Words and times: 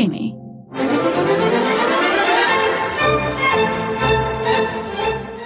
Creamy. 0.00 0.34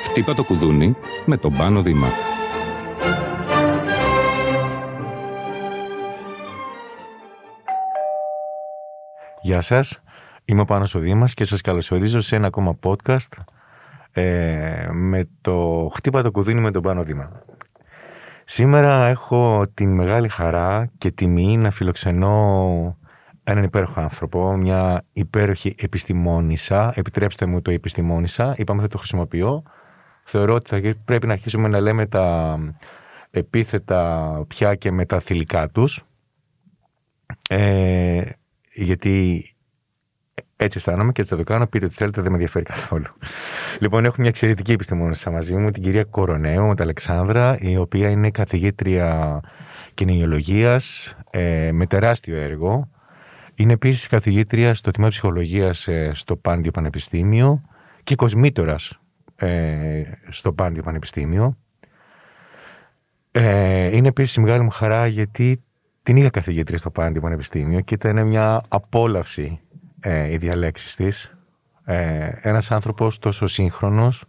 Χτύπα 0.02 0.34
το 0.34 0.44
κουδούνι 0.44 0.96
με 1.26 1.36
τον 1.36 1.56
Πάνο 1.56 1.82
Δήμα. 1.82 2.08
Γεια 9.42 9.60
σας, 9.60 10.02
είμαι 10.44 10.60
ο 10.60 10.64
Πάνος 10.64 10.94
ο 10.94 10.98
Δήμας 10.98 11.34
και 11.34 11.44
σας 11.44 11.60
καλωσορίζω 11.60 12.20
σε 12.20 12.36
ένα 12.36 12.46
ακόμα 12.46 12.78
podcast 12.82 13.42
ε, 14.12 14.88
με 14.92 15.28
το 15.40 15.88
«Χτύπα 15.94 16.22
το 16.22 16.30
κουδούνι 16.30 16.60
με 16.60 16.70
τον 16.70 16.82
Πάνο 16.82 17.02
Δήμα». 17.02 17.42
Σήμερα 18.44 19.06
έχω 19.06 19.66
την 19.74 19.94
μεγάλη 19.94 20.28
χαρά 20.28 20.90
και 20.98 21.10
τιμή 21.10 21.56
να 21.56 21.70
φιλοξενώ 21.70 22.96
έναν 23.44 23.64
υπέροχο 23.64 24.00
άνθρωπο, 24.00 24.56
μια 24.56 25.04
υπέροχη 25.12 25.74
επιστημόνισσα. 25.78 26.92
Επιτρέψτε 26.96 27.46
μου 27.46 27.62
το 27.62 27.70
επιστημόνισσα, 27.70 28.54
είπαμε 28.58 28.82
θα 28.82 28.88
το 28.88 28.98
χρησιμοποιώ. 28.98 29.62
Θεωρώ 30.24 30.54
ότι 30.54 30.68
θα 30.68 30.94
πρέπει 31.04 31.26
να 31.26 31.32
αρχίσουμε 31.32 31.68
να 31.68 31.80
λέμε 31.80 32.06
τα 32.06 32.58
επίθετα 33.30 34.44
πια 34.48 34.74
και 34.74 34.90
με 34.90 35.06
τα 35.06 35.20
θηλυκά 35.20 35.68
τους. 35.68 36.04
Ε, 37.48 38.22
γιατί 38.70 39.48
έτσι 40.56 40.78
αισθάνομαι 40.78 41.12
και 41.12 41.20
έτσι 41.20 41.32
θα 41.34 41.40
το 41.40 41.44
κάνω. 41.44 41.66
Πείτε 41.66 41.84
ό,τι 41.84 41.94
θέλετε, 41.94 42.20
δεν 42.20 42.30
με 42.30 42.36
ενδιαφέρει 42.36 42.64
καθόλου. 42.64 43.06
Λοιπόν, 43.80 44.04
έχω 44.04 44.14
μια 44.18 44.28
εξαιρετική 44.28 44.72
επιστημόνισσα 44.72 45.30
μαζί 45.30 45.56
μου, 45.56 45.70
την 45.70 45.82
κυρία 45.82 46.04
Κορονέου, 46.04 46.74
την 46.74 46.82
Αλεξάνδρα, 46.82 47.58
η 47.60 47.76
οποία 47.76 48.08
είναι 48.10 48.30
καθηγήτρια 48.30 49.40
κοινωνιολογία 49.94 50.80
ε, 51.30 51.70
με 51.72 51.86
τεράστιο 51.86 52.36
έργο. 52.36 52.88
Είναι 53.54 53.72
επίσης 53.72 54.06
καθηγήτρια 54.06 54.74
στο 54.74 54.90
τμήμα 54.90 55.10
ψυχολογίας 55.10 55.88
ε, 55.88 56.10
στο 56.14 56.36
Πάντιο 56.36 56.70
Πανεπιστήμιο 56.70 57.62
και 58.04 58.14
κοσμήτορα 58.14 58.76
ε, 59.36 60.02
στο 60.28 60.52
Πάντιο 60.52 60.82
Πανεπιστήμιο. 60.82 61.56
Ε, 63.30 63.96
είναι 63.96 64.08
επίσης 64.08 64.36
μεγάλη 64.36 64.62
μου 64.62 64.70
χαρά 64.70 65.06
γιατί 65.06 65.62
την 66.02 66.16
είχα 66.16 66.30
καθηγήτρια 66.30 66.78
στο 66.78 66.90
Πάντιο 66.90 67.20
Πανεπιστήμιο 67.20 67.80
και 67.80 67.94
ήταν 67.94 68.26
μια 68.26 68.62
απόλαυση 68.68 69.60
ε, 70.00 70.32
οι 70.32 70.36
διαλέξει 70.36 70.96
της. 70.96 71.36
Ε, 71.84 72.30
ένας 72.40 72.70
άνθρωπος 72.70 73.18
τόσο 73.18 73.46
σύγχρονος, 73.46 74.24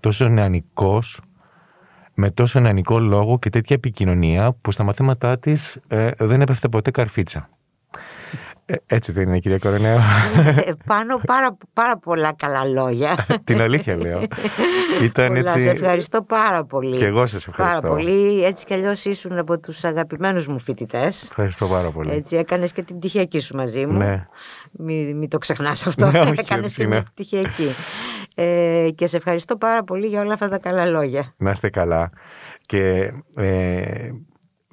τόσο 0.00 0.28
νεανικός, 0.28 1.20
με 2.14 2.30
τόσο 2.30 2.60
νεανικό 2.60 2.98
λόγο 2.98 3.38
και 3.38 3.50
τέτοια 3.50 3.76
επικοινωνία 3.76 4.52
που 4.52 4.72
στα 4.72 4.84
μαθήματά 4.84 5.38
της 5.38 5.78
ε, 5.88 6.10
δεν 6.18 6.40
έπεφτε 6.40 6.68
ποτέ 6.68 6.90
καρφίτσα. 6.90 7.48
Ε, 8.66 8.74
έτσι 8.86 9.12
δεν 9.12 9.28
είναι, 9.28 9.38
κυρία 9.38 9.58
Κορονέο. 9.58 9.96
Ε, 10.64 10.72
πάνω 10.86 11.20
πάρα, 11.26 11.56
πάρα 11.72 11.98
πολλά 11.98 12.32
καλά 12.36 12.64
λόγια. 12.64 13.26
Την 13.44 13.60
αλήθεια 13.60 13.96
λέω. 13.96 14.20
Ήταν 15.02 15.26
Πολλά. 15.26 15.38
έτσι... 15.38 15.60
Σε 15.60 15.70
ευχαριστώ 15.70 16.22
πάρα 16.22 16.64
πολύ. 16.64 16.96
Και 16.96 17.04
εγώ 17.04 17.26
σας 17.26 17.46
ευχαριστώ. 17.46 17.80
Πάρα 17.80 17.94
πολύ. 17.94 18.44
Έτσι 18.44 18.64
κι 18.64 18.74
αλλιώς 18.74 19.04
ήσουν 19.04 19.38
από 19.38 19.60
τους 19.60 19.84
αγαπημένους 19.84 20.46
μου 20.46 20.58
φοιτητές. 20.58 21.22
Ευχαριστώ 21.22 21.66
πάρα 21.66 21.90
πολύ. 21.90 22.10
Έτσι 22.10 22.36
έκανες 22.36 22.72
και 22.72 22.82
την 22.82 22.98
πτυχιακή 22.98 23.40
σου 23.40 23.56
μαζί 23.56 23.86
μου. 23.86 23.98
Ναι. 23.98 24.26
Μην, 24.72 25.16
μην 25.16 25.28
το 25.28 25.38
ξεχνάς 25.38 25.86
αυτό. 25.86 26.10
Ναι, 26.10 26.20
όχι, 26.20 26.34
έκανες 26.36 26.66
όχι, 26.66 26.74
και 26.74 26.82
ναι. 26.82 26.88
μια 26.88 27.02
πτυχιακή. 27.02 27.74
Ε, 28.34 28.88
και 28.94 29.06
σε 29.06 29.16
ευχαριστώ 29.16 29.56
πάρα 29.56 29.84
πολύ 29.84 30.06
για 30.06 30.20
όλα 30.20 30.32
αυτά 30.32 30.48
τα 30.48 30.58
καλά 30.58 30.86
λόγια. 30.86 31.34
Να 31.36 31.50
είστε 31.50 31.70
καλά. 31.70 32.10
Και 32.66 33.12
ε, 33.36 34.10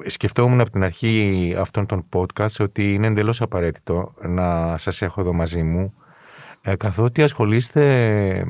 σκεφτόμουν 0.06 0.60
από 0.62 0.70
την 0.70 0.84
αρχή 0.84 1.56
αυτών 1.58 1.86
των 1.86 2.06
podcast 2.14 2.56
ότι 2.60 2.94
είναι 2.94 3.08
εντελώς 3.08 3.42
απαραίτητο 3.42 4.14
να 4.22 4.78
σας 4.78 5.02
έχω 5.02 5.22
εδώ 5.22 5.34
μαζί 5.34 5.64
μου 5.64 5.94
ε, 6.62 6.76
καθότι 6.76 7.24
ασχολείστε 7.24 8.46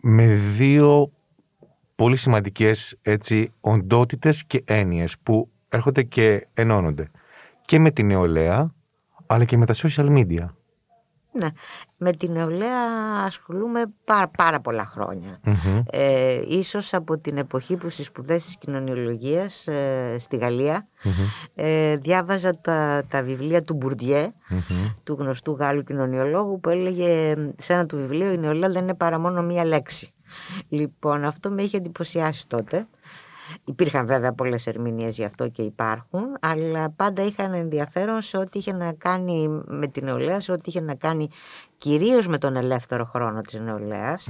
με 0.00 0.26
δύο 0.26 1.12
πολύ 1.94 2.16
σημαντικές 2.16 2.98
έτσι, 3.02 3.52
οντότητες 3.60 4.44
και 4.44 4.62
έννοιες 4.66 5.18
που 5.22 5.50
έρχονται 5.68 6.02
και 6.02 6.46
ενώνονται 6.54 7.10
και 7.64 7.78
με 7.78 7.90
την 7.90 8.06
νεολαία 8.06 8.74
αλλά 9.26 9.44
και 9.44 9.56
με 9.56 9.66
τα 9.66 9.74
social 9.74 10.08
media. 10.08 10.46
Ναι, 11.32 11.48
με 11.96 12.12
την 12.12 12.32
νεολαία 12.32 12.80
ασχολούμαι 13.26 13.82
πάρα, 14.04 14.28
πάρα 14.28 14.60
πολλά 14.60 14.84
χρόνια. 14.84 15.40
Ε, 15.90 16.40
ίσως 16.48 16.94
από 16.94 17.18
την 17.18 17.38
εποχή 17.38 17.76
που 17.76 17.88
στις 17.88 18.06
σπουδές 18.06 18.44
της 18.44 18.56
κοινωνιολογίας 18.58 19.66
ε, 19.66 20.16
στη 20.18 20.36
γαλλια 20.36 20.88
ε, 21.54 21.96
διάβαζα 21.96 22.50
τα, 22.50 23.02
τα 23.08 23.22
βιβλία 23.22 23.62
του 23.62 23.74
μπουρντιε 23.74 24.32
του 25.04 25.16
γνωστού 25.18 25.52
Γάλλου 25.52 25.82
κοινωνιολόγου 25.82 26.60
που 26.60 26.68
έλεγε 26.68 27.34
σε 27.56 27.72
ένα 27.72 27.86
του 27.86 27.96
βιβλίο 27.96 28.32
η 28.32 28.38
νεολαία 28.38 28.70
δεν 28.70 28.82
είναι 28.82 28.94
παρά 28.94 29.18
μόνο 29.18 29.42
μία 29.42 29.64
λέξη. 29.64 30.12
Λοιπόν, 30.68 31.24
αυτό 31.24 31.50
με 31.50 31.62
είχε 31.62 31.76
εντυπωσιάσει 31.76 32.48
τότε. 32.48 32.86
Υπήρχαν 33.64 34.06
βέβαια 34.06 34.32
πολλές 34.32 34.66
ερμηνείες 34.66 35.16
γι' 35.16 35.24
αυτό 35.24 35.48
και 35.48 35.62
υπάρχουν, 35.62 36.22
αλλά 36.40 36.90
πάντα 36.90 37.22
είχαν 37.22 37.54
ενδιαφέρον 37.54 38.20
σε 38.20 38.36
ό,τι 38.36 38.58
είχε 38.58 38.72
να 38.72 38.92
κάνει 38.92 39.62
με 39.66 39.86
την 39.86 40.04
νεολαία, 40.04 40.40
σε 40.40 40.52
ό,τι 40.52 40.62
είχε 40.64 40.80
να 40.80 40.94
κάνει 40.94 41.28
κυρίως 41.78 42.26
με 42.26 42.38
τον 42.38 42.56
ελεύθερο 42.56 43.04
χρόνο 43.04 43.40
της 43.40 43.60
νεολαίας. 43.60 44.28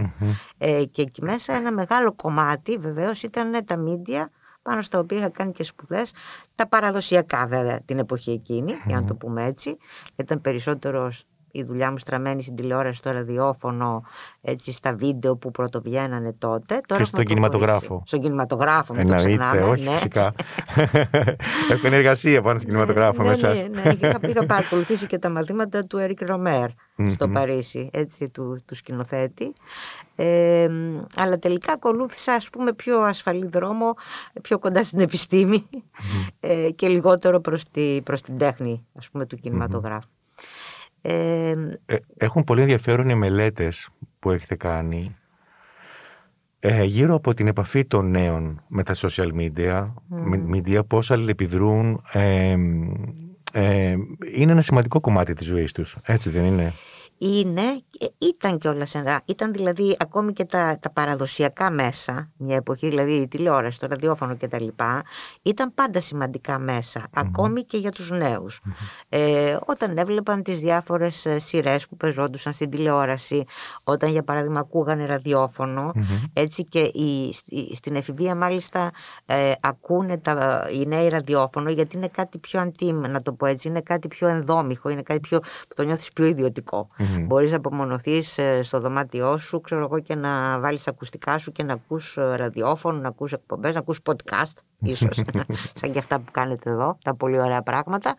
Ε, 0.58 0.84
και 0.84 1.02
εκεί 1.02 1.22
μέσα 1.24 1.52
ένα 1.52 1.72
μεγάλο 1.72 2.12
κομμάτι 2.12 2.76
βεβαίως 2.76 3.22
ήταν 3.22 3.64
τα 3.64 3.76
μίντια 3.76 4.30
πάνω 4.62 4.82
στα 4.82 4.98
οποία 4.98 5.18
είχα 5.18 5.28
κάνει 5.28 5.52
και 5.52 5.64
σπουδές, 5.64 6.12
τα 6.54 6.68
παραδοσιακά 6.68 7.46
βέβαια 7.46 7.80
την 7.84 7.98
εποχή 7.98 8.30
εκείνη, 8.30 8.72
για 8.86 9.00
να 9.00 9.04
το 9.04 9.14
πούμε 9.14 9.44
έτσι. 9.44 9.76
Ήταν 10.16 10.40
περισσότερο 10.40 11.10
η 11.50 11.62
δουλειά 11.62 11.90
μου 11.90 11.98
στραμμένη 11.98 12.42
στην 12.42 12.54
τηλεόραση, 12.54 12.98
στο 12.98 13.10
ραδιόφωνο, 13.10 14.02
έτσι, 14.40 14.72
στα 14.72 14.94
βίντεο 14.94 15.36
που 15.36 15.50
πρωτοβγαίνανε 15.50 16.32
τότε. 16.38 16.66
Τώρα 16.66 16.82
Και 16.86 16.92
έχουμε 16.92 17.06
στον 17.06 17.24
κινηματογράφο. 17.24 17.78
προχωρήσει. 17.78 18.06
Στον 18.06 18.20
κινηματογράφο, 18.20 18.94
μην 18.94 19.06
το 19.06 19.12
Εννοείται, 19.12 19.44
ξεχνάμε. 19.44 19.70
όχι 19.70 19.84
ναι. 19.84 19.90
φυσικά. 19.90 20.32
Έχω 21.72 21.86
εργασία 21.86 22.42
πάνω 22.42 22.58
στην 22.58 22.70
κινηματογράφο 22.70 23.22
ναι, 23.22 23.28
με 23.28 23.34
εσάς. 23.34 23.62
ναι, 23.68 23.82
ναι, 23.82 23.90
είχα, 23.90 24.18
είχα 24.28 24.46
παρακολουθήσει 24.46 25.06
και 25.06 25.18
τα 25.18 25.30
μαθήματα 25.30 25.84
του 25.84 25.98
Έρικ 25.98 26.20
Ρομέρ 26.22 26.68
στο 27.10 27.28
Παρίσι, 27.28 27.90
έτσι, 27.92 28.30
του, 28.32 28.58
του 28.66 28.74
σκηνοθέτη. 28.74 29.52
Ε, 30.16 30.68
αλλά 31.16 31.38
τελικά 31.38 31.72
ακολούθησα, 31.72 32.32
ας 32.32 32.50
πούμε, 32.50 32.72
πιο 32.72 33.00
ασφαλή 33.00 33.46
δρόμο, 33.46 33.94
πιο 34.42 34.58
κοντά 34.58 34.84
στην 34.84 35.00
επιστήμη 35.00 35.62
ε, 36.40 36.70
και 36.70 36.88
λιγότερο 36.88 37.40
προς, 37.40 37.64
τη, 37.64 38.00
προς 38.02 38.20
την 38.22 38.38
τέχνη, 38.38 38.86
ας 38.98 39.08
πούμε, 39.08 39.26
του 39.26 39.36
κινηματογράφου. 39.36 40.08
Ε, 40.08 40.19
Ε, 41.02 41.54
έχουν 42.16 42.44
πολύ 42.44 42.60
ενδιαφέρον 42.60 43.08
οι 43.08 43.14
μελέτες 43.14 43.88
που 44.18 44.30
έχετε 44.30 44.54
κάνει 44.54 45.16
ε, 46.62 46.84
γύρω 46.84 47.14
από 47.14 47.34
την 47.34 47.46
επαφή 47.46 47.84
των 47.84 48.10
νέων 48.10 48.62
με 48.68 48.82
τα 48.82 48.94
social 48.96 49.30
media, 49.34 49.92
με 50.08 50.42
media 50.54 50.86
πώς 50.86 51.10
αλληλεπιδρούν. 51.10 52.02
Ε, 52.12 52.56
ε, 53.52 53.96
είναι 54.34 54.52
ένα 54.52 54.60
σημαντικό 54.60 55.00
κομμάτι 55.00 55.32
της 55.34 55.46
ζωής 55.46 55.72
τους, 55.72 55.98
έτσι 56.04 56.30
δεν 56.30 56.44
είναι; 56.44 56.72
Είναι, 57.22 57.62
ε, 58.00 58.06
ήταν 58.18 58.58
κιόλας 58.58 58.94
ένα. 58.94 59.20
Ήταν 59.24 59.52
δηλαδή 59.52 59.96
ακόμη 59.98 60.32
και 60.32 60.44
τα, 60.44 60.78
τα 60.80 60.90
παραδοσιακά 60.90 61.70
μέσα, 61.70 62.30
μια 62.36 62.56
εποχή 62.56 62.88
δηλαδή 62.88 63.12
η 63.12 63.28
τηλεόραση, 63.28 63.80
το 63.80 63.86
ραδιόφωνο 63.90 64.36
κτλ. 64.36 64.66
Ήταν 65.42 65.74
πάντα 65.74 66.00
σημαντικά 66.00 66.58
μέσα, 66.58 67.06
ακόμη 67.14 67.62
και 67.64 67.76
για 67.76 67.90
τους 67.90 68.10
νέους. 68.10 68.60
Ε, 69.08 69.56
όταν 69.66 69.98
έβλεπαν 69.98 70.42
τις 70.42 70.58
διάφορες 70.58 71.26
ε, 71.26 71.38
σειρές 71.38 71.86
που 71.88 71.96
πεζόντουσαν 71.96 72.52
στην 72.52 72.70
τηλεόραση, 72.70 73.44
όταν 73.84 74.10
για 74.10 74.22
παράδειγμα 74.22 74.60
ακούγανε 74.60 75.04
ραδιόφωνο, 75.06 75.92
έτσι 76.32 76.64
και 76.64 76.80
η, 76.80 77.32
στη- 77.32 77.74
στην 77.74 77.96
εφηβεία 77.96 78.34
μάλιστα 78.34 78.90
ε, 79.26 79.52
ακούνε 79.60 80.16
τα, 80.18 80.66
οι 80.72 80.86
νέοι 80.86 81.08
ραδιόφωνο 81.08 81.70
γιατί 81.70 81.96
είναι 81.96 82.08
κάτι 82.08 82.38
πιο 82.38 82.60
αντίμ, 82.60 83.00
να 83.00 83.22
το 83.22 83.32
πω 83.32 83.46
έτσι, 83.46 83.68
είναι 83.68 83.80
κάτι 83.80 84.08
πιο 84.08 84.28
ενδόμηχο, 84.28 84.88
είναι 84.88 85.02
κάτι 85.02 85.20
πιο, 85.20 85.38
που 85.38 85.74
το 85.74 85.82
νιώθεις 85.82 86.12
πιο 86.12 86.24
ιδιωτικό. 86.24 86.88
Μπορείς 87.18 87.50
να 87.50 87.56
απομονωθείς 87.56 88.38
ε, 88.38 88.62
στο 88.62 88.80
δωμάτιό 88.80 89.36
σου, 89.36 89.60
ξέρω 89.60 89.82
εγώ, 89.82 90.00
και 90.00 90.14
να 90.14 90.60
βάλεις 90.60 90.82
τα 90.82 90.90
ακουστικά 90.90 91.38
σου 91.38 91.52
και 91.52 91.62
να 91.62 91.72
ακούς 91.72 92.16
ε, 92.16 92.34
ραδιόφωνο, 92.36 92.98
να 92.98 93.08
ακούς 93.08 93.32
εκπομπές, 93.32 93.72
να 93.72 93.78
ακούς 93.78 94.00
podcast, 94.04 94.62
ίσως, 94.82 95.20
σαν 95.80 95.92
και 95.92 95.98
αυτά 95.98 96.18
που 96.18 96.30
κάνετε 96.30 96.70
εδώ, 96.70 96.98
τα 97.04 97.14
πολύ 97.14 97.40
ωραία 97.40 97.62
πράγματα. 97.62 98.14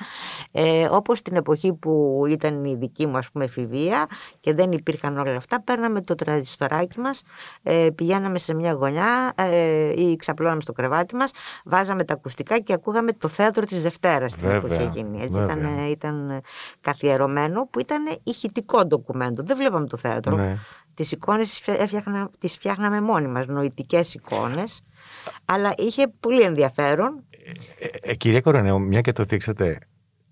Ε, 0.51 0.87
όπως 0.91 1.21
την 1.21 1.35
εποχή 1.35 1.73
που 1.73 2.23
ήταν 2.29 2.63
η 2.65 2.75
δική 2.75 3.05
μου, 3.05 3.17
ας 3.17 3.29
πούμε, 3.31 3.43
εφηβεία 3.43 4.05
και 4.39 4.53
δεν 4.53 4.71
υπήρχαν 4.71 5.17
όλα 5.17 5.35
αυτά, 5.35 5.61
παίρναμε 5.61 6.01
το 6.01 6.15
τραζιστοράκι 6.15 6.99
μας, 6.99 7.23
ε, 7.63 7.87
πηγαίναμε 7.95 8.37
σε 8.39 8.53
μια 8.53 8.71
γωνιά 8.71 9.31
ε, 9.35 10.01
ή 10.01 10.15
ξαπλώναμε 10.15 10.61
στο 10.61 10.71
κρεβάτι 10.73 11.15
μας, 11.15 11.31
βάζαμε 11.65 12.03
τα 12.03 12.13
ακουστικά 12.13 12.59
και 12.59 12.73
ακούγαμε 12.73 13.11
το 13.13 13.27
θέατρο 13.27 13.63
της 13.65 13.81
Δευτέρας 13.81 14.31
την 14.33 14.41
Βέβαια, 14.41 14.57
εποχή 14.57 14.81
εκείνη. 14.83 15.17
Έτσι, 15.23 15.29
βέβαια. 15.39 15.45
ήταν, 15.55 15.79
ε, 15.85 15.89
ήταν 15.89 16.41
καθιερωμένο 16.81 17.67
που 17.71 17.79
ήταν 17.79 18.17
ηχητικό 18.23 18.85
ντοκουμέντο. 18.85 19.43
Δεν 19.43 19.57
βλέπαμε 19.57 19.87
το 19.87 19.97
θέατρο. 19.97 20.35
Ναι. 20.35 20.57
Τις 20.93 21.11
εικόνες 21.11 21.49
τις 21.49 21.59
φια- 21.59 21.79
έφτιαχνα- 21.79 22.29
τις 22.39 22.53
φτιάχναμε 22.53 23.01
μόνοι 23.01 23.27
μας, 23.27 23.45
νοητικές 23.47 24.13
εικόνες. 24.13 24.83
Αλλά 25.45 25.73
είχε 25.77 26.07
πολύ 26.19 26.41
ενδιαφέρον. 26.41 27.23
Ε, 27.79 28.11
ε, 28.11 28.15
κυρία 28.15 28.41
Κορονέου, 28.41 28.79
μια 28.81 29.01
και 29.01 29.11
το 29.11 29.25
θίξατε, 29.25 29.79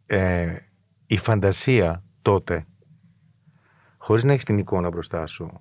ε, 0.06 0.56
η 1.08 1.18
φαντασία 1.18 2.04
τότε, 2.22 2.66
χωρίς 3.98 4.24
να 4.24 4.32
έχεις 4.32 4.44
την 4.46 4.58
εικόνα 4.58 4.90
μπροστά 4.90 5.26
σου, 5.26 5.52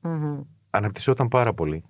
Μμμ. 0.00 0.40
αναπτυσσόταν 0.70 1.28
πάρα 1.28 1.54
πολύ. 1.54 1.84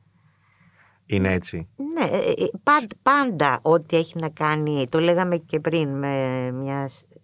Είναι 1.06 1.32
έτσι; 1.32 1.68
Ναι, 1.76 2.16
ε, 2.16 2.30
ε, 2.30 2.46
πάντα, 2.62 2.86
πάντα 3.02 3.58
ό,τι 3.62 3.96
έχει 3.96 4.18
να 4.18 4.28
κάνει, 4.28 4.86
το 4.88 5.00
λέγαμε 5.00 5.36
και 5.36 5.60
πριν 5.60 5.88
με 5.98 6.50
μια 6.50 6.88
συ- 6.88 7.06
συν- 7.08 7.20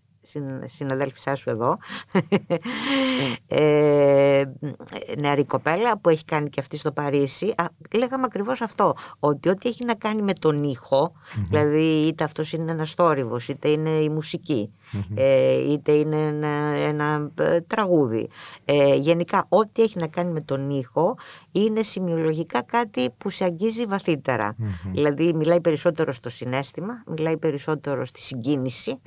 συναδέλφισά 0.65 1.35
σου 1.35 1.51
εδώ, 1.51 1.79
ε, 3.47 4.45
νεαρή 5.19 5.45
κοπέλα 5.45 5.99
που 5.99 6.09
έχει 6.09 6.25
κάνει 6.25 6.49
και 6.49 6.61
αυτή 6.61 6.77
στο 6.77 6.93
Παρίσι, 6.93 7.55
α, 7.57 7.65
λέγαμε 7.95 8.25
ακριβώς 8.27 8.61
αυτό, 8.61 8.95
ότι 9.19 9.49
ό,τι 9.49 9.69
έχει 9.69 9.85
να 9.85 9.95
κάνει 9.95 10.23
με 10.23 10.33
τον 10.33 10.63
ηχο 10.63 11.13
δηλαδή 11.49 12.07
είτε 12.07 12.25
αυτός 12.25 12.53
είναι 12.53 12.73
ένας 12.73 12.95
θόρυβος, 12.95 13.49
είτε 13.49 13.69
είναι 13.69 13.91
η 13.91 14.09
μουσικη 14.93 15.15
ε, 15.15 15.73
είτε 15.73 15.93
είναι 15.93 16.17
ένα, 16.17 16.49
ένα 16.77 17.31
ε, 17.39 17.61
τραγούδι. 17.61 18.29
Ε, 18.65 18.95
γενικά, 18.95 19.45
ό,τι 19.49 19.83
έχει 19.83 19.99
να 19.99 20.07
κάνει 20.07 20.33
με 20.33 20.41
τον 20.41 20.71
ήχο 20.71 21.17
είναι 21.53 21.83
σημειολογικά 21.83 22.63
κάτι 22.63 23.11
που 23.19 23.31
σε 23.31 23.45
αγγίζει 23.45 23.87
βαθύτερα. 23.87 24.57
Δηλαδή, 24.93 25.33
μιλάει 25.35 25.61
περισσότερο 25.61 26.13
στο 26.13 26.31
συνέστημα, 26.31 27.03
μιλάει 27.07 27.37
περισσότερο 27.37 28.05
στη 28.05 28.21
συγκίνηση, 28.21 29.01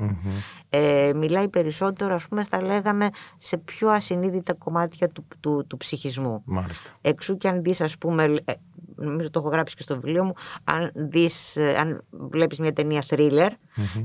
ε, 0.69 1.11
μιλάει 1.15 1.49
περισσότερο, 1.49 2.13
ας 2.13 2.27
πούμε, 2.27 2.43
θα 2.43 2.61
λέγαμε, 2.61 3.09
σε 3.37 3.57
πιο 3.57 3.89
ασυνείδητα 3.89 4.53
κομμάτια 4.53 5.09
του, 5.09 5.25
του, 5.39 5.65
του 5.67 5.77
ψυχισμού. 5.77 6.41
Μάλιστα. 6.45 6.89
Εξού 7.01 7.37
και 7.37 7.47
αν 7.47 7.61
δεις 7.61 7.81
ας 7.81 7.97
πούμε, 7.97 8.23
ε, 8.45 8.53
νομίζω 8.95 9.29
το 9.29 9.39
έχω 9.39 9.49
γράψει 9.49 9.75
και 9.75 9.83
στο 9.83 9.95
βιβλίο 9.95 10.23
μου, 10.23 10.33
αν, 10.63 10.91
δεις, 10.93 11.55
ε, 11.55 11.75
αν 11.79 12.03
βλέπεις 12.09 12.59
μια 12.59 12.73
ταινία 12.73 13.03
thriller 13.09 13.49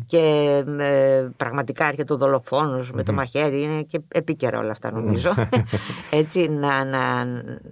και 0.06 0.18
ε, 0.78 1.28
πραγματικά 1.36 1.84
έρχεται 1.84 2.12
ο 2.12 2.16
δολοφόνος 2.16 2.92
με 2.92 3.02
το 3.02 3.12
μαχαίρι, 3.12 3.62
είναι 3.62 3.82
και 3.82 4.00
επίκαιρα 4.08 4.58
όλα 4.58 4.70
αυτά 4.70 4.92
νομίζω, 4.92 5.34
έτσι 6.10 6.48
να, 6.48 6.84
να, 6.84 7.24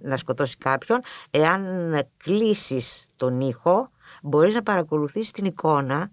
να 0.02 0.16
σκοτώσει 0.16 0.56
κάποιον. 0.56 1.00
Εάν 1.30 1.62
κλείσεις 2.16 3.06
τον 3.16 3.40
ήχο, 3.40 3.90
μπορείς 4.22 4.54
να 4.54 4.62
παρακολουθήσεις 4.62 5.30
την 5.30 5.44
εικόνα 5.44 6.10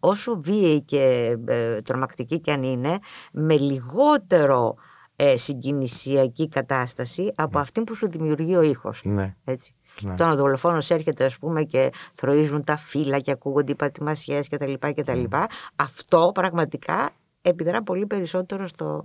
όσο 0.00 0.40
βίαιη 0.40 0.82
και 0.82 1.36
ε, 1.46 1.80
τρομακτική 1.80 2.40
και 2.40 2.52
αν 2.52 2.62
είναι, 2.62 2.98
με 3.32 3.56
λιγότερο 3.56 4.74
ε, 5.16 5.36
συγκινησιακή 5.36 6.48
κατάσταση 6.48 7.32
από 7.34 7.58
αυτή 7.58 7.82
που 7.82 7.94
σου 7.94 8.10
δημιουργεί 8.10 8.56
ο 8.56 8.62
ήχος. 8.62 9.00
Ναι. 9.04 9.36
Έτσι. 9.44 9.74
Ναι. 10.00 10.12
Όταν 10.12 10.30
ο 10.30 10.34
δολοφόνος 10.36 10.90
έρχεται 10.90 11.24
ας 11.24 11.38
πούμε 11.38 11.62
και 11.62 11.90
θροίζουν 12.14 12.64
τα 12.64 12.76
φύλλα 12.76 13.18
και 13.18 13.30
ακούγονται 13.30 13.70
οι 13.72 13.74
πατημασιές 13.74 14.48
και 14.48 14.56
τα 14.56 14.66
λοιπά 14.66 14.90
και 14.92 15.04
τα 15.04 15.14
λοιπά, 15.14 15.46
αυτό 15.76 16.30
πραγματικά 16.34 17.10
επιδρά 17.42 17.82
πολύ 17.82 18.06
περισσότερο 18.06 18.66
στο... 18.68 19.04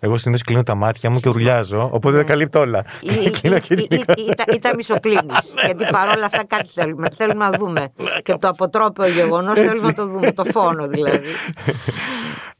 Εγώ 0.00 0.16
συνήθως 0.16 0.42
κλείνω 0.42 0.62
τα 0.62 0.74
μάτια 0.74 1.10
μου 1.10 1.20
και 1.20 1.28
ουρλιάζω, 1.28 1.88
οπότε 1.92 2.16
τα 2.16 2.22
καλύπτω 2.22 2.60
όλα. 2.60 2.84
ή, 3.00 3.14
ή, 3.26 3.30
Κλείνω 3.30 3.58
και 3.58 3.74
ή, 3.74 3.82
ή, 3.82 3.86
την 3.86 3.98
ή, 4.16 4.34
τα- 4.34 4.44
ή 4.54 4.58
τα 4.58 4.74
μισοκλίνεις, 4.74 5.54
γιατί 5.66 5.86
παρόλα 5.90 6.24
αυτά 6.26 6.44
κάτι 6.46 6.68
θέλουμε, 6.74 7.08
θέλουμε 7.16 7.44
να 7.44 7.50
δούμε. 7.58 7.92
και 8.24 8.34
το 8.34 8.48
αποτρόπαιο 8.48 9.08
γεγονός 9.08 9.58
θέλουμε 9.58 9.86
να 9.86 9.92
το 9.92 10.06
δούμε, 10.06 10.32
το 10.32 10.44
φόνο 10.44 10.86
δηλαδή. 10.86 11.28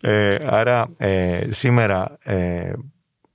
Ε, 0.01 0.37
άρα 0.47 0.89
ε, 0.97 1.41
σήμερα 1.51 2.17
ε, 2.23 2.73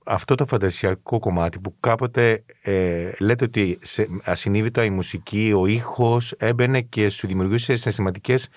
αυτό 0.08 0.34
το 0.34 0.46
φαντασιακό 0.46 1.18
κομμάτι 1.18 1.58
που 1.58 1.74
κάποτε 1.80 2.44
ε, 2.62 3.10
λέτε 3.18 3.44
ότι 3.44 3.78
σε, 3.82 4.08
ασυνείδητα 4.24 4.84
η 4.84 4.90
μουσική, 4.90 5.52
ο 5.56 5.66
ήχος 5.66 6.32
έμπαινε 6.32 6.80
και 6.80 7.08
σου 7.08 7.26
δημιουργούσε 7.26 7.76
συναισθηματικές 7.76 8.48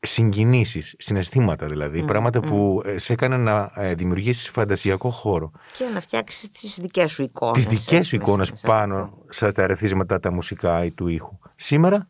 συγκινήσεις, 0.00 0.94
συναισθήματα 0.98 1.66
δηλαδή, 1.66 2.02
πράγματα 2.02 2.40
που 2.40 2.82
ε, 2.84 2.98
σε 2.98 3.12
έκανε 3.12 3.36
να 3.36 3.72
ε, 3.74 3.94
δημιουργήσεις 3.94 4.48
φαντασιακό 4.48 5.10
χώρο. 5.10 5.50
και 5.76 5.84
να 5.94 6.00
φτιάξεις 6.00 6.50
τις 6.50 6.78
δικές 6.80 7.12
σου 7.12 7.22
εικόνες. 7.22 7.54
Τις 7.54 7.66
δικές 7.66 8.06
σου 8.06 8.14
έτσι, 8.14 8.16
εικόνες 8.16 8.50
μέσα 8.50 8.66
σε 8.66 8.72
αυτό. 8.72 8.80
πάνω 8.80 9.18
στα 9.28 9.62
ερεθίσματα 9.62 10.20
τα 10.20 10.32
μουσικά 10.32 10.84
ή 10.84 10.90
του 10.90 11.08
ήχου. 11.08 11.38
Σήμερα, 11.56 12.08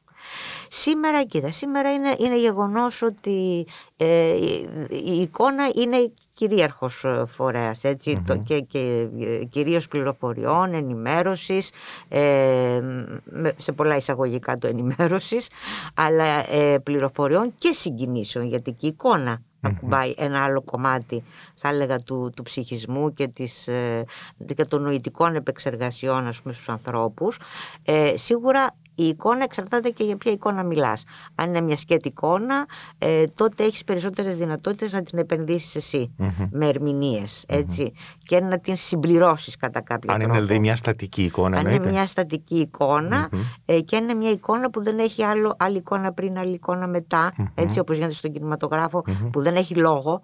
Σήμερα, 0.69 1.25
κοίτα, 1.25 1.51
σήμερα 1.51 1.93
είναι, 1.93 2.15
είναι 2.19 2.39
γεγονός 2.39 3.03
ότι 3.03 3.67
ε, 3.97 4.35
η, 4.37 4.69
η 4.89 5.21
εικόνα 5.21 5.71
είναι 5.75 6.13
κυρίαρχος 6.35 7.05
ε, 7.05 7.25
φορέας, 7.29 7.85
έτσι, 7.85 8.23
το, 8.27 8.37
και, 8.37 8.61
και 8.61 9.09
ε, 9.21 9.45
κυρίως 9.45 9.89
πληροφοριών, 9.89 10.75
ενημέρωσης, 10.75 11.71
ε, 12.09 12.81
με- 13.25 13.55
σε 13.57 13.73
πολλά 13.73 13.97
εισαγωγικά 13.97 14.59
το 14.59 14.67
ενημέρωσης, 14.67 15.49
αλλά 15.95 16.53
ε, 16.55 16.79
πληροφοριών 16.79 17.55
και 17.59 17.73
συγκινήσεων, 17.73 18.47
γιατί 18.47 18.73
και 18.73 18.87
η 18.87 18.89
εικόνα 18.89 19.43
ακουμπάει 19.61 20.15
ένα 20.17 20.45
άλλο 20.45 20.63
κομμάτι, 20.63 21.23
θα 21.55 21.69
έλεγα, 21.69 21.99
του, 21.99 22.33
του 22.37 22.43
ψυχισμού 22.43 23.13
και, 23.13 23.29
της, 23.29 23.69
ε, 23.69 24.05
και 24.55 24.65
των 24.65 24.83
νοητικών 24.83 25.35
επεξεργασιών, 25.35 26.27
ας 26.27 26.41
πούμε, 26.43 26.55
στους 26.55 26.69
ανθρώπους. 26.69 27.39
Ε, 27.85 28.17
σίγουρα 28.17 28.77
η 28.95 29.05
εικόνα 29.05 29.43
εξαρτάται 29.45 29.89
και 29.91 30.05
για 30.05 30.17
ποια 30.17 30.33
εικόνα 30.33 30.63
μιλάς. 30.63 31.05
Αν 31.35 31.49
είναι 31.49 31.61
μια 31.61 31.77
σκέτη 31.77 32.09
εικόνα, 32.09 32.67
ε, 32.99 33.25
τότε 33.35 33.65
έχεις 33.65 33.85
περισσότερες 33.85 34.37
δυνατότητες 34.37 34.93
να 34.93 35.03
την 35.03 35.19
επενδύσεις 35.19 35.75
εσύ 35.75 36.15
με 36.51 36.67
ερμηνείες, 36.67 37.45
έτσι, 37.49 37.93
και 38.19 38.41
να 38.41 38.59
την 38.59 38.77
συμπληρώσεις 38.77 39.57
κατά 39.57 39.81
κάποιο 39.81 40.13
αν 40.13 40.21
είναι 40.21 40.25
τρόπο. 40.29 40.41
δηλαδή 40.45 40.61
μια 40.61 40.77
στατική 40.77 41.23
εικόνα, 41.23 41.57
Αν 41.57 41.61
είναι 41.67 41.75
εννοείται. 41.75 41.93
μια 41.95 42.07
στατική 42.07 42.57
εικόνα, 42.59 43.29
ε, 43.65 43.81
και 43.81 43.97
αν 43.97 44.03
είναι 44.03 44.15
μια 44.15 44.31
εικόνα 44.31 44.71
που 44.71 44.83
δεν 44.83 44.99
έχει 44.99 45.23
άλλο, 45.23 45.55
άλλη 45.59 45.77
εικόνα 45.77 46.13
πριν, 46.13 46.39
άλλη 46.39 46.55
εικόνα 46.55 46.87
μετά, 46.87 47.33
έτσι 47.55 47.79
όπως 47.79 47.97
γίνεται 47.97 48.13
στον 48.15 48.33
κινηματογράφο, 48.33 49.05
που 49.33 49.43
δεν 49.43 49.57
έχει 49.57 49.75
λόγο, 49.75 50.23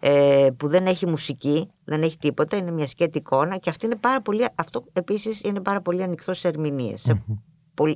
ε, 0.00 0.48
που 0.56 0.68
δεν 0.68 0.86
έχει 0.86 1.06
μουσική, 1.06 1.68
δεν 1.84 2.02
έχει 2.02 2.18
τίποτα, 2.18 2.56
είναι 2.56 2.70
μια 2.70 2.86
σκέτη 2.86 3.18
εικόνα 3.18 3.56
και 3.56 3.70
αυτή 3.70 3.86
είναι 3.86 3.96
πάρα 3.96 4.20
πολύ, 4.22 4.46
αυτό 4.54 4.84
επίσης 4.92 5.40
είναι 5.44 5.60
πάρα 5.60 5.80
πολύ 5.80 6.02
ανοιχτό 6.02 6.34
σε 6.34 6.48
ερμηνείες. 6.48 7.00
Σε 7.00 7.14
πολύ- 7.14 7.40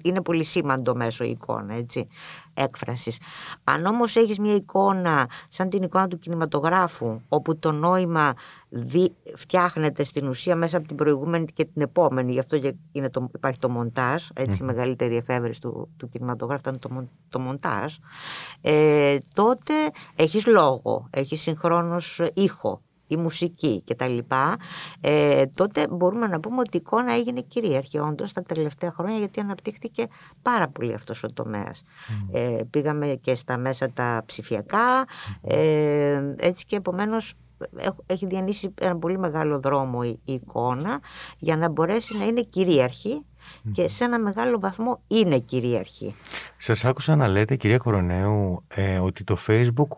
Είναι 0.02 0.22
πολύ 0.22 0.44
σήμαντο 0.44 0.94
μέσω 0.94 1.24
η 1.24 1.30
εικόνα, 1.30 1.74
έτσι, 1.74 2.08
έκφρασης. 2.54 3.20
Αν 3.64 3.86
όμως 3.86 4.16
έχεις 4.16 4.38
μια 4.38 4.54
εικόνα 4.54 5.28
σαν 5.48 5.68
την 5.68 5.82
εικόνα 5.82 6.08
του 6.08 6.18
κινηματογράφου, 6.18 7.20
όπου 7.28 7.58
το 7.58 7.72
νόημα 7.72 8.34
δι, 8.68 9.12
φτιάχνεται 9.36 10.04
στην 10.04 10.28
ουσία 10.28 10.56
μέσα 10.56 10.76
από 10.76 10.86
την 10.86 10.96
προηγούμενη 10.96 11.44
και 11.44 11.64
την 11.64 11.82
επόμενη, 11.82 12.32
γι' 12.32 12.38
αυτό 12.38 12.58
και 12.58 12.74
είναι 12.92 13.10
το, 13.10 13.28
υπάρχει 13.34 13.58
το 13.58 13.68
μοντάζ, 13.68 14.22
έτσι, 14.34 14.62
η 14.62 14.64
μεγαλύτερη 14.64 15.16
εφεύρεση 15.16 15.60
του, 15.60 15.88
του 15.96 16.08
κινηματογράφου 16.08 16.60
ήταν 16.60 16.78
το, 16.78 16.90
μον- 16.90 17.10
το 17.28 17.40
μοντάζ, 17.40 17.94
ε, 18.60 19.18
τότε 19.34 19.74
έχεις 20.16 20.46
λόγο, 20.46 21.06
έχεις 21.10 21.40
συγχρόνως 21.40 22.20
ήχο 22.34 22.80
η 23.12 23.16
μουσική 23.16 23.80
και 23.84 23.94
τα 23.94 24.06
λοιπά, 24.08 24.56
ε, 25.00 25.46
τότε 25.46 25.86
μπορούμε 25.90 26.26
να 26.26 26.40
πούμε 26.40 26.58
ότι 26.58 26.76
η 26.76 26.80
εικόνα 26.84 27.12
έγινε 27.12 27.40
κυρίαρχη 27.40 27.98
όντως 27.98 28.32
τα 28.32 28.42
τελευταία 28.42 28.90
χρόνια 28.92 29.18
γιατί 29.18 29.40
αναπτύχθηκε 29.40 30.06
πάρα 30.42 30.68
πολύ 30.68 30.94
αυτός 30.94 31.22
ο 31.22 31.32
τομέας. 31.32 31.82
Ε, 32.32 32.58
πήγαμε 32.70 33.18
και 33.20 33.34
στα 33.34 33.56
μέσα 33.56 33.90
τα 33.90 34.22
ψηφιακά, 34.26 35.04
ε, 35.42 36.20
έτσι 36.36 36.64
και 36.64 36.76
επομένως 36.76 37.34
έχ- 37.76 37.98
έχει 38.06 38.26
διανύσει 38.26 38.74
ένα 38.80 38.96
πολύ 38.96 39.18
μεγάλο 39.18 39.60
δρόμο 39.60 40.00
η, 40.04 40.20
η 40.24 40.32
εικόνα 40.32 41.00
για 41.38 41.56
να 41.56 41.68
μπορέσει 41.68 42.16
να 42.18 42.24
είναι 42.24 42.42
κυρίαρχη 42.42 43.24
και 43.72 43.88
σε 43.88 44.04
ένα 44.04 44.18
μεγάλο 44.18 44.58
βαθμό 44.60 45.00
είναι 45.06 45.38
κυρίαρχη. 45.38 46.14
Σας 46.56 46.84
άκουσα 46.84 47.16
να 47.16 47.28
λέτε, 47.28 47.56
κυρία 47.56 47.78
Κορονέου, 47.78 48.64
ε, 48.68 48.98
ότι 48.98 49.24
το 49.24 49.36
Facebook 49.46 49.88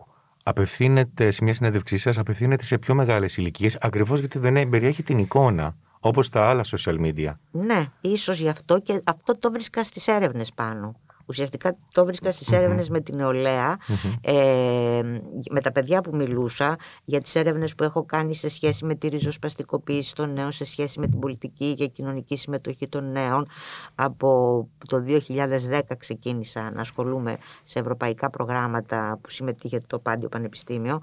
απευθύνεται, 0.47 1.31
σε 1.31 1.43
μια 1.43 1.53
συνέντευξή 1.53 1.97
σας, 1.97 2.17
απευθύνεται 2.17 2.63
σε 2.63 2.77
πιο 2.77 2.95
μεγάλες 2.95 3.37
ηλικίες, 3.37 3.77
ακριβώς 3.81 4.19
γιατί 4.19 4.39
δεν 4.39 4.69
περιέχει 4.69 5.03
την 5.03 5.17
εικόνα, 5.17 5.75
όπως 5.99 6.29
τα 6.29 6.49
άλλα 6.49 6.63
social 6.65 6.99
media. 6.99 7.33
Ναι, 7.51 7.85
ίσως 8.01 8.39
γι' 8.39 8.49
αυτό 8.49 8.79
και 8.79 9.01
αυτό 9.05 9.37
το 9.37 9.51
βρίσκα 9.51 9.83
στις 9.83 10.07
έρευνες 10.07 10.51
πάνω. 10.55 10.95
Ουσιαστικά 11.25 11.77
το 11.91 12.05
βρίσκας 12.05 12.35
στις 12.35 12.51
έρευνες 12.51 12.89
με 12.89 12.99
την 12.99 13.17
νεολαία, 13.17 13.77
ε, 14.21 15.01
με 15.49 15.61
τα 15.61 15.71
παιδιά 15.71 16.01
που 16.01 16.15
μιλούσα, 16.15 16.75
για 17.05 17.21
τις 17.21 17.35
έρευνες 17.35 17.75
που 17.75 17.83
έχω 17.83 18.05
κάνει 18.05 18.35
σε 18.35 18.49
σχέση 18.49 18.85
με 18.85 18.95
τη 18.95 19.07
ριζοσπαστικοποίηση 19.07 20.15
των 20.15 20.33
νέων, 20.33 20.51
σε 20.51 20.65
σχέση 20.65 20.99
με 20.99 21.07
την 21.07 21.19
πολιτική 21.19 21.73
και 21.73 21.87
κοινωνική 21.87 22.35
συμμετοχή 22.37 22.87
των 22.87 23.11
νέων. 23.11 23.47
Από 23.95 24.67
το 24.87 25.01
2010 25.01 25.79
ξεκίνησα 25.97 26.71
να 26.71 26.81
ασχολούμαι 26.81 27.37
σε 27.63 27.79
ευρωπαϊκά 27.79 28.29
προγράμματα 28.29 29.19
που 29.21 29.29
συμμετείχε 29.29 29.81
το 29.87 29.99
Πάντιο 29.99 30.29
Πανεπιστήμιο 30.29 31.01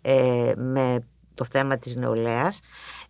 ε, 0.00 0.52
με 0.56 0.98
το 1.34 1.44
θέμα 1.50 1.78
της 1.78 1.96
νεολαίας 1.96 2.60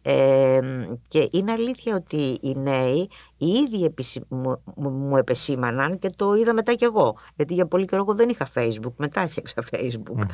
ε, 0.02 0.60
και 1.08 1.28
είναι 1.32 1.52
αλήθεια 1.52 1.94
ότι 1.94 2.38
οι 2.40 2.54
νέοι 2.56 3.08
οι 3.36 3.46
ίδιοι 3.46 3.84
επιση- 3.84 4.24
μου, 4.28 4.62
μου, 4.76 4.90
μου 4.90 5.16
επεσήμαναν 5.16 5.98
και 5.98 6.10
το 6.16 6.34
είδα 6.34 6.52
μετά 6.54 6.74
κι 6.74 6.84
εγώ. 6.84 7.16
Γιατί 7.36 7.54
για 7.54 7.66
πολύ 7.66 7.84
καιρό 7.84 8.02
εγώ 8.02 8.14
δεν 8.14 8.28
είχα 8.28 8.46
facebook 8.54 8.92
μετά 8.96 9.20
έφτιαξα 9.20 9.64
facebook. 9.70 10.26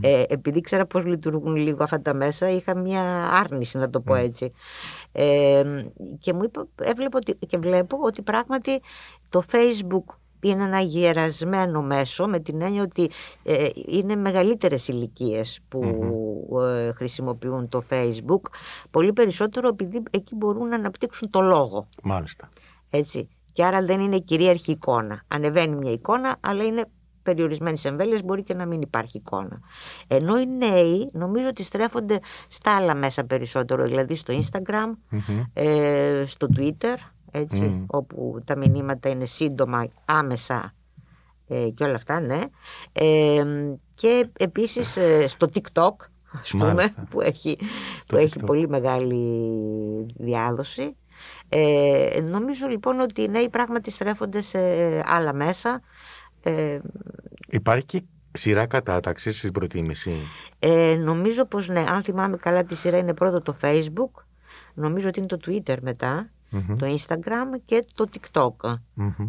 Ε, 0.00 0.22
επειδή 0.28 0.60
ξέρα 0.60 0.86
πως 0.86 1.04
λειτουργούν 1.04 1.56
λίγο 1.56 1.82
αυτά 1.82 2.00
τα 2.00 2.14
μέσα 2.14 2.50
είχα 2.50 2.76
μια 2.76 3.02
άρνηση 3.30 3.78
να 3.78 3.90
το 3.90 4.00
πω 4.00 4.14
έτσι. 4.14 4.52
Ε, 5.12 5.62
και 6.18 6.32
μου 6.32 6.42
είπα, 6.44 6.66
έβλεπα 6.82 7.16
ότι, 7.16 7.34
και 7.46 7.58
βλέπω 7.58 7.98
ότι 8.02 8.22
πράγματι 8.22 8.80
το 9.30 9.42
facebook 9.52 10.14
είναι 10.48 10.64
ένα 10.64 10.80
γερασμένο 10.80 11.82
μέσο 11.82 12.26
με 12.26 12.40
την 12.40 12.62
έννοια 12.62 12.82
ότι 12.82 13.10
ε, 13.42 13.68
είναι 13.86 14.16
μεγαλύτερες 14.16 14.88
ηλικίες 14.88 15.60
που 15.68 15.82
ε, 16.60 16.92
χρησιμοποιούν 16.92 17.68
το 17.68 17.84
facebook 17.90 18.50
πολύ 18.90 19.12
περισσότερο 19.12 19.68
επειδή 19.68 20.02
εκεί 20.10 20.34
μπορούν 20.34 20.68
να 20.68 20.76
αναπτύξουν 20.76 21.30
το 21.30 21.40
λόγο. 21.40 21.88
Μάλιστα. 22.02 22.48
Έτσι. 22.90 23.28
Και 23.52 23.64
άρα 23.64 23.82
δεν 23.82 24.00
είναι 24.00 24.18
κυρίαρχη 24.18 24.70
εικόνα. 24.70 25.22
Ανεβαίνει 25.28 25.76
μια 25.76 25.92
εικόνα, 25.92 26.36
αλλά 26.40 26.64
είναι 26.64 26.84
περιορισμένη 27.22 27.80
εμβέλεια, 27.84 28.20
μπορεί 28.24 28.42
και 28.42 28.54
να 28.54 28.66
μην 28.66 28.80
υπάρχει 28.80 29.16
εικόνα. 29.16 29.60
Ενώ 30.06 30.38
οι 30.40 30.46
νέοι 30.46 31.10
νομίζω 31.12 31.48
ότι 31.48 31.62
στρέφονται 31.62 32.18
στα 32.48 32.76
άλλα 32.76 32.94
μέσα 32.94 33.24
περισσότερο, 33.24 33.84
δηλαδή 33.84 34.14
στο 34.14 34.38
Instagram, 34.40 35.16
ε, 35.52 36.24
στο 36.26 36.46
Twitter, 36.56 36.94
έτσι, 37.36 37.84
όπου 37.86 38.40
τα 38.46 38.56
μηνύματα 38.56 39.08
είναι 39.08 39.26
σύντομα, 39.26 39.86
άμεσα 40.04 40.74
ε, 41.48 41.66
και 41.74 41.84
όλα 41.84 41.94
αυτά, 41.94 42.20
ναι. 42.20 42.40
Ε, 42.92 43.42
και 43.96 44.28
επίσης 44.38 44.96
ε, 44.96 45.26
στο 45.28 45.48
TikTok, 45.54 45.94
ας 46.40 46.50
πούμε, 46.50 46.94
που 47.10 47.20
έχει, 47.20 47.58
που 48.06 48.16
έχει 48.16 48.38
πολύ 48.38 48.68
μεγάλη 48.68 49.22
διάδοση. 50.16 50.96
Ε, 51.48 52.20
νομίζω 52.28 52.66
λοιπόν 52.66 53.00
ότι 53.00 53.22
οι 53.22 53.28
νέοι 53.28 53.48
πράγματι 53.48 53.90
στρέφονται 53.90 54.40
σε 54.40 54.58
άλλα 55.04 55.32
μέσα. 55.32 55.80
Ε, 56.42 56.78
Υπάρχει 57.48 57.84
και 57.86 58.02
σειρά 58.32 58.66
κατάταξης 58.66 59.38
στην 59.38 59.52
προτίμηση; 59.52 60.12
Ε, 60.58 60.94
νομίζω 60.94 61.46
πως 61.46 61.68
ναι, 61.68 61.84
αν 61.88 62.02
θυμάμαι 62.02 62.36
καλά 62.36 62.64
τη 62.64 62.74
σειρά 62.74 62.98
είναι 62.98 63.14
πρώτο 63.14 63.40
το 63.40 63.56
Facebook, 63.60 64.22
νομίζω 64.74 65.08
ότι 65.08 65.18
είναι 65.18 65.28
το 65.28 65.38
Twitter 65.46 65.76
μετά, 65.80 66.30
το 66.78 66.86
Instagram 66.86 67.60
και 67.64 67.84
το 67.94 68.04
TikTok. 68.12 68.74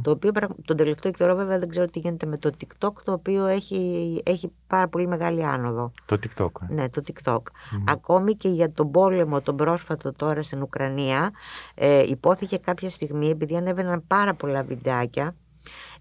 Το 0.02 0.12
οποίο 0.12 0.32
τον 0.66 0.78
τελευταίο 0.78 1.12
καιρό 1.12 1.36
βέβαια 1.36 1.60
δεν 1.60 1.70
ξέρω 1.70 1.86
τι 1.86 2.00
γίνεται 2.00 2.26
με 2.26 2.38
το 2.38 2.50
TikTok, 2.58 2.94
το 3.04 3.12
οποίο 3.12 3.46
έχει, 3.46 4.22
έχει 4.26 4.52
πάρα 4.68 4.88
πολύ 4.88 5.08
μεγάλη 5.08 5.46
άνοδο. 5.46 5.92
Το 6.06 6.20
TikTok. 6.24 6.50
ε. 6.70 6.74
Ναι, 6.74 6.90
το 6.90 7.02
TikTok. 7.08 7.42
Ακόμη 7.88 8.34
και 8.34 8.50
για 8.50 8.70
τον 8.70 8.92
πόλεμο, 8.92 9.42
τον 9.42 9.56
πρόσφατο 9.56 10.14
τώρα 10.14 10.44
στην 10.44 10.62
Ουκρανία, 10.62 11.32
ε, 11.76 12.04
υπόθηκε 12.08 12.58
κάποια 12.58 12.90
στιγμή, 12.90 13.30
επειδή 13.30 13.56
ανέβαιναν 13.56 14.04
πάρα 14.08 14.34
πολλά 14.34 14.64
βιντεάκια, 14.64 15.36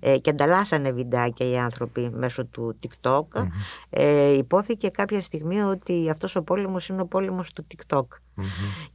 ε, 0.00 0.18
και 0.18 0.30
ανταλλάσσανε 0.30 0.92
βιντεάκια 0.92 1.49
οι 1.49 1.59
άνθρωποι 1.59 2.11
μέσω 2.12 2.44
του 2.44 2.78
TikTok. 2.83 3.25
Ε, 3.90 4.33
υπόθηκε 4.33 4.88
κάποια 4.88 5.21
στιγμή 5.21 5.61
ότι 5.61 6.11
αυτός 6.11 6.37
ο 6.37 6.42
πόλεμος 6.42 6.88
είναι 6.88 7.00
ο 7.00 7.06
πόλεμος 7.06 7.52
του 7.52 7.64
TikTok. 7.68 8.06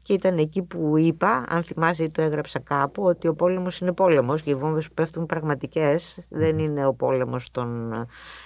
Και 0.01 0.13
ήταν 0.13 0.37
εκεί 0.37 0.63
που 0.63 0.97
είπα, 0.97 1.45
αν 1.49 1.63
θυμάσαι 1.63 2.03
ή 2.03 2.11
το 2.11 2.21
έγραψα 2.21 2.59
κάπου, 2.59 3.03
ότι 3.03 3.27
ο 3.27 3.35
πόλεμος 3.35 3.79
είναι 3.79 3.93
πόλεμος 3.93 4.41
και 4.41 4.49
οι 4.49 4.55
βόμβες 4.55 4.87
που 4.87 4.93
πέφτουν 4.93 5.25
πραγματικές 5.25 6.27
δεν 6.29 6.59
είναι 6.59 6.85
ο 6.85 6.93
πόλεμος 6.93 7.51
των 7.51 7.91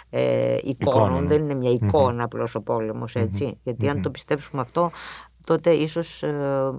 ε, 0.10 0.58
εικόνων, 0.64 1.06
Εικόνων. 1.06 1.28
δεν 1.28 1.42
είναι 1.42 1.54
μια 1.54 1.72
εικόνα 1.72 2.24
απλώς 2.24 2.56
ο 2.56 2.62
πόλεμος, 2.62 3.16
έτσι. 3.16 3.60
Γιατί 3.64 3.90
αν 3.90 4.02
το 4.02 4.10
πιστέψουμε 4.10 4.62
αυτό, 4.62 4.92
τότε 5.46 5.72
ίσως 5.72 6.24
ε, 6.24 6.72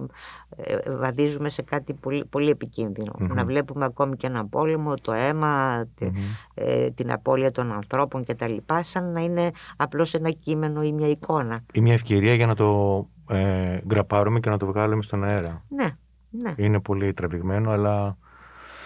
ε, 0.55 0.91
βαδίζουμε 0.91 1.49
σε 1.49 1.61
κάτι 1.61 1.93
πολύ, 1.93 2.25
πολύ 2.25 2.49
επικίνδυνο. 2.49 3.13
Να 3.19 3.45
βλέπουμε 3.45 3.85
ακόμη 3.85 4.15
και 4.15 4.27
ένα 4.27 4.45
πόλεμο, 4.47 4.93
το 4.95 5.11
αίμα, 5.11 5.85
τη- 5.93 6.11
ε, 6.53 6.89
την 6.91 7.11
απώλεια 7.11 7.51
των 7.51 7.71
ανθρώπων 7.71 8.23
κτλ. 8.25 8.55
σαν 8.81 9.11
να 9.11 9.21
είναι 9.21 9.51
απλώς 9.77 10.13
ένα 10.13 10.29
κείμενο 10.31 10.83
ή 10.83 10.91
μια 10.93 11.07
εικόνα. 11.09 11.63
Ή 11.73 11.81
μια 11.81 11.93
ευκαιρία 11.93 12.33
για 12.33 12.47
να 12.47 12.55
το 12.55 13.07
ε, 13.29 13.79
γκραπάρουμε 13.85 14.39
και 14.39 14.49
να 14.49 14.57
το 14.57 14.65
βγάλουμε 14.65 15.01
στον 15.01 15.23
αέρα. 15.23 15.63
Ναι, 15.69 15.87
ναι. 16.29 16.53
Είναι 16.57 16.79
πολύ 16.79 17.13
τραβηγμένο, 17.13 17.71
αλλά 17.71 18.17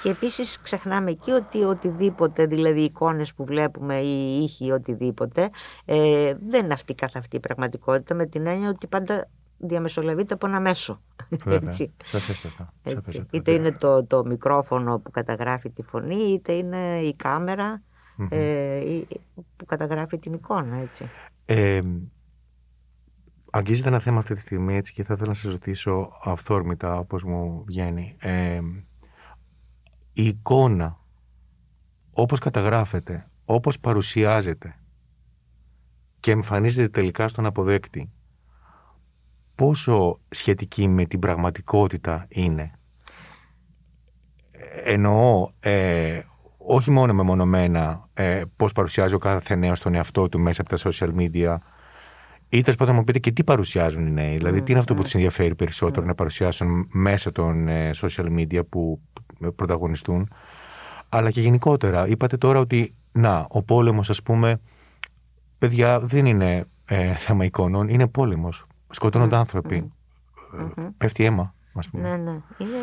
Και 0.04 0.10
επίσης 0.10 0.60
ξεχνάμε 0.62 1.12
εκεί 1.12 1.32
ότι 1.32 1.64
οτιδήποτε, 1.64 2.46
δηλαδή 2.46 2.82
εικόνες 2.82 3.34
που 3.34 3.46
βλέπουμε 3.46 3.96
ή 4.00 4.44
ήχοι 4.44 4.66
ή 4.66 4.72
οτιδήποτε, 4.72 5.50
ε, 5.86 6.34
δεν 6.50 6.64
είναι 6.64 6.74
αυτή 6.74 6.96
καθ' 6.96 7.16
αυτή 7.16 7.36
η 7.36 7.40
πραγματικότητα 7.40 8.16
με 8.16 8.26
την 8.26 8.48
έννοια 8.48 8.70
ότι 8.70 8.88
πάντα 8.88 9.28
διαμεσολαβείται 9.60 10.34
από 10.34 10.48
ένα 10.48 10.60
μέσο. 10.60 11.02
βέβαια. 11.44 11.70
Έτσι. 11.70 11.92
Σαφέστατα. 12.04 12.74
Έτσι. 12.84 12.96
σαφέστατα. 12.96 13.28
Είτε 13.32 13.52
είναι 13.52 13.72
το, 13.72 14.06
το 14.06 14.26
μικρόφωνο 14.26 15.00
που 15.00 15.12
καταγράφει 15.12 15.70
τη 15.70 15.84
φωνή, 15.84 16.16
είτε 16.18 16.54
είναι 16.54 17.00
η 17.00 17.14
κάμερα 17.16 17.82
ε, 18.30 18.78
ή- 18.94 19.08
που 19.58 19.66
καταγράφει 19.66 20.18
την 20.18 20.34
εικόνα. 20.34 20.76
Έτσι. 20.76 21.10
Ε, 21.46 21.82
αγγίζεται 23.52 23.88
ένα 23.88 24.00
θέμα 24.00 24.20
αυτή 24.20 24.34
τη 24.34 24.40
στιγμή 24.40 24.76
έτσι 24.76 24.94
και 24.94 25.04
θα 25.04 25.14
ήθελα 25.14 25.28
να 25.28 25.34
σας 25.34 25.52
ρωτήσω 25.52 26.10
αυθόρμητα 26.24 26.98
όπως 26.98 27.24
μου 27.24 27.64
βγαίνει. 27.68 28.16
Ε, 28.20 28.60
η 30.14 30.26
εικόνα 30.26 30.98
όπως 32.12 32.40
καταγράφεται, 32.40 33.30
όπως 33.46 33.80
παρουσιάζεται 33.80 34.76
και 36.20 36.32
εμφανίζεται 36.32 36.90
τελικά 36.90 37.28
στον 37.28 37.46
αποδέκτη 37.46 38.10
πόσο 39.60 40.20
σχετική 40.30 40.88
με 40.88 41.06
την 41.06 41.20
πραγματικότητα 41.20 42.26
είναι. 42.30 42.72
Ε, 44.52 44.94
Εννοώ 44.94 45.50
ε, 45.60 46.20
όχι 46.58 46.92
μόνο 46.92 47.14
μεμονωμένα 47.14 48.10
ε, 48.14 48.42
πώς 48.56 48.72
παρουσιάζει 48.72 49.14
ο 49.14 49.18
κάθε 49.18 49.56
νέος 49.56 49.78
στον 49.78 49.94
εαυτό 49.94 50.30
του 50.30 50.40
μέσα 50.40 50.62
από 50.62 50.70
τα 50.70 50.90
social 50.90 51.10
media 51.16 51.58
ή 52.50 52.62
τέλος 52.62 52.76
πάντων 52.76 52.94
να 52.94 53.00
μου 53.00 53.04
πείτε 53.04 53.20
και 53.20 53.32
τι 53.32 53.44
παρουσιάζουν 53.44 54.08
οι 54.08 54.12
νέοι. 54.12 54.38
Δηλαδή, 54.38 54.62
τι 54.62 54.72
είναι 54.72 54.80
αυτό 54.80 54.94
που 54.94 55.02
τους 55.02 55.14
ενδιαφέρει 55.14 55.56
περισσότερο 55.56 56.06
να 56.06 56.16
παρουσιάσουν 56.16 56.88
μέσα 56.92 57.32
των 57.32 57.68
ε, 57.68 57.90
social 57.96 58.26
media 58.38 58.62
που 58.70 59.02
πρωταγωνιστούν. 59.56 60.30
Αλλά 61.10 61.32
και 61.32 61.42
γενικότερα, 61.42 62.08
είπατε 62.08 62.38
τώρα 62.38 62.60
ότι 62.60 62.96
να, 63.12 63.46
ο 63.50 63.64
πόλεμος, 63.64 64.10
ας 64.10 64.24
πούμε, 64.24 64.60
παιδιά, 65.58 66.00
δεν 66.00 66.26
είναι 66.26 66.66
ε, 66.86 67.14
θέμα 67.14 67.46
εικόνων, 67.46 67.90
είναι 67.90 68.08
πόλεμος. 68.08 68.66
Σκοτώνονται 68.90 69.36
άνθρωποι. 69.36 69.92
Ε, 70.78 70.82
Πέφτει 70.98 71.24
αίμα, 71.24 71.54
ας 71.74 71.90
πούμε. 71.90 72.10
Ναι, 72.10 72.18
ναι. 72.18 72.32
Είναι, 72.58 72.78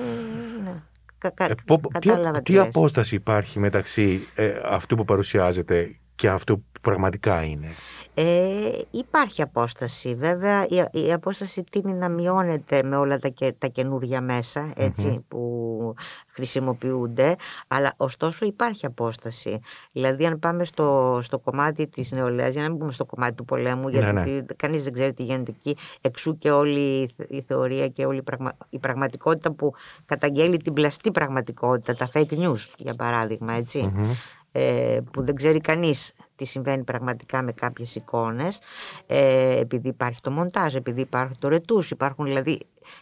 ναι. 0.65 0.83
Κα, 1.19 1.31
κα, 1.31 1.45
Ε, 1.45 1.55
πω- 1.67 1.81
πω- 1.81 1.99
τι, 1.99 2.09
κατάλαβα 2.09 2.43
τι 2.43 2.53
λες. 2.53 2.67
απόσταση 2.67 3.15
υπάρχει 3.15 3.59
μεταξύ 3.59 4.27
ε, 4.35 4.53
αυτού 4.65 4.97
που 4.97 5.05
παρουσιάζεται 5.05 5.97
και 6.15 6.29
αυτού 6.29 6.59
που 6.61 6.81
πραγματικά 6.81 7.43
είναι; 7.45 7.69
Ε, 8.19 8.79
υπάρχει 8.91 9.43
απόσταση. 9.43 10.15
Βέβαια 10.15 10.67
η, 10.69 11.07
η 11.07 11.13
απόσταση 11.13 11.65
τίνει 11.71 11.93
να 11.93 12.09
μειώνεται 12.09 12.83
με 12.83 12.97
όλα 12.97 13.19
τα, 13.19 13.29
και, 13.29 13.55
τα 13.59 13.67
καινούργια 13.67 14.21
μέσα 14.21 14.73
έτσι, 14.77 15.25
που 15.29 15.95
χρησιμοποιούνται 16.29 17.37
αλλά 17.69 17.93
ωστόσο 17.97 18.47
υπάρχει 18.47 18.87
απόσταση. 18.87 19.61
Δηλαδή 19.93 20.27
αν 20.27 20.39
πάμε 20.39 20.65
στο, 20.65 21.19
στο 21.23 21.39
κομμάτι 21.39 21.87
της 21.87 22.13
νεολαίας 22.13 22.53
για 22.53 22.63
να 22.63 22.69
μην 22.69 22.79
πούμε 22.79 22.93
στο 22.93 23.05
κομμάτι 23.05 23.35
του 23.35 23.45
πολέμου 23.45 23.89
γιατί 23.89 24.31
ναι. 24.31 24.41
κανείς 24.57 24.85
δεν 24.85 24.93
ξέρει 24.93 25.15
τι 25.15 25.23
γίνεται 25.23 25.51
εκεί 25.51 25.77
εξού 26.01 26.39
και 26.39 26.51
όλη 26.51 26.81
η 26.81 27.11
θε- 27.17 27.31
η 27.31 27.45
θεωρία 27.49 27.89
και 27.89 28.07
όλη 28.07 28.19
η, 28.19 28.23
πραγμα, 28.23 28.53
η 28.69 28.79
πραγματικότητα 28.79 29.53
που 29.53 29.73
καταγγέλει 30.05 30.57
την 30.57 30.73
πλαστή 30.73 31.11
πραγματικότητα 31.11 31.95
τα 31.95 32.09
fake 32.13 32.39
news 32.39 32.65
για 32.79 32.95
παράδειγμα 32.95 33.53
έτσι 33.53 33.93
ε, 34.59 35.01
που 35.13 35.23
δεν 35.23 35.35
ξέρει 35.35 35.61
κανείς 35.61 36.15
τι 36.37 36.45
συμβαίνει 36.45 36.85
πραγματικά 36.85 37.43
με 37.43 37.53
κάποιες 37.53 37.95
εικόνες 37.95 38.61
ε, 39.07 39.59
επειδή 39.59 39.89
υπάρχει 39.89 40.21
το 40.21 40.31
μοντάζ, 40.31 40.75
επειδή 40.75 41.01
υπάρχει 41.01 41.39
το 41.39 41.49
ρετούς 41.49 41.91
υπάρχουν 41.91 42.25
δηλαδή 42.25 42.61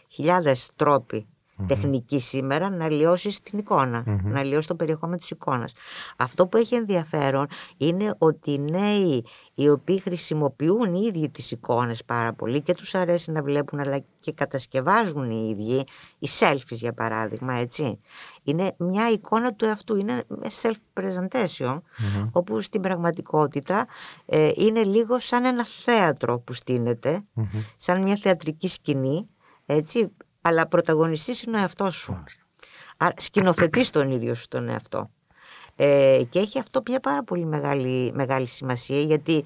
χιλιάδες 0.09 0.71
τρόποι 0.75 1.25
τεχνική 1.67 2.19
σήμερα 2.19 2.69
να 2.69 2.89
λιώσει 2.89 3.43
την 3.43 3.59
εικόνα, 3.59 4.03
να 4.23 4.43
λιώσει 4.43 4.67
το 4.67 4.75
περιεχόμενο 4.75 5.17
της 5.17 5.29
εικόνας. 5.29 5.73
Αυτό 6.17 6.47
που 6.47 6.57
έχει 6.57 6.75
ενδιαφέρον 6.75 7.47
είναι 7.77 8.15
ότι 8.17 8.51
οι 8.51 8.59
νέοι 8.59 9.25
οι 9.55 9.69
οποίοι 9.69 9.99
χρησιμοποιούν 9.99 10.93
οι 10.93 11.05
ίδιοι 11.05 11.29
τις 11.29 11.51
εικόνες 11.51 12.03
πάρα 12.03 12.33
πολύ 12.33 12.61
και 12.61 12.73
τους 12.73 12.95
αρέσει 12.95 13.31
να 13.31 13.41
βλέπουν 13.41 13.79
αλλά 13.79 14.03
και 14.19 14.31
κατασκευάζουν 14.31 15.31
οι 15.31 15.47
ίδιοι, 15.49 15.83
οι 16.19 16.27
selfies 16.39 16.57
για 16.69 16.93
παράδειγμα, 16.93 17.53
έτσι. 17.53 17.99
Είναι 18.43 18.75
μια 18.77 19.11
εικόνα 19.11 19.53
του 19.53 19.65
εαυτού, 19.65 19.95
είναι 19.95 20.23
self-presentation, 20.61 21.81
όπου 22.31 22.61
στην 22.61 22.81
πραγματικότητα 22.81 23.87
ε, 24.25 24.49
είναι 24.55 24.83
λίγο 24.83 25.19
σαν 25.19 25.45
ένα 25.45 25.65
θέατρο 25.65 26.39
που 26.39 26.53
στείνεται, 26.53 27.23
σαν 27.77 28.01
μια 28.01 28.17
θεατρική 28.21 28.67
σκηνή, 28.67 29.29
έτσι, 29.65 30.11
αλλά 30.47 30.67
πρωταγωνιστής 30.67 31.41
είναι 31.43 31.57
ο 31.57 31.59
εαυτός 31.59 31.95
σου. 31.95 32.23
Άρα 32.97 33.13
σκηνοθετείς 33.17 33.89
τον 33.89 34.11
ίδιο 34.11 34.33
σου 34.33 34.47
τον 34.47 34.69
εαυτό. 34.69 35.09
Ε, 35.75 36.21
και 36.29 36.39
έχει 36.39 36.59
αυτό 36.59 36.81
μια 36.87 36.99
πάρα 36.99 37.23
πολύ 37.23 37.45
μεγάλη, 37.45 38.11
μεγάλη 38.13 38.47
σημασία 38.47 38.99
γιατί 38.99 39.45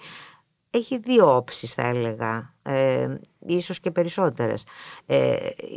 έχει 0.69 0.99
δύο 0.99 1.35
όψεις 1.35 1.73
θα 1.73 1.81
έλεγα, 1.81 2.53
ε, 2.61 3.15
ίσως 3.39 3.79
και 3.79 3.91
περισσότερες. 3.91 4.65
Ε, 5.05 5.35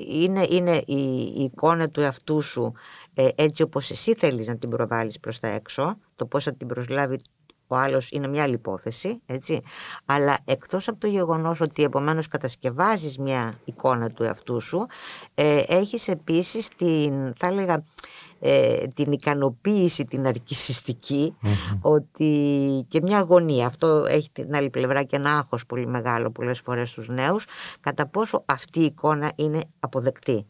είναι, 0.09 0.47
είναι 0.51 0.83
η, 0.87 1.33
η 1.37 1.43
εικόνα 1.43 1.89
του 1.89 2.01
εαυτού 2.01 2.41
σου 2.41 2.73
ε, 3.15 3.29
έτσι 3.35 3.63
όπως 3.63 3.91
εσύ 3.91 4.15
θέλεις 4.15 4.47
να 4.47 4.57
την 4.57 4.71
προβάλλεις 4.71 5.21
προς 5.21 5.41
τα 5.41 5.49
έξω, 5.49 5.99
το 6.17 6.27
πώς 6.27 6.45
θα 6.45 6.55
την 6.55 6.67
προσλάβει 6.67 7.19
ο 7.73 7.77
άλλος 7.77 8.11
είναι 8.11 8.29
μια 8.29 8.43
άλλη 8.43 8.55
υπόθεση, 8.55 9.21
έτσι. 9.27 9.61
Αλλά 10.05 10.39
εκτός 10.45 10.89
από 10.89 11.01
το 11.01 11.07
γεγονός 11.07 11.61
ότι 11.61 11.83
επομένως 11.83 12.29
κατασκευάζεις 12.29 13.19
μια 13.19 13.55
εικόνα 13.65 14.11
του 14.11 14.23
εαυτού 14.23 14.61
σου, 14.61 14.87
ε, 15.35 15.63
έχεις 15.67 16.09
επίσης 16.09 16.69
την, 16.69 17.35
θα 17.35 17.47
έλεγα, 17.47 17.83
ε, 18.41 18.87
την 18.95 19.13
ικανοποίηση 19.13 20.05
την 20.05 20.27
αρκισιστικη 20.27 21.35
ότι 21.81 22.31
και 22.89 23.01
μια 23.03 23.19
αγωνία. 23.19 23.67
Αυτό 23.67 24.05
έχει 24.09 24.31
την 24.33 24.55
άλλη 24.55 24.71
πλευρά 24.71 25.03
και 25.03 25.17
ένα 25.17 25.37
άγχος 25.37 25.67
πολύ 25.67 25.87
μεγάλο 25.87 26.31
πολλές 26.31 26.61
φορές 26.61 26.91
στους 26.91 27.09
νέους 27.09 27.47
κατά 27.81 28.07
πόσο 28.07 28.43
αυτή 28.47 28.81
η 28.81 28.85
εικόνα 28.85 29.33
είναι 29.37 29.61
αποδεκτή. 29.81 30.47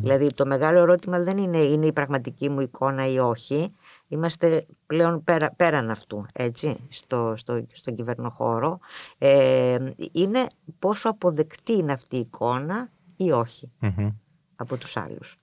Δηλαδή 0.00 0.34
το 0.34 0.46
μεγάλο 0.46 0.78
ερώτημα 0.78 1.18
δεν 1.20 1.36
είναι 1.38 1.58
είναι 1.58 1.86
η 1.86 1.92
πραγματική 1.92 2.48
μου 2.48 2.60
εικόνα 2.60 3.06
ή 3.06 3.18
όχι 3.18 3.74
Είμαστε 4.12 4.66
πλέον 4.86 5.24
πέρα, 5.24 5.52
πέραν 5.56 5.90
αυτού, 5.90 6.26
έτσι, 6.32 6.76
στο, 6.88 7.34
στο, 7.36 7.64
στον 7.72 7.94
κυβερνοχώρο. 7.94 8.78
Ε, 9.18 9.78
είναι 10.12 10.46
πόσο 10.78 11.08
αποδεκτή 11.08 11.72
είναι 11.72 11.92
αυτή 11.92 12.16
η 12.16 12.18
εικόνα 12.18 12.90
ή 13.16 13.32
από 14.56 14.76
τους 14.76 14.96
αλλους 14.96 15.38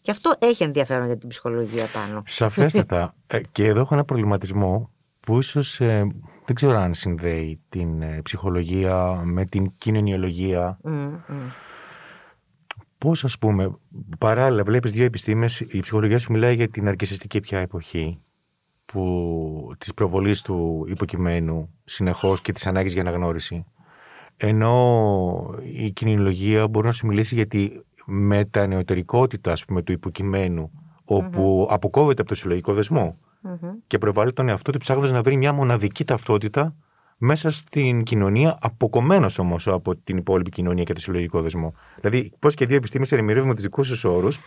Και 0.00 0.10
αυτό 0.10 0.32
έχει 0.38 0.62
ενδιαφέρον 0.62 1.06
για 1.06 1.16
την 1.16 1.28
ψυχολογία 1.28 1.86
πάνω. 1.92 2.22
Σαφέστατα. 2.26 3.14
ε, 3.26 3.40
και 3.52 3.66
εδώ 3.66 3.80
έχω 3.80 3.94
ένα 3.94 4.04
προβληματισμό 4.04 4.90
που 5.20 5.38
ίσως 5.38 5.80
ε, 5.80 6.06
δεν 6.44 6.54
ξέρω 6.54 6.76
αν 6.76 6.94
συνδέει 6.94 7.60
την 7.68 8.02
ε, 8.02 8.20
ψυχολογία 8.22 9.20
με 9.24 9.44
την 9.44 9.72
κοινωνιολογία. 9.78 10.78
Πώς, 12.98 13.24
ας 13.24 13.38
πούμε, 13.38 13.78
παράλληλα 14.18 14.62
βλέπεις 14.62 14.92
δύο 14.92 15.04
επιστήμες, 15.04 15.60
η 15.60 15.80
ψυχολογία 15.80 16.18
σου 16.18 16.32
μιλάει 16.32 16.54
για 16.54 16.68
την 16.68 16.88
αρκισιστική 16.88 17.40
πια 17.40 17.58
εποχή, 17.58 18.22
που, 18.86 19.72
της 19.78 19.94
προβολής 19.94 20.42
του 20.42 20.84
υποκειμένου 20.88 21.70
συνεχώς 21.84 22.40
και 22.40 22.52
της 22.52 22.66
ανάγκης 22.66 22.92
για 22.92 23.02
αναγνώριση. 23.02 23.64
Ενώ 24.36 25.54
η 25.74 25.90
κοινωνιολογία 25.90 26.68
μπορεί 26.68 26.86
να 26.86 26.92
σου 26.92 27.06
μιλήσει 27.06 27.34
για 27.34 27.46
τη 27.46 27.70
μετανεωτερικότητα 28.06 29.52
ας 29.52 29.64
πούμε, 29.64 29.82
του 29.82 29.92
υποκειμένου, 29.92 30.70
αποκόβεται 31.68 32.20
από 32.20 32.30
το 32.30 32.34
συλλογικό 32.34 32.74
και 33.86 33.98
προβάλλει 33.98 34.32
τον 34.32 34.48
εαυτό 34.48 34.72
του 34.72 34.78
ψάχνοντας 34.78 35.10
να 35.10 35.22
βρει 35.22 35.36
μια 35.36 35.52
μοναδική 35.52 36.04
ταυτότητα 36.04 36.74
μέσα 37.18 37.50
στην 37.50 38.02
κοινωνία, 38.02 38.58
αποκομμένος 38.60 39.38
όμως 39.38 39.68
από 39.68 39.96
την 39.96 40.16
υπόλοιπη 40.16 40.50
κοινωνία 40.50 40.84
και 40.84 40.92
το 40.92 41.00
συλλογικό 41.00 41.42
δεσμό. 41.42 41.74
Δηλαδή, 42.00 42.32
πώς 42.38 42.54
και 42.54 42.66
δύο 42.66 42.76
επιστήμες 42.76 43.12
ερμηνεύουμε 43.12 43.54
τους 43.54 43.62
δικούς 43.62 43.88
τους 43.88 44.04
όρους 44.04 44.40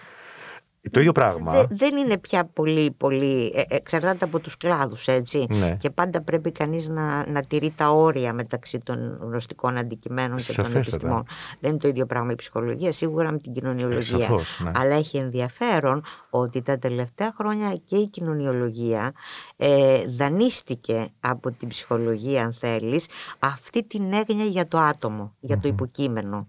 το 0.92 1.00
ίδιο 1.00 1.12
πράγμα. 1.12 1.68
δεν 1.70 1.96
είναι 1.98 2.18
πια 2.18 2.46
πολύ, 2.46 2.92
πολύ 2.92 3.54
ε, 3.56 3.76
εξαρτάται 3.76 4.26
από 4.26 4.40
τους 4.40 4.58
κλάδους 4.58 5.08
έτσι 5.08 5.46
ναι. 5.50 5.76
και 5.80 5.90
πάντα 5.90 6.22
πρέπει 6.22 6.52
κανείς 6.52 6.88
να, 6.88 7.30
να 7.30 7.42
τηρεί 7.42 7.74
τα 7.76 7.90
όρια 7.90 8.34
μεταξύ 8.34 8.80
των 8.80 9.18
γνωστικών 9.22 9.78
αντικειμένων 9.78 10.38
και 10.38 10.54
των 10.54 10.76
επιστημών. 10.76 11.24
Δεν 11.60 11.70
είναι 11.70 11.80
το 11.80 11.88
ίδιο 11.88 12.06
πράγμα 12.06 12.32
η 12.32 12.36
ψυχολογία, 12.36 12.92
σίγουρα 12.92 13.32
με 13.32 13.38
την 13.40 13.54
κοινωνιολογία. 13.54 14.26
Ε, 14.26 14.64
ναι. 14.64 14.72
Αλλά 14.76 14.96
έχει 14.96 15.18
ενδιαφέρον 15.18 16.04
ότι 16.30 16.62
τα 16.62 16.78
τελευταία 16.78 17.34
χρόνια 17.38 17.76
και 17.86 17.96
η 17.96 18.08
κοινωνιολογία 18.08 19.14
ε, 19.58 20.06
δανείστηκε 20.08 21.08
από 21.20 21.52
την 21.52 21.68
ψυχολογία 21.68 22.44
αν 22.44 22.54
θέλεις 22.54 23.08
αυτή 23.40 23.84
την 23.84 24.14
έγνοια 24.14 24.46
για 24.46 24.66
το 24.66 24.78
άτομο, 24.78 25.34
για 25.40 25.60
το 25.60 25.68
υποκειμενο 25.68 26.46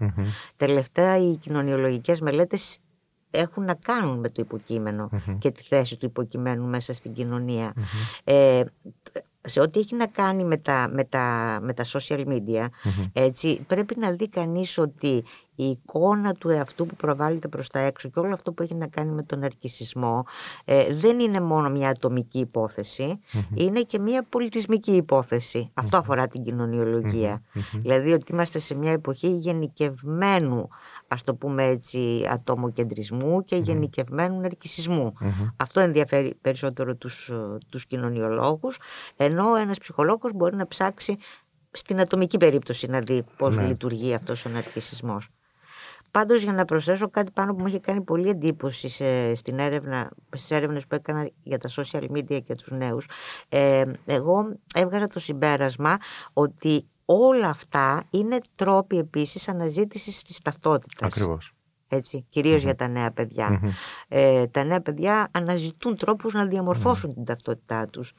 Τελευταία 0.56 1.16
οι 1.16 1.36
κοινωνιολογικές 1.36 2.20
μελέτες 2.20 2.80
έχουν 3.34 3.64
να 3.64 3.74
κάνουν 3.74 4.18
με 4.18 4.28
το 4.28 4.42
υποκειμενο 4.42 5.10
και 5.38 5.50
τη 5.50 5.62
θέση 5.62 5.96
του 5.96 6.06
υποκειμένου 6.06 6.66
μέσα 6.66 6.94
στην 6.94 7.12
κοινωνια 7.12 7.72
Ε, 8.24 8.62
σε 9.44 9.60
ό,τι 9.60 9.80
έχει 9.80 9.94
να 9.94 10.06
κάνει 10.06 10.44
με 10.44 10.56
τα, 10.56 10.88
με 10.92 11.04
τα, 11.04 11.58
με 11.62 11.72
τα 11.72 11.84
social 11.84 12.26
media, 12.26 12.66
έτσι, 13.12 13.64
πρέπει 13.66 13.94
να 13.98 14.10
δει 14.10 14.28
κανείς 14.28 14.78
ότι 14.78 15.24
η 15.54 15.64
εικόνα 15.64 16.34
του 16.34 16.48
εαυτού 16.48 16.86
που 16.86 16.96
προβάλλεται 16.96 17.48
προς 17.48 17.68
τα 17.68 17.78
έξω 17.78 18.08
και 18.08 18.18
όλο 18.18 18.32
αυτό 18.32 18.52
που 18.52 18.62
έχει 18.62 18.74
να 18.74 18.86
κάνει 18.86 19.12
με 19.12 19.22
τον 19.22 19.42
αρκισισμό 19.42 20.24
ε, 20.64 20.94
δεν 20.94 21.20
είναι 21.20 21.40
μόνο 21.40 21.70
μια 21.70 21.88
ατομική 21.88 22.50
είναι 23.54 23.80
και 23.80 23.98
μια 23.98 24.24
πολιτισμική 24.28 24.92
υπόθεση. 24.92 25.70
Αυτό 25.74 25.96
αφορά 25.96 26.26
την 26.26 26.42
κοινωνιολογία. 26.42 27.42
Δηλαδή 27.72 28.12
ότι 28.12 28.32
είμαστε 28.32 28.58
σε 28.58 28.74
μια 28.74 28.92
εποχή 28.92 29.28
γενικευμένου 29.28 30.68
ας 31.12 31.24
το 31.24 31.34
πούμε 31.34 31.64
έτσι, 31.64 32.26
ατομοκεντρισμού 32.30 33.40
και 33.40 33.56
γενικευμένου 33.56 34.40
ναρκισισμού. 34.40 35.12
Αυτό 35.56 35.80
ενδιαφέρει 35.80 36.34
περισσότερο 36.40 36.94
τους, 36.94 37.30
τους 37.68 37.84
κοινωνιολόγους, 37.84 38.78
ενώ 39.16 39.56
ένας 39.56 39.78
ψυχολόγος 39.78 40.32
μπορεί 40.34 40.56
να 40.56 40.66
ψάξει 40.66 41.16
στην 41.70 42.00
ατομική 42.00 42.36
περίπτωση 42.36 42.86
να 42.86 43.00
δει 43.00 43.24
πώς 43.36 43.56
ναι. 43.56 43.66
λειτουργεί 43.66 44.14
αυτός 44.14 44.44
ο 44.44 44.48
ναρκισισμός. 44.48 45.28
Πάντως 46.10 46.42
για 46.42 46.52
να 46.52 46.64
προσθέσω 46.64 47.10
κάτι 47.10 47.30
πάνω 47.30 47.54
που 47.54 47.60
μου 47.60 47.66
είχε 47.66 47.78
κάνει 47.78 48.00
πολύ 48.00 48.28
εντύπωση 48.28 48.88
σε, 48.88 49.34
στην 49.34 49.58
έρευνα, 49.58 50.10
στις 50.36 50.50
έρευνες 50.50 50.86
που 50.86 50.94
έκανα 50.94 51.30
για 51.42 51.58
τα 51.58 51.68
social 51.76 52.04
media 52.10 52.42
και 52.44 52.54
τους 52.54 52.70
νέους, 52.70 53.08
ε, 53.48 53.84
εγώ 54.06 54.56
έβγαζα 54.74 55.06
το 55.06 55.20
συμπέρασμα 55.20 55.96
ότι 56.32 56.86
όλα 57.04 57.48
αυτά 57.48 58.02
είναι 58.10 58.38
τρόποι 58.54 58.98
επίσης 58.98 59.48
αναζήτησης 59.48 60.22
της 60.22 60.40
ταυτότητας. 60.40 61.02
Ακριβώς. 61.02 61.52
Έτσι, 61.94 62.26
για 62.30 62.74
τα 62.74 62.88
νέα 62.88 63.10
παιδια 63.10 63.60
Ε, 64.08 64.46
τα 64.46 64.64
νέα 64.64 64.80
παιδιά 64.80 65.28
αναζητούν 65.30 65.96
τρόπους 65.96 66.32
να 66.32 66.46
διαμορφώσουν 66.46 67.14
την 67.14 67.24
ταυτότητά 67.24 67.86
τους. 67.86 68.12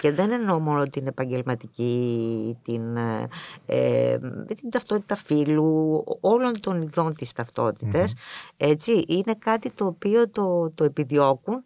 Και 0.00 0.12
δεν 0.12 0.30
εννοώ 0.30 0.60
μόνο 0.60 0.84
την 0.84 1.06
επαγγελματική, 1.06 2.58
την, 2.62 2.96
ε, 2.96 3.28
ε 3.66 4.18
την 4.54 4.70
ταυτότητα 4.70 5.16
φίλου, 5.16 6.04
όλων 6.20 6.60
των 6.60 6.82
ειδών 6.82 7.14
της 7.14 7.32
ταυτότητες. 7.32 8.14
Έτσι, 8.56 9.04
είναι 9.08 9.34
κάτι 9.38 9.72
το 9.72 9.86
οποίο 9.86 10.30
το, 10.30 10.70
το 10.70 10.84
επιδιώκουν, 10.84 11.64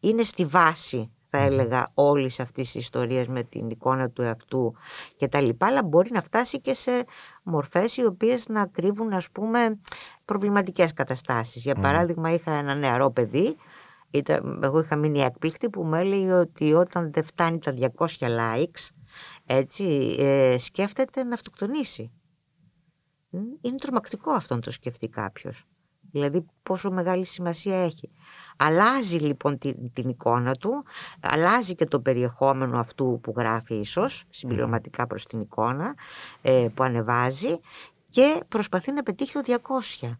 είναι 0.00 0.22
στη 0.22 0.44
βάση 0.44 1.10
θα 1.36 1.42
έλεγα 1.42 1.86
όλης 1.94 2.40
αυτής 2.40 2.72
της 2.72 2.82
ιστορίας 2.82 3.26
με 3.26 3.42
την 3.42 3.70
εικόνα 3.70 4.10
του 4.10 4.22
εαυτού 4.22 4.74
και 5.16 5.28
τα 5.28 5.40
λοιπά, 5.40 5.66
αλλά 5.66 5.82
μπορεί 5.82 6.10
να 6.12 6.22
φτάσει 6.22 6.60
και 6.60 6.74
σε 6.74 7.04
μορφές 7.42 7.96
οι 7.96 8.04
οποίες 8.04 8.48
να 8.48 8.66
κρύβουν 8.66 9.12
ας 9.12 9.30
πούμε 9.30 9.78
προβληματικές 10.24 10.92
καταστάσεις. 10.92 11.62
Για 11.62 11.74
παράδειγμα 11.74 12.30
είχα 12.32 12.52
ένα 12.52 12.74
νεαρό 12.74 13.10
παιδί, 13.10 13.56
ήταν, 14.10 14.60
εγώ 14.62 14.80
είχα 14.80 14.96
μείνει 14.96 15.20
έκπληκτη 15.20 15.70
που 15.70 15.84
μου 15.84 15.94
έλεγε 15.94 16.32
ότι 16.32 16.72
όταν 16.72 17.12
δεν 17.12 17.24
φτάνει 17.24 17.58
τα 17.58 17.74
200 17.96 18.06
likes 18.18 18.88
έτσι 19.46 20.16
ε, 20.18 20.58
σκέφτεται 20.58 21.24
να 21.24 21.34
αυτοκτονήσει. 21.34 22.10
Είναι 23.60 23.76
τρομακτικό 23.76 24.30
αυτό 24.30 24.54
να 24.54 24.60
το 24.60 24.70
σκεφτεί 24.70 25.08
κάποιος. 25.08 25.64
Δηλαδή 26.14 26.44
πόσο 26.62 26.90
μεγάλη 26.90 27.24
σημασία 27.24 27.84
έχει. 27.84 28.10
Αλλάζει 28.56 29.16
λοιπόν 29.16 29.58
την, 29.58 29.92
την 29.92 30.08
εικόνα 30.08 30.54
του, 30.54 30.84
αλλάζει 31.20 31.74
και 31.74 31.86
το 31.86 32.00
περιεχόμενο 32.00 32.78
αυτού 32.78 33.18
που 33.22 33.34
γράφει 33.36 33.74
ίσως, 33.74 34.24
συμπληρωματικά 34.30 35.06
προς 35.06 35.26
την 35.26 35.40
εικόνα 35.40 35.94
ε, 36.42 36.66
που 36.74 36.82
ανεβάζει 36.82 37.58
και 38.10 38.40
προσπαθεί 38.48 38.92
να 38.92 39.02
πετύχει 39.02 39.32
το 39.32 39.58
200. 40.02 40.10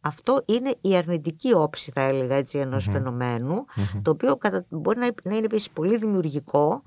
Αυτό 0.00 0.42
είναι 0.46 0.74
η 0.80 0.96
αρνητική 0.96 1.54
όψη 1.54 1.90
θα 1.90 2.00
έλεγα 2.00 2.34
έτσι 2.34 2.58
ενός 2.58 2.84
φαινομένου 2.84 3.64
το 4.02 4.10
οποίο 4.10 4.38
μπορεί 4.70 4.98
να, 4.98 5.08
να 5.22 5.36
είναι 5.36 5.44
επίσης 5.44 5.70
πολύ 5.70 5.96
δημιουργικό 5.96 6.82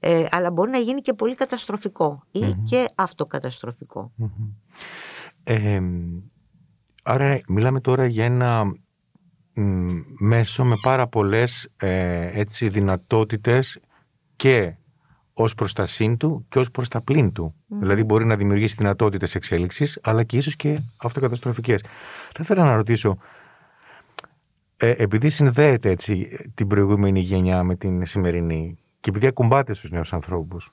ε, 0.00 0.26
αλλά 0.30 0.50
μπορεί 0.50 0.70
να 0.70 0.78
γίνει 0.78 1.00
και 1.00 1.12
πολύ 1.12 1.34
καταστροφικό 1.34 2.22
ή 2.30 2.52
και 2.64 2.88
αυτοκαταστροφικό. 2.94 4.12
Ε, 5.44 5.82
άρα 7.06 7.40
μιλάμε 7.48 7.80
τώρα 7.80 8.06
για 8.06 8.24
ένα 8.24 8.64
μέσο 10.18 10.64
με 10.64 10.74
πάρα 10.82 11.06
πολλές 11.06 11.68
ε, 11.76 12.40
έτσι, 12.40 12.68
δυνατότητες 12.68 13.80
και 14.36 14.74
ως 15.32 15.54
προς 15.54 15.72
τα 15.72 15.86
συν 15.86 16.16
του 16.16 16.46
και 16.48 16.58
ως 16.58 16.70
προς 16.70 16.88
τα 16.88 17.00
πλήν 17.00 17.32
του. 17.32 17.54
Δηλαδή 17.66 18.04
μπορεί 18.04 18.24
να 18.24 18.36
δημιουργήσει 18.36 18.74
δυνατότητες 18.78 19.34
εξέλιξης 19.34 19.98
αλλά 20.02 20.24
και 20.24 20.36
ίσως 20.36 20.56
και 20.56 20.78
αυτοκαταστροφικές. 21.02 21.82
Θα 22.34 22.42
ήθελα 22.42 22.64
να 22.64 22.76
ρωτήσω, 22.76 23.18
ε, 24.76 24.90
επειδή 24.90 25.28
συνδέεται 25.28 25.90
έτσι 25.90 26.28
την 26.54 26.66
προηγούμενη 26.66 27.20
γενιά 27.20 27.62
με 27.62 27.76
την 27.76 28.06
σημερινή 28.06 28.78
και 29.00 29.10
επειδή 29.10 29.26
ακουμπάτε 29.26 29.72
στους 29.72 29.90
νέους 29.90 30.12
ανθρώπους, 30.12 30.72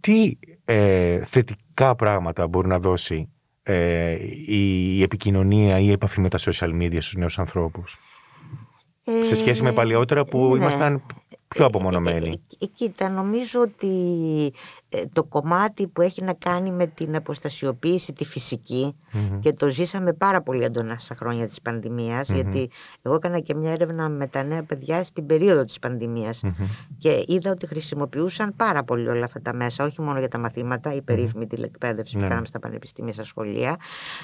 τι 0.00 0.38
ε, 0.64 1.24
θετικά 1.24 1.94
πράγματα 1.94 2.48
μπορεί 2.48 2.68
να 2.68 2.78
δώσει 2.78 3.31
ε, 3.62 4.16
η 4.46 5.02
επικοινωνία 5.02 5.78
ή 5.78 5.84
η 5.86 5.90
επαφή 5.90 6.20
με 6.20 6.28
τα 6.28 6.38
social 6.38 6.82
media 6.82 6.98
στους 7.00 7.14
νέους 7.14 7.38
ανθρώπους; 7.38 7.98
Ε, 9.04 9.24
σε 9.24 9.36
σχέση 9.36 9.62
με 9.62 9.72
παλιότερα 9.72 10.24
που 10.24 10.48
ναι. 10.48 10.56
ήμασταν 10.62 11.02
πιο 11.48 11.64
απομονωμένοι. 11.64 12.28
Ε, 12.28 12.64
ε, 12.64 12.66
κοίτα, 12.66 13.08
νομίζω 13.08 13.60
ότι 13.60 13.88
ε, 14.46 14.58
το 15.12 15.24
κομμάτι 15.24 15.86
που 15.86 16.00
έχει 16.00 16.22
να 16.22 16.32
κάνει 16.32 16.70
με 16.70 16.86
την 16.86 17.16
αποστασιοποίηση 17.16 18.12
τη 18.12 18.24
φυσικη 18.24 18.96
και 19.40 19.52
το 19.52 19.68
ζήσαμε 19.68 20.12
πάρα 20.12 20.42
πολύ 20.42 20.64
έντονα 20.64 20.96
στα 20.98 21.14
χρόνια 21.18 21.46
της 21.46 21.60
πανδημιας 21.60 22.28
γιατί 22.28 22.70
εγώ 23.02 23.14
έκανα 23.14 23.40
και 23.40 23.54
μια 23.54 23.70
έρευνα 23.70 24.08
με 24.08 24.26
τα 24.26 24.42
νέα 24.42 24.62
παιδιά 24.62 25.04
στην 25.04 25.26
περίοδο 25.26 25.64
της 25.64 25.78
πανδημιας 25.78 26.42
και 26.98 27.24
είδα 27.26 27.50
ότι 27.50 27.66
χρησιμοποιούσαν 27.66 28.56
πάρα 28.56 28.84
πολύ 28.84 29.08
όλα 29.08 29.24
αυτά 29.24 29.40
τα 29.40 29.54
μέσα 29.54 29.84
όχι 29.84 30.00
μόνο 30.00 30.18
για 30.18 30.28
τα 30.28 30.38
μαθήματα, 30.38 30.94
η 30.94 31.02
περίφημη 31.02 31.46
τηλεκπαίδευση 31.46 32.18
που 32.18 32.22
κάναμε 32.22 32.46
στα 32.46 32.58
πανεπιστήμια, 32.58 33.12
στα 33.12 33.24
σχολεία 33.24 33.76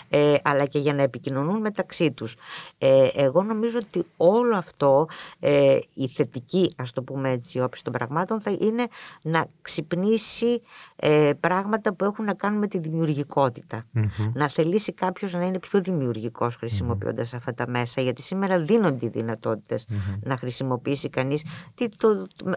ε, 0.09 0.35
αλλά 0.43 0.65
και 0.65 0.79
για 0.79 0.95
να 0.95 1.03
επικοινωνούν 1.03 1.61
μεταξύ 1.61 2.13
τους. 2.13 2.37
Ε, 2.79 3.09
εγώ 3.15 3.43
νομίζω 3.43 3.79
ότι 3.79 4.05
όλο 4.17 4.57
αυτό 4.57 5.09
ε, 5.41 5.79
η 5.95 6.09
θετική 6.09 6.75
ας 6.77 6.93
το 6.93 7.03
πούμε 7.03 7.31
έτσι 7.31 7.61
όψη 7.61 7.85
των 7.85 7.93
πραγμάτων 7.93 8.41
θα 8.41 8.57
είναι 8.61 8.87
να 9.23 9.47
ξυπνήσει 9.63 10.58
ε, 10.97 11.33
πράγματα 11.41 11.95
που 11.95 12.05
έχουν 12.05 12.25
να 12.25 12.35
κάνουν 12.35 12.59
με 12.59 12.67
τη 12.67 12.79
δημιουργικοτητα 12.79 13.85
Να 14.33 14.49
θελήσει 14.49 14.93
κάποιος 14.93 15.33
να 15.33 15.45
είναι 15.45 15.59
πιο 15.59 15.81
δημιουργικός 15.81 16.57
χρησιμοποιώντας 16.57 17.31
mm-hmm. 17.31 17.37
αυτά 17.37 17.55
τα 17.55 17.69
μέσα, 17.69 18.01
γιατί 18.01 18.23
σήμερα 18.23 18.59
δίνονται 18.59 19.07
οι 19.07 19.09
δυνατοτητε 19.09 19.79
να 20.21 20.37
χρησιμοποιήσει 20.37 21.09
κανείς 21.09 21.45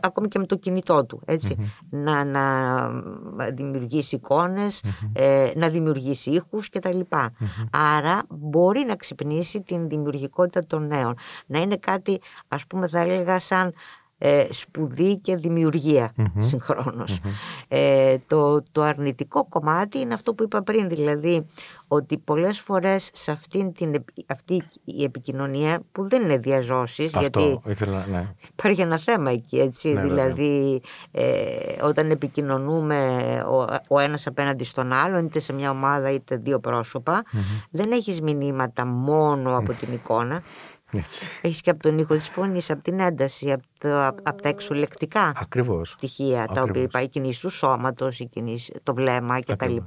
ακόμη 0.02 0.28
και 0.28 0.40
με 0.40 0.46
το 0.46 0.56
κινητό 0.56 1.06
του. 1.06 1.22
ετσι 1.26 1.72
Να, 1.90 2.24
να 2.24 2.90
δημιουργήσει 3.54 4.16
εικόνες, 4.16 4.84
ε, 5.14 5.52
να 5.56 5.70
δημιουργήσει 5.70 6.30
ήχους 6.32 6.70
κτλ. 6.70 7.00
Άρα 7.72 8.22
μπορεί 8.30 8.84
να 8.88 8.96
ξυπνήσει 8.96 9.62
την 9.62 9.88
δημιουργικότητα 9.88 10.66
των 10.66 10.88
νέων. 10.88 11.16
Να 11.48 11.60
είναι 11.60 11.78
κάτι, 11.78 12.22
ας 12.48 12.68
πούμε, 12.68 12.88
θα 12.88 13.00
έλεγα 13.00 13.40
σαν 13.40 13.74
ε, 14.24 14.46
σπουδή 14.50 15.16
και 15.16 15.36
δημιουργία 15.36 16.14
mm 16.18 16.24
συγχρονως 16.38 17.20
Ε, 17.68 18.16
το, 18.28 18.64
το 18.72 18.82
αρνητικό 18.82 19.46
κομμάτι 19.46 20.00
είναι 20.00 20.14
αυτό 20.14 20.34
που 20.34 20.44
είπα 20.44 20.62
πριν, 20.62 20.90
δηλαδή 20.90 21.46
ότι 21.88 22.18
πολλές 22.18 22.60
φορές 22.60 23.10
σε 23.14 23.32
αυτήν 23.32 23.74
την, 23.74 24.04
αυτή 24.28 24.64
η 24.84 25.04
επικοινωνία 25.04 25.82
που 25.92 26.08
δεν 26.08 26.22
είναι 26.22 26.38
διαζώσεις, 26.38 27.14
γιατί 27.20 27.60
ήθελα, 27.66 28.06
ναι. 28.12 28.28
υπάρχει 28.52 28.82
ένα 28.82 28.98
θέμα 28.98 29.32
εκεί, 29.32 29.60
έτσι, 29.60 29.94
ναι, 29.94 30.02
δηλαδή 30.02 30.82
ε, 31.12 31.24
όταν 31.84 32.12
επικοινωνούμε 32.12 33.08
ο, 33.48 33.76
ο 33.88 34.00
ένας 34.00 34.28
απέναντι 34.28 34.64
στον 34.64 34.94
άλλον, 34.94 35.26
είτε 35.26 35.40
σε 35.40 35.54
μια 35.54 35.70
ομάδα 35.70 36.12
είτε 36.12 36.36
δύο 36.36 36.60
δεν 37.70 37.92
έχεις 37.92 38.22
μηνύματα 38.22 38.86
μόνο 38.86 39.58
από 39.58 39.74
την 39.74 39.94
εικόνα, 39.94 40.42
έτσι. 40.92 41.26
Έχεις 41.42 41.62
και 41.62 41.70
από 41.70 41.82
τον 41.82 41.98
ήχο 41.98 42.14
της 42.14 42.30
φωνής, 42.30 42.70
από 42.70 42.82
την 42.82 43.00
ένταση, 43.00 43.52
από, 43.52 43.64
το, 43.78 44.08
από 44.08 44.42
τα 44.42 44.50
εξουλεκτικά 44.50 45.32
Ακριβώς. 45.36 45.90
στοιχεία, 45.90 46.42
Ακριβώς. 46.42 46.56
τα 46.56 46.62
οποία 46.62 46.82
είπα, 46.82 47.02
η 47.02 47.10
κινήση 47.10 47.42
του 47.42 47.50
σώματος, 47.50 48.20
η 48.20 48.26
κινήση, 48.26 48.74
το 48.84 48.94
βλέμμα 48.94 49.42
κτλ. 49.42 49.78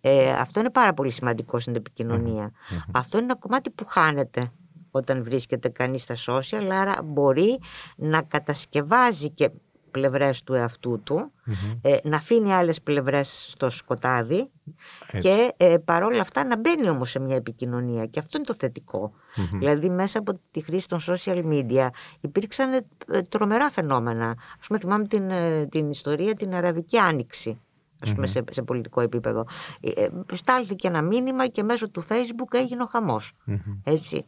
Ε, 0.00 0.32
αυτό 0.32 0.60
είναι 0.60 0.70
πάρα 0.70 0.94
πολύ 0.94 1.10
σημαντικό 1.10 1.58
στην 1.58 1.74
επικοινωνία. 1.74 2.52
Αυτό 2.92 3.16
είναι 3.16 3.26
ένα 3.26 3.36
κομμάτι 3.36 3.70
που 3.70 3.84
χάνεται 3.86 4.52
όταν 4.90 5.22
βρίσκεται 5.24 5.68
κανείς 5.68 6.02
στα 6.02 6.14
social, 6.26 6.68
άρα 6.72 6.96
μπορεί 7.04 7.58
να 7.96 8.22
κατασκευάζει 8.22 9.30
και 9.30 9.50
πλευρές 9.90 10.42
του 10.42 10.54
εαυτού 10.54 11.00
του, 11.04 11.32
ε, 11.82 11.96
να 12.02 12.16
αφήνει 12.16 12.52
άλλες 12.52 12.82
πλευρές 12.82 13.48
στο 13.50 13.70
σκοτάδι 13.70 14.50
και 15.18 15.52
ε, 15.56 15.76
παρόλα 15.84 16.20
αυτά 16.20 16.44
να 16.44 16.56
μπαίνει 16.56 16.88
όμως 16.88 17.10
σε 17.10 17.18
μια 17.18 17.36
επικοινωνία 17.36 18.06
και 18.06 18.18
αυτό 18.18 18.36
είναι 18.36 18.46
το 18.46 18.54
θετικο 18.54 19.12
Δηλαδή 19.52 19.90
μέσα 19.90 20.18
από 20.18 20.32
τη 20.50 20.60
χρήση 20.60 20.88
των 20.88 20.98
social 21.06 21.44
media 21.44 21.88
υπήρξαν 22.20 22.72
ε, 22.72 23.22
τρομερά 23.22 23.70
φαινόμενα. 23.70 24.36
Ας 24.60 24.66
πούμε 24.66 24.78
θυμάμαι 24.78 25.06
την, 25.06 25.30
ε, 25.30 25.66
την 25.66 25.90
ιστορία 25.90 26.34
την 26.34 26.54
Αραβική 26.54 26.98
Άνοιξη 26.98 27.60
ας 28.02 28.14
πουμε 28.14 28.26
σε, 28.26 28.44
σε 28.50 28.62
πολιτικό 28.62 29.00
επίπεδο. 29.00 29.46
Ε, 29.80 30.04
ε, 30.04 30.10
στάλθηκε 30.34 30.88
ένα 30.88 31.02
μήνυμα 31.02 31.46
και 31.46 31.62
μέσω 31.62 31.90
του 31.90 32.02
facebook 32.08 32.52
έγινε 32.54 32.82
ο 32.82 32.86
χαμος 32.86 33.32
ετσι 33.84 34.24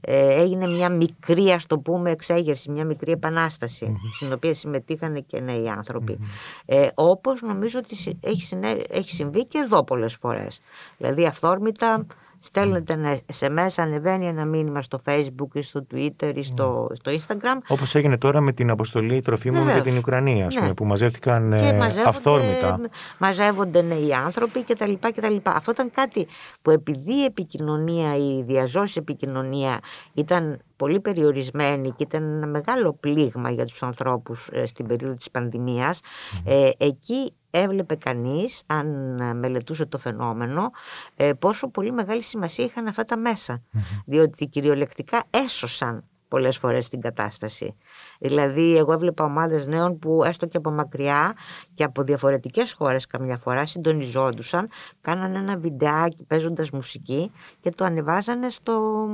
Ε, 0.00 0.40
έγινε 0.40 0.66
μια 0.66 0.88
μικρή, 0.88 1.50
ας 1.50 1.66
το 1.66 1.78
πούμε, 1.78 2.10
εξέγερση, 2.10 2.70
μια 2.70 2.84
μικρή 2.84 3.12
επανάσταση, 3.12 3.96
στην 4.14 4.32
οποία 4.32 4.54
συμμετείχαν 4.54 5.26
και 5.26 5.40
νέοι 5.40 5.68
άνθρωποι. 5.68 6.18
Ε, 6.64 6.88
όπως 6.94 7.42
νομίζω 7.42 7.78
ότι 7.78 8.18
έχει, 8.20 8.58
έχει 8.90 9.10
συμβεί 9.10 9.46
και 9.46 9.58
εδώ 9.58 9.84
πολλές 9.84 10.14
φορές. 10.14 10.60
Δηλαδή 10.98 11.26
αυθόρμητα 11.26 12.06
Στέλνετε 12.46 13.22
σε 13.32 13.48
μέσα, 13.48 13.82
ανεβαίνει 13.82 14.26
ένα 14.26 14.44
μήνυμα 14.44 14.82
στο 14.82 15.00
facebook 15.06 15.48
ή 15.52 15.62
στο 15.62 15.86
twitter 15.94 16.32
ή 16.34 16.42
στο, 16.42 16.90
στο 16.92 17.12
instagram. 17.12 17.58
Όπως 17.68 17.94
έγινε 17.94 18.18
τώρα 18.18 18.40
με 18.40 18.52
την 18.52 18.70
αποστολή 18.70 19.22
τροφίμων 19.22 19.70
για 19.70 19.82
την 19.82 19.96
Ουκρανία, 19.96 20.46
ας 20.46 20.54
πούμε, 20.54 20.66
ναι. 20.66 20.74
που 20.74 20.84
μαζεύτηκαν 20.84 21.50
και 21.50 21.78
αυθόρμητα. 22.06 22.80
Μαζεύονται 23.18 23.82
νέοι 23.82 24.14
άνθρωποι 24.14 24.64
κτλ. 24.64 24.92
κτλ. 25.00 25.36
Αυτό 25.42 25.70
ήταν 25.70 25.90
κάτι 25.90 26.26
που 26.62 26.70
επειδή 26.70 27.14
η 27.14 27.24
επικοινωνία, 27.24 28.16
η 28.16 28.42
διαζώση 28.42 28.98
επικοινωνία 28.98 29.80
ήταν 30.14 30.58
πολύ 30.76 31.00
περιορισμένη 31.00 31.90
και 31.90 32.02
ήταν 32.02 32.22
ένα 32.22 32.46
μεγάλο 32.46 32.92
πλήγμα 33.00 33.50
για 33.50 33.64
τους 33.64 33.82
ανθρώπους 33.82 34.48
ε, 34.52 34.66
στην 34.66 34.86
περίοδο 34.86 35.14
της 35.14 35.30
πανδημίας, 35.30 36.00
ε, 36.44 36.70
εκεί 36.76 37.32
έβλεπε 37.58 37.94
κανείς, 37.94 38.62
αν 38.66 38.86
μελετούσε 39.38 39.86
το 39.86 39.98
φαινόμενο, 39.98 40.70
ε, 41.16 41.32
πόσο 41.32 41.68
πολύ 41.68 41.92
μεγάλη 41.92 42.22
σημασία 42.22 42.64
είχαν 42.64 42.86
αυτά 42.86 43.04
τα 43.04 43.16
μεσα 43.16 43.62
Διότι 44.06 44.46
κυριολεκτικά 44.46 45.22
έσωσαν 45.30 46.04
πολλές 46.28 46.58
φορές 46.58 46.88
την 46.88 47.00
κατάσταση. 47.00 47.74
Δηλαδή 48.18 48.76
εγώ 48.76 48.92
έβλεπα 48.92 49.24
ομάδες 49.24 49.66
νέων 49.66 49.98
που 49.98 50.24
έστω 50.24 50.46
και 50.46 50.56
από 50.56 50.70
μακριά 50.70 51.32
και 51.74 51.84
από 51.84 52.02
διαφορετικές 52.02 52.72
χώρες 52.72 53.06
καμιά 53.06 53.36
φορά 53.36 53.66
συντονιζόντουσαν, 53.66 54.68
κάνανε 55.00 55.38
ένα 55.38 55.56
βιντεάκι 55.56 56.24
παίζοντας 56.24 56.70
μουσική 56.70 57.32
και 57.60 57.70
το 57.70 57.84
ανεβάζανε 57.84 58.50
στο, 58.50 59.06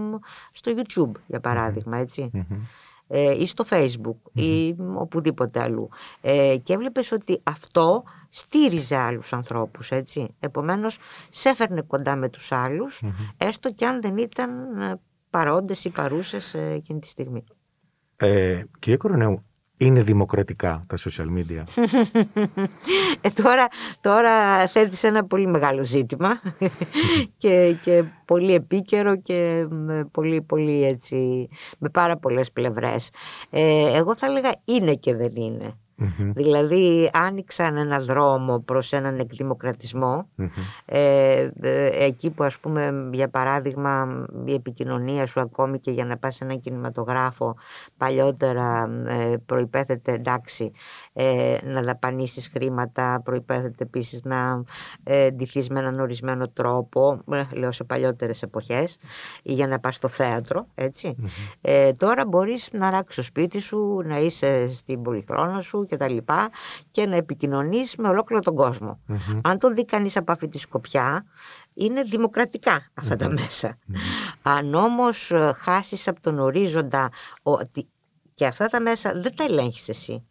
στο 0.52 0.72
YouTube 0.76 1.20
για 1.26 1.40
παράδειγμα 1.40 1.96
Ε, 2.32 2.46
ή 3.38 3.46
στο 3.46 3.64
facebook 3.70 4.32
ή 4.32 4.74
οπουδήποτε 4.94 5.60
αλλού 5.60 5.88
ε, 6.20 6.56
και 6.62 6.72
έβλεπες 6.72 7.12
ότι 7.12 7.40
αυτό 7.42 8.02
στήριζε 8.28 8.96
άλλους 8.96 9.32
ανθρώπους 9.32 9.90
έτσι. 9.90 10.34
Επομένως 10.40 10.98
σε 11.30 11.48
έφερνε 11.48 11.82
κοντά 11.82 12.16
με 12.16 12.28
τους 12.28 12.52
αλλους 12.52 13.02
έστω 13.36 13.72
και 13.72 13.86
αν 13.86 14.00
δεν 14.00 14.16
ήταν 14.16 14.80
ε, 14.80 15.00
παρόντες 15.30 15.84
ή 15.84 15.90
παρούσες 15.92 16.54
ε, 16.54 16.72
εκείνη 16.72 16.98
τη 16.98 17.06
στιγμή. 17.06 17.44
Ε, 18.16 18.62
κύριε 18.78 18.96
Κορονέου, 18.96 19.44
είναι 19.80 20.02
δημοκρατικά 20.02 20.82
τα 20.86 20.96
social 20.96 21.26
media. 21.38 21.84
ε, 23.20 23.30
τώρα, 23.42 23.66
τώρα 24.00 24.66
θέτεις 24.66 25.02
ένα 25.02 25.24
πολύ 25.24 25.46
μεγάλο 25.46 25.84
ζήτημα 25.84 26.40
και, 27.42 27.76
και 27.82 28.04
πολύ 28.24 28.54
επίκαιρο 28.54 29.16
και 29.16 29.66
με, 29.68 30.08
πολύ, 30.12 30.42
πολύ 30.42 30.84
έτσι, 30.84 31.48
με 31.78 31.88
πάρα 31.88 32.16
πολλές 32.16 32.52
πλευρές. 32.52 33.10
Ε, 33.50 33.96
εγώ 33.96 34.16
θα 34.16 34.26
έλεγα 34.26 34.50
είναι 34.64 34.94
και 34.94 35.14
δεν 35.14 35.32
είναι. 35.34 35.74
Δηλαδή 36.34 37.10
άνοιξαν 37.12 37.76
ένα 37.76 37.98
δρόμο 37.98 38.58
προς 38.58 38.92
έναν 38.92 39.18
εκδημοκρατισμο 39.18 40.28
ε, 40.84 41.50
ε, 41.60 42.04
εκεί 42.04 42.30
που 42.30 42.44
ας 42.44 42.58
πούμε 42.58 43.08
για 43.12 43.28
παράδειγμα 43.28 44.24
η 44.44 44.54
επικοινωνία 44.54 45.26
σου 45.26 45.40
ακόμη 45.40 45.78
και 45.78 45.90
για 45.90 46.04
να 46.04 46.16
πας 46.16 46.34
σε 46.34 46.44
έναν 46.44 46.60
κινηματογράφο 46.60 47.56
παλιότερα 47.96 48.90
ε, 49.06 49.36
προϋπέθεται 49.46 50.12
εντάξει 50.12 50.72
ε, 51.12 51.56
να 51.64 51.82
δαπανίσεις 51.82 52.48
χρήματα 52.48 53.20
προϋπέθεται 53.24 53.84
επίσης 53.84 54.22
να 54.24 54.64
ε, 55.02 55.30
ντυθείς 55.30 55.68
με 55.68 55.78
έναν 55.80 56.00
ορισμένο 56.00 56.48
τρόπο 56.48 57.20
ε, 57.32 57.44
λέω 57.52 57.72
σε 57.72 57.84
παλιότερες 57.84 58.42
εποχές 58.42 58.98
ή 59.42 59.52
για 59.52 59.66
να 59.66 59.78
πας 59.78 59.94
στο 59.94 60.08
θέατρο 60.08 60.66
ε, 61.60 61.92
τώρα 61.92 62.26
μπορείς 62.26 62.68
να 62.72 62.90
ράξεις 62.90 63.16
το 63.16 63.22
σπίτι 63.22 63.60
σου 63.60 64.02
να 64.04 64.18
είσαι 64.18 64.74
στην 64.74 65.02
πολυθρόνα 65.02 65.60
σου 65.60 65.86
και 65.86 65.96
τα 65.96 66.08
λοιπά 66.08 66.50
και 66.90 67.06
να 67.06 67.16
επικοινωνείς 67.16 67.96
με 67.96 68.08
ολόκληρο 68.08 68.42
τον 68.42 68.54
κοσμο 68.54 69.00
Αν 69.42 69.58
το 69.58 69.70
δει 69.70 69.84
κανείς 69.84 70.16
από 70.16 70.32
αυτή 70.32 70.48
τη 70.48 70.58
σκοπιά 70.58 71.24
είναι 71.74 72.02
δημοκρατικά 72.02 72.90
τα 73.18 73.28
μέσα. 73.28 73.78
Αν 74.42 74.74
όμως 74.74 75.30
ε, 75.30 75.52
χάσεις 75.56 76.08
από 76.08 76.20
τον 76.20 76.38
ορίζοντα 76.38 77.10
ότι 77.42 77.88
και 78.34 78.46
αυτά 78.46 78.66
τα 78.66 78.80
μέσα 78.80 79.12
δεν 79.14 79.34
τα 79.34 79.44
ελέγχεις 79.44 79.88
εσύ. 79.88 80.24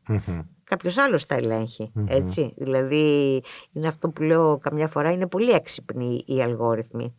Κάποιος 0.69 0.97
άλλος 0.97 1.25
τα 1.25 1.36
ελεγχει 1.36 1.91
έτσι. 2.08 2.53
Δηλαδή 2.58 3.41
είναι 3.73 3.88
αυτό 3.88 4.10
που 4.10 4.23
λέω 4.23 4.58
καμιά 4.58 4.88
φορά 4.88 5.12
είναι 5.12 5.27
πολύ 5.27 5.51
έξυπνοι 5.51 6.23
οι 6.25 6.41
αλγόριθμοι. 6.41 7.15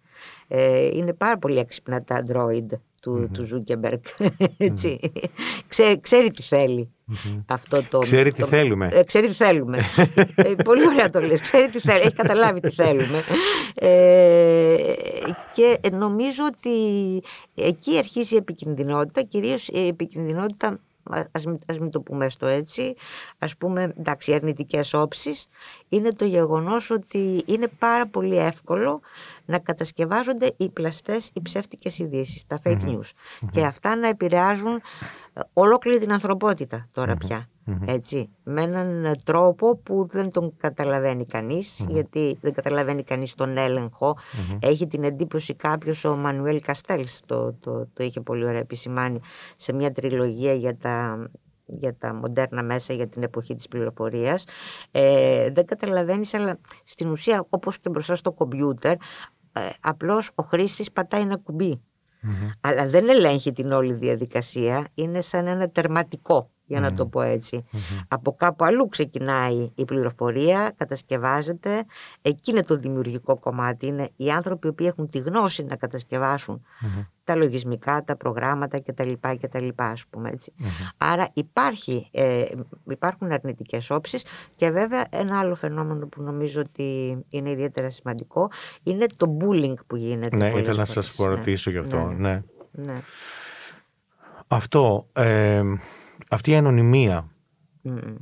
Ε, 0.49 0.87
είναι 0.87 1.13
πάρα 1.13 1.39
πολύ 1.39 1.59
έξυπνα 1.59 2.01
τα 2.05 2.23
Android 2.23 2.67
του, 3.03 3.23
mm-hmm. 3.23 3.31
του 3.33 3.45
Ζούκεμπερκ. 3.45 4.05
Έτσι. 4.57 5.13
Ξέρει, 5.69 6.01
ξέρει 6.01 6.31
τι 6.31 6.43
θέλει. 6.43 6.91
Αυτό 7.47 7.83
το, 7.91 7.99
ξέρει 7.99 8.33
τι 8.33 8.43
θέλουμε. 8.43 8.89
Ε, 8.93 9.05
ξέρει 9.05 9.27
τι 9.27 9.33
θέλουμε. 9.33 9.79
ε, 10.35 10.55
πολύ 10.65 10.87
ωραία 10.89 11.09
το 11.09 11.21
λες. 11.21 11.41
Ξέρει 11.41 11.71
τι 11.71 11.81
θέλει. 11.81 12.01
Έχει 12.01 12.15
καταλάβει 12.15 12.61
τι 12.61 12.71
θέλουμε. 12.71 13.23
Ε, 13.75 14.77
και 15.55 15.79
νομίζω 15.93 16.43
ότι 16.45 16.71
εκεί 17.55 17.99
αρχίζει 17.99 18.35
η 18.35 18.39
επικινδυνότητα, 18.39 19.23
κυρίως 19.23 19.69
η 19.69 19.87
επικινδυνότητα 19.87 20.81
ας, 21.33 21.45
μην, 21.45 21.59
ας 21.67 21.79
μην 21.79 21.91
το 21.91 22.01
πούμε 22.01 22.29
στο 22.29 22.47
έτσι, 22.47 22.95
ας 23.39 23.57
πούμε, 23.57 23.95
εντάξει, 23.99 24.35
αρνητικές 24.35 24.95
όψεις, 24.95 25.49
είναι 25.89 26.13
το 26.13 26.25
γεγονός 26.25 26.91
ότι 26.91 27.43
είναι 27.47 27.69
πάρα 27.79 28.07
πολύ 28.07 28.37
εύκολο 28.37 29.01
να 29.45 29.59
κατασκευάζονται 29.59 30.55
οι 30.57 30.69
πλαστές, 30.69 31.31
οι 31.33 31.43
ψεύτικες 31.43 31.99
ειδήσεις, 31.99 32.47
τα 32.47 32.61
fake 32.65 32.83
news. 32.85 33.11
Και 33.51 33.65
αυτά 33.65 33.97
να 33.97 34.09
επηρεάζουν 34.09 34.75
ε, 34.75 34.81
ολόκληρη 35.53 35.99
την 35.99 36.13
ανθρωπότητα 36.13 36.89
τώρα 36.93 37.17
πια. 37.17 37.49
Έτσι, 37.87 38.31
με 38.43 38.63
έναν 38.63 39.17
τρόπο 39.25 39.77
που 39.77 40.07
δεν 40.11 40.31
τον 40.31 40.57
καταλαβαίνει 40.57 41.27
γιατί 41.89 42.39
δεν 42.41 42.53
καταλαβαίνει 42.53 43.03
κανείς 43.03 43.35
τον 43.35 43.57
έλεγχο. 43.57 44.17
Έχει 44.61 44.87
την 44.87 45.05
εντύπωση 45.05 45.55
κάποιος, 45.55 46.05
ο 46.05 46.17
Μανουέλ 46.17 46.61
Καστέλς 46.61 47.21
το, 47.27 47.53
το, 47.53 47.87
το 47.93 48.05
είχε 48.05 48.21
πολύ 48.21 48.45
ωραία 48.45 48.59
επισημάνει 48.61 49.21
σε 49.57 49.73
μια 49.73 49.93
τριλογία 49.93 50.55
για 50.55 50.77
τα 50.77 51.27
για 51.73 51.97
τα 51.97 52.15
μοντέρνα 52.15 52.63
μέσα 52.63 52.93
για 52.93 53.09
την 53.09 53.23
εποχή 53.23 53.55
της 53.55 53.69
πληροφορίας. 53.69 54.45
Ε, 54.91 55.51
δεν 55.51 55.67
καταλαβαίνεις 55.67 56.35
αλλά 56.35 56.59
στην 56.85 57.11
ουσία 57.11 57.47
όπως 57.49 57.79
και 57.79 57.89
μπροστά 57.89 58.17
στο 58.17 58.33
κομπιούτερ 58.33 58.93
ε, 59.53 59.69
απλώς 59.81 60.31
ο 60.35 60.43
χρήστης 60.43 60.93
πατάει 60.93 61.21
ένα 61.21 61.41
αλλά 62.61 62.87
δεν 62.87 63.09
ελέγχει 63.09 63.53
την 63.53 63.73
όλη 63.73 63.93
διαδικασία 63.93 64.87
είναι 64.95 65.21
σαν 65.21 65.47
ένα 65.47 65.71
τερματικό 65.71 66.51
για 66.71 66.81
να 66.81 66.93
το 66.93 67.07
πω 67.07 67.21
ετσι 67.21 67.65
Από 68.09 68.33
κάπου 68.33 68.65
αλλού 68.65 68.89
ξεκινάει 68.89 69.71
η 69.75 69.85
πληροφορία, 69.85 70.73
κατασκευάζεται. 70.77 71.85
Εκεί 72.23 72.51
είναι 72.51 72.63
το 72.63 72.77
δημιουργικό 72.77 73.39
κομμάτι. 73.39 73.87
Είναι 73.87 74.09
οι 74.17 74.31
άνθρωποι 74.31 74.73
που 74.73 74.85
έχουν 74.85 75.07
τη 75.07 75.19
γνώση 75.19 75.65
να 75.65 75.77
κατασκευάσουν 75.77 76.63
τα 77.25 77.35
λογισμικά, 77.35 78.05
τα 78.05 78.17
προγράμματα 78.17 78.81
κτλ. 78.81 79.13
κτλ 79.41 79.69
ας 79.77 80.05
πούμε 80.11 80.31
έτσι. 80.31 80.53
Άρα 80.97 81.29
υπάρχει, 81.33 82.09
ε, 82.13 82.45
υπάρχουν 82.89 83.33
αρνητικές 83.33 83.91
όψεις 83.91 84.25
και 84.57 84.71
βέβαια 84.71 85.07
ένα 85.11 85.39
άλλο 85.39 85.55
φαινόμενο 85.55 86.07
που 86.07 86.23
νομίζω 86.23 86.61
ότι 86.61 87.19
είναι 87.29 87.51
ιδιαίτερα 87.51 87.91
σημαντικό 87.91 88.51
είναι 88.83 89.07
το 89.17 89.37
bullying 89.41 89.75
που 89.87 89.97
γίνεται. 89.97 90.37
Ναι, 90.37 90.49
ήθελα 90.49 90.79
να 90.79 90.85
σας 90.85 91.15
ρωτήσω 91.19 91.71
ναι. 91.71 91.79
γι' 91.79 91.83
αυτό. 91.85 92.05
Ναι. 92.05 92.15
ναι. 92.29 92.43
ναι. 92.71 93.01
Αυτό... 94.53 95.07
Ε, 95.13 95.63
αυτή 96.29 96.51
η 96.51 96.57
ανωνυμία 96.57 97.31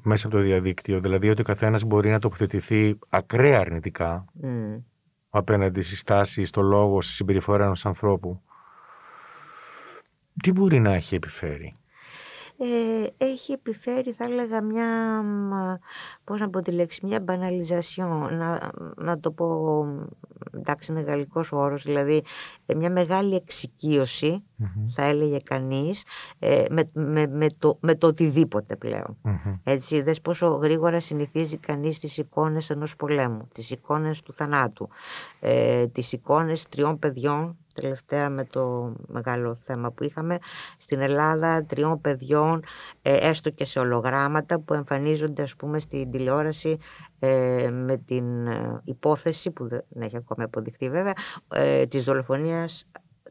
μέσα 0.03 0.27
από 0.27 0.37
το 0.37 0.43
διαδίκτυο, 0.43 1.01
δηλαδή 1.01 1.31
ότι 1.31 1.41
ο 1.41 1.45
καθένας 1.45 1.85
μπορεί 1.85 2.11
να 2.11 2.19
τοποθετηθεί 2.19 2.99
ακραία 3.09 3.61
αρνητικά 3.61 4.25
mm. 4.43 4.83
απέναντι 5.31 5.83
στη 5.83 5.97
στάση, 5.97 6.45
στο 6.45 6.61
λόγο, 6.61 7.03
στη 7.03 7.13
συμπεριφορά 7.13 7.65
ενός 7.65 7.87
ανθρώπου, 7.87 8.43
τι 10.43 10.53
μπορεί 10.53 10.81
να 10.81 10.95
έχει 10.95 11.15
επιφέρει; 11.15 11.75
Ε, 12.59 13.07
έχει 13.25 13.53
επιφέρει 13.53 14.13
θα 14.13 14.25
έλεγα 14.25 14.63
μια, 14.63 14.87
πώς 16.25 16.41
να 16.41 16.51
πω 16.51 16.61
τη 16.63 16.71
λέξη, 16.71 17.07
μια 17.07 17.21
μπαναλιζασιόν, 17.21 18.37
να, 18.37 18.71
να 18.97 19.21
το 19.21 19.33
πω, 19.33 19.87
εντάξει 20.55 20.93
είναι 20.93 21.01
γαλλικός 21.01 21.53
όρος, 21.53 21.83
δηλαδή 21.83 22.23
ε, 22.67 22.75
μια 22.75 22.91
μεγάλη 22.91 23.35
θα 24.88 25.03
έλεγε 25.03 25.38
κανείς, 25.38 26.05
ε, 26.38 26.64
με, 26.71 26.85
με, 26.92 27.27
με, 27.27 27.47
το, 27.59 27.79
με 27.81 27.94
το 27.94 28.07
οτιδήποτε 28.07 28.77
πλέον. 28.77 29.16
Έτσι, 29.64 30.03
δες 30.03 30.21
πόσο 30.21 30.49
γρήγορα 30.49 31.01
συνηθίζει 31.01 31.57
κανείς 31.57 31.99
τις 31.99 32.16
εικόνες 32.16 32.71
ενός 32.71 32.97
πολέμου, 32.97 33.49
τις 33.55 33.71
εικόνες 33.71 34.23
του 34.23 34.33
θανάτου, 34.33 34.88
ε, 35.40 35.87
τις 35.87 36.12
εικόνες 36.12 36.68
τριών 36.68 36.99
παιδιών 36.99 37.57
τελευταία 37.81 38.31
με 38.31 38.44
το 38.44 38.92
μεγάλο 39.07 39.57
θέμα 39.64 39.90
που 39.90 40.05
είχαμε 40.05 40.38
στην 40.79 41.01
Ελλάδα 41.01 41.64
τριών 41.64 42.01
παιδιών 42.01 42.64
ε, 43.03 43.29
έστω 43.29 43.51
και 43.51 43.64
σε 43.64 43.79
ολογράμματα 43.79 44.61
που 44.61 44.75
εμφανίζονται 44.75 45.42
ας 45.42 45.57
πούμε 45.57 45.79
στην 45.79 46.11
τηλεόραση 46.11 46.79
ε, 47.18 47.71
με 47.71 47.97
την 47.97 48.47
ε, 48.47 48.81
υπόθεση 48.85 49.51
που 49.51 49.68
δεν 49.68 49.85
έχει 49.99 50.16
ακόμα 50.16 50.44
αποδειχθεί 50.44 50.90
βέβαια 50.90 51.12
της 51.88 52.05
δολοφονίας 52.05 52.87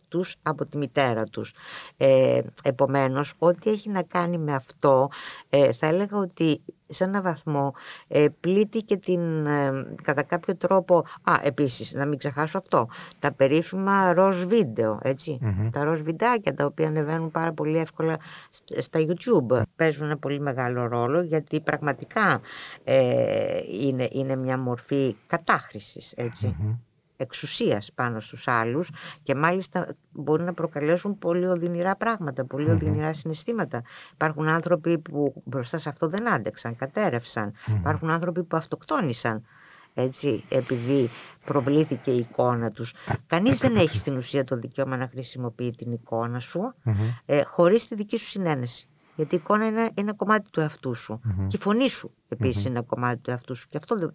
τους 0.07 0.35
από 0.41 0.63
τη 0.63 0.77
μητέρα 0.77 1.23
τους. 1.23 1.53
Ε, 1.97 2.41
επομένως, 2.63 3.33
ό,τι 3.37 3.69
έχει 3.69 3.89
να 3.89 4.03
κάνει 4.03 4.37
με 4.37 4.53
αυτό, 4.53 5.09
ε, 5.49 5.73
θα 5.73 5.87
έλεγα 5.87 6.17
ότι 6.17 6.61
σε 6.89 7.03
ένα 7.03 7.21
βαθμό 7.21 7.73
ε, 8.07 8.25
πλήττει 8.39 8.79
και 8.81 8.97
την, 8.97 9.45
ε, 9.45 9.71
κατά 10.03 10.23
κάποιο 10.23 10.55
τρόπο, 10.55 11.05
α, 11.23 11.33
επίσης, 11.43 11.93
να 11.93 12.05
μην 12.05 12.17
ξεχάσω 12.17 12.57
αυτό, 12.57 12.87
τα 13.19 13.31
περίφημα 13.31 14.13
ροζ 14.13 14.43
βίντεο, 14.43 14.99
τα 15.71 15.83
ροζ 15.83 16.01
βιντεάκια 16.01 16.53
τα 16.53 16.65
οποία 16.65 16.87
ανεβαίνουν 16.87 17.31
πάρα 17.31 17.53
πολύ 17.53 17.77
εύκολα 17.77 18.17
στα 18.77 18.99
YouTube. 18.99 19.61
Παίζουν 19.75 20.05
ένα 20.05 20.17
πολύ 20.17 20.39
μεγάλο 20.39 20.87
ρόλο 20.87 21.21
γιατί 21.21 21.61
πραγματικά 21.61 22.41
ε, 22.83 23.59
είναι, 23.81 24.07
είναι 24.11 24.35
μια 24.35 24.57
μορφή 24.57 25.15
κατάχρησης, 25.27 26.13
εξουσίας 27.17 27.91
πάνω 27.95 28.19
στους 28.19 28.47
άλλους 28.47 28.89
και 29.23 29.35
μάλιστα 29.35 29.95
μπορεί 30.11 30.43
να 30.43 30.53
προκαλέσουν 30.53 31.17
πολύ 31.17 31.45
οδυνηρά 31.45 31.95
πράγματα, 31.95 32.45
πολύ 32.45 32.69
οδυνηρά 32.69 33.13
συναισθήματα. 33.13 33.81
Υπάρχουν 34.13 34.47
άνθρωποι 34.49 34.97
που 34.97 35.41
μπροστά 35.45 35.79
σε 35.79 35.89
αυτό 35.89 36.07
δεν 36.07 36.33
άντεξαν, 36.33 36.75
κατέρευσαν. 36.75 37.53
Υπάρχουν 37.67 38.09
άνθρωποι 38.09 38.43
που 38.43 38.57
αυτοκτόνησαν 38.57 39.45
έτσι, 39.93 40.43
επειδή 40.49 41.09
προβλήθηκε 41.45 42.11
η 42.11 42.17
εικόνα 42.17 42.71
τους. 42.71 42.93
Κανείς 43.27 43.57
δεν 43.57 43.75
έχει 43.75 43.97
στην 43.97 44.17
ουσία 44.17 44.43
το 44.43 44.55
δικαίωμα 44.55 44.97
να 44.97 45.07
χρησιμοποιεί 45.07 45.71
την 45.71 45.91
εικόνα 45.91 46.39
σου 46.39 46.73
ε, 47.25 47.41
χωρίς 47.43 47.87
τη 47.87 47.95
δική 47.95 48.17
σου 48.17 48.25
συνένεση. 48.25 48.87
Γιατί 49.17 49.35
η 49.35 49.37
εικόνα 49.43 49.65
είναι 49.65 49.89
ένα 49.93 50.13
κομμάτι 50.13 50.49
του 50.49 50.59
εαυτού 50.59 50.93
σου. 50.93 51.19
Και 51.47 51.55
η 51.55 51.61
φωνή 51.61 51.89
σου 51.89 52.11
επίσης 52.29 52.65
είναι 52.65 52.77
ένα 52.77 52.87
κομμάτι 52.87 53.17
του 53.17 53.29
εαυτού 53.29 53.55
σου. 53.55 53.67
Και 53.67 53.77
αυτό 53.77 54.11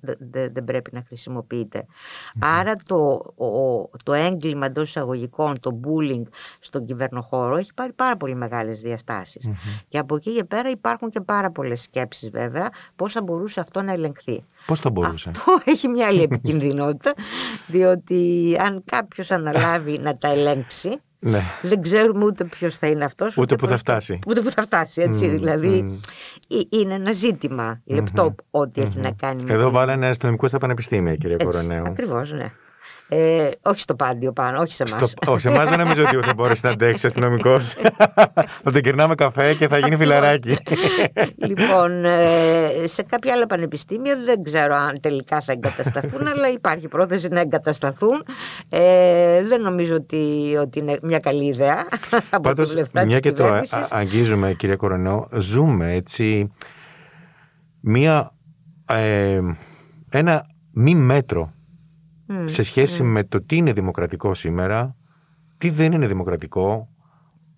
δεν, 0.52 0.64
πρέπει 0.64 0.90
να 0.94 1.02
χρησιμοποιειται 1.06 1.86
Άρα 2.38 2.76
το, 2.86 3.20
το 4.04 4.12
έγκλημα 4.12 4.66
εντός 4.66 4.88
εισαγωγικών, 4.88 5.60
το 5.60 5.80
bullying 5.84 6.22
στον 6.60 6.84
κυβερνοχώρο 6.84 7.56
έχει 7.56 7.74
πάρει 7.74 7.92
πάρα 7.92 8.16
πολύ 8.16 8.34
μεγάλες 8.34 8.80
διαστάσεις. 8.80 9.48
Και 9.88 9.98
από 9.98 10.16
εκεί 10.16 10.34
και 10.34 10.44
πέρα 10.44 10.70
υπάρχουν 10.70 11.10
και 11.10 11.20
πάρα 11.20 11.50
πολλές 11.50 11.80
σκέψεις 11.80 12.30
βέβαια 12.30 12.68
πώς 12.96 13.12
θα 13.12 13.22
μπορούσε 13.22 13.60
αυτό 13.60 13.82
να 13.82 13.92
ελεγχθεί. 13.92 14.44
Πώς 14.66 14.80
θα 14.80 14.90
μπορούσε; 14.90 15.30
Αυτό 15.30 15.58
έχει 15.72 15.88
μια 15.88 16.06
άλλη 16.06 16.22
επικινδυνότητα. 16.22 17.12
διότι 17.66 18.56
αν 18.60 18.82
κάποιος 18.84 19.30
αναλάβει 19.30 19.98
να 19.98 20.12
τα 20.12 20.28
ελέγξει 20.28 21.00
ναι. 21.24 21.42
Δεν 21.62 21.82
ξέρουμε 21.82 22.24
ούτε 22.24 22.44
ποιος 22.44 22.78
θα 22.78 22.86
είναι 22.86 23.04
αυτός. 23.04 23.30
Ούτε, 23.30 23.40
ούτε 23.40 23.56
που 23.56 23.66
θα 23.66 23.76
φτάσει. 23.76 24.18
Ούτε 24.26 24.40
που 24.40 24.50
θα 24.50 24.62
φτάσει. 24.62 25.02
Έτσι. 25.02 25.26
Mm, 25.26 25.34
δηλαδή 25.38 26.00
mm. 26.48 26.62
είναι 26.68 26.94
ένα 26.94 27.12
ζήτημα 27.12 27.80
λεπτό 27.84 28.24
mm-hmm. 28.24 28.44
ό,τι 28.50 28.80
mm-hmm. 28.82 28.86
έχει 28.86 29.00
να 29.00 29.10
κάνει 29.10 29.42
με. 29.42 29.52
Εδώ 29.52 29.70
βάλανε 29.70 30.06
αστυνομικούς 30.08 30.48
στα 30.48 30.58
πανεπιστήμια, 30.58 31.16
κύριε 31.16 31.36
Κορονέου. 31.36 31.84
Ακριβώς, 31.86 32.32
ναι. 32.32 32.52
Ε, 33.14 33.50
όχι 33.62 33.80
στο 33.80 33.94
πάντιο 33.94 34.32
πάνω, 34.32 34.60
όχι 34.60 34.72
σε 34.72 34.84
εμάς. 34.88 35.14
Όχι, 35.26 35.40
σε 35.40 35.48
εμάς 35.48 35.68
δεν 35.68 35.78
νομίζω 35.78 36.02
ότι 36.02 36.16
θα 36.26 36.34
μπορέσει 36.36 36.60
να 36.64 36.70
αντέξει 36.70 37.06
αστυνομικός. 37.06 37.74
θα 38.64 38.72
τον 38.72 38.80
κερνάμε 38.80 39.14
καφέ 39.14 39.54
και 39.54 39.68
θα 39.68 39.78
γίνει 39.78 39.96
φιλαράκι. 39.96 40.56
λοιπόν, 41.48 42.04
ε, 42.04 42.68
σε 42.84 43.02
κάποια 43.02 43.32
άλλα 43.32 43.46
πανεπιστήμια 43.46 44.16
δεν 44.24 44.42
ξέρω 44.42 44.74
αν 44.74 45.00
τελικά 45.00 45.40
θα 45.40 45.52
εγκατασταθούν, 45.52 46.26
αλλά 46.26 46.48
υπάρχει 46.50 46.88
πρόθεση 46.88 47.28
να 47.28 47.40
εγκατασταθούν. 47.40 48.24
Ε, 48.68 49.42
δεν 49.44 49.60
νομίζω 49.60 49.94
ότι, 49.94 50.56
ότι 50.60 50.78
είναι 50.78 50.98
μια 51.02 51.18
καλή 51.18 51.44
ιδέα. 51.46 51.86
Πάντως, 52.42 52.74
μια 53.06 53.20
και 53.20 53.32
το 53.32 53.60
αγγίζουμε, 53.90 54.54
κύριε 54.54 54.76
Κορονό, 54.76 55.28
ζούμε 55.38 55.94
έτσι 55.94 56.52
μια, 57.80 58.32
ε, 58.88 59.40
ένα 60.10 60.46
μη 60.70 60.94
μέτρο 60.94 61.52
σε 62.44 62.62
σχέση 62.62 63.02
με 63.02 63.24
το 63.24 63.42
τι 63.42 63.56
είναι 63.56 63.72
δημοκρατικό 63.72 64.34
σήμερα, 64.34 64.96
τι 65.58 65.70
δεν 65.70 65.92
είναι 65.92 66.06
δημοκρατικό, 66.06 66.88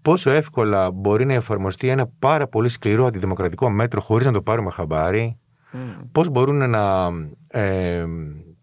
πόσο 0.02 0.30
εύκολα 0.30 0.90
μπορεί 0.90 1.24
να 1.26 1.32
εφαρμοστεί 1.32 1.88
ένα 1.88 2.06
πάρα 2.18 2.48
πολύ 2.48 2.68
σκληρό 2.68 3.06
αντιδημοκρατικό 3.06 3.70
μέτρο 3.70 4.00
χωρίς 4.00 4.26
να 4.26 4.32
το 4.32 4.42
πάρουμε 4.42 4.70
χαμπάρι, 4.70 5.38
mm. 5.72 5.76
πώς 6.12 6.28
μπορούν 6.28 6.70
να 6.70 7.10
ε, 7.48 8.04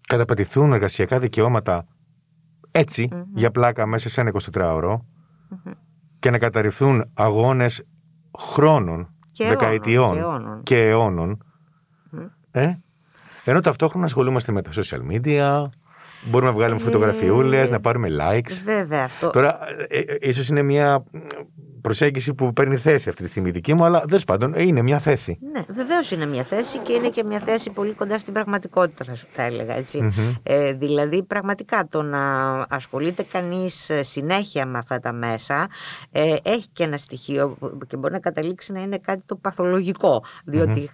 καταπατηθούν 0.08 0.74
εργασιακά 0.74 1.20
δικαιώματα 1.20 1.88
για 3.34 3.52
πλάκα 3.52 3.86
μέσα 3.86 4.10
σε 4.10 4.22
ένα 4.22 4.32
24ωρο 4.54 5.00
και 6.20 6.30
να 6.30 6.38
καταρριφθούν 6.38 7.10
αγώνες 7.14 7.86
χρόνων, 8.38 9.16
και 9.32 9.48
δεκαετιών 9.48 10.18
και 10.64 10.88
αιώνων. 10.88 11.44
Ε; 12.52 12.74
Ενώ 13.46 13.62
ταυτόχρονα 13.62 14.06
ασχολούμαστε 14.06 14.52
με 14.52 14.62
τα 14.62 14.72
social 14.74 15.12
media, 15.12 15.64
Μπορούμε 16.30 16.52
να 16.52 16.58
βγάλουμε 16.58 16.82
ε, 16.82 16.84
φωτογραφιούλες, 16.84 17.70
να 17.70 17.80
πάρουμε 17.80 18.08
likes. 18.22 18.62
Βέβαια 18.66 19.04
αυτό. 19.04 19.30
Τώρα, 19.30 19.60
ε, 19.88 20.00
ε, 20.00 20.16
ίσως 20.20 20.50
είναι 20.50 20.62
μια 20.62 21.04
προσέγγιση 21.82 22.34
που 22.34 22.54
παίρνει 22.54 22.78
θέση 22.78 23.10
αυτή 23.10 23.24
τη 23.24 23.30
στιγμή 23.30 23.52
δική 23.52 23.74
μου, 23.74 23.84
αλλά 23.84 24.04
δεν 24.08 24.22
πάντων 24.26 24.54
είναι 24.54 24.82
μια 24.82 25.00
θέση. 25.00 25.38
Ναι, 25.54 25.62
βεβαίως 25.70 26.12
είναι 26.12 26.26
μια 26.26 26.44
θέση 26.44 26.78
και 26.78 26.94
είναι 26.94 27.10
και 27.10 27.24
μια 27.24 27.40
θέση 27.46 27.70
πολύ 27.70 27.94
κοντά 27.94 28.18
στην 28.18 28.34
πραγματικότητα, 28.34 29.04
θα 29.04 29.16
σου 29.16 29.26
τα 29.36 29.44
έλεγα. 29.44 29.76
Ε, 30.44 30.74
δηλαδή, 30.74 31.24
πραγματικά 31.24 31.86
το 31.90 32.02
να 32.02 32.52
ασχολείται 32.70 33.24
κανείς 33.24 33.90
ε, 33.90 34.04
συνέχεια 34.04 34.66
με 34.66 34.78
αυτά 34.78 35.00
τα 35.00 35.14
μέσα 35.14 35.68
ε, 36.12 36.36
έχει 36.44 36.68
και 36.74 36.84
ένα 36.84 36.98
στοιχείο 36.98 37.58
και 37.88 37.98
μπορεί 37.98 38.14
να 38.14 38.20
καταλήξει 38.20 38.72
να 38.72 38.82
είναι 38.82 38.98
κάτι 38.98 39.22
το 39.26 39.36
παθολογικό. 39.36 40.24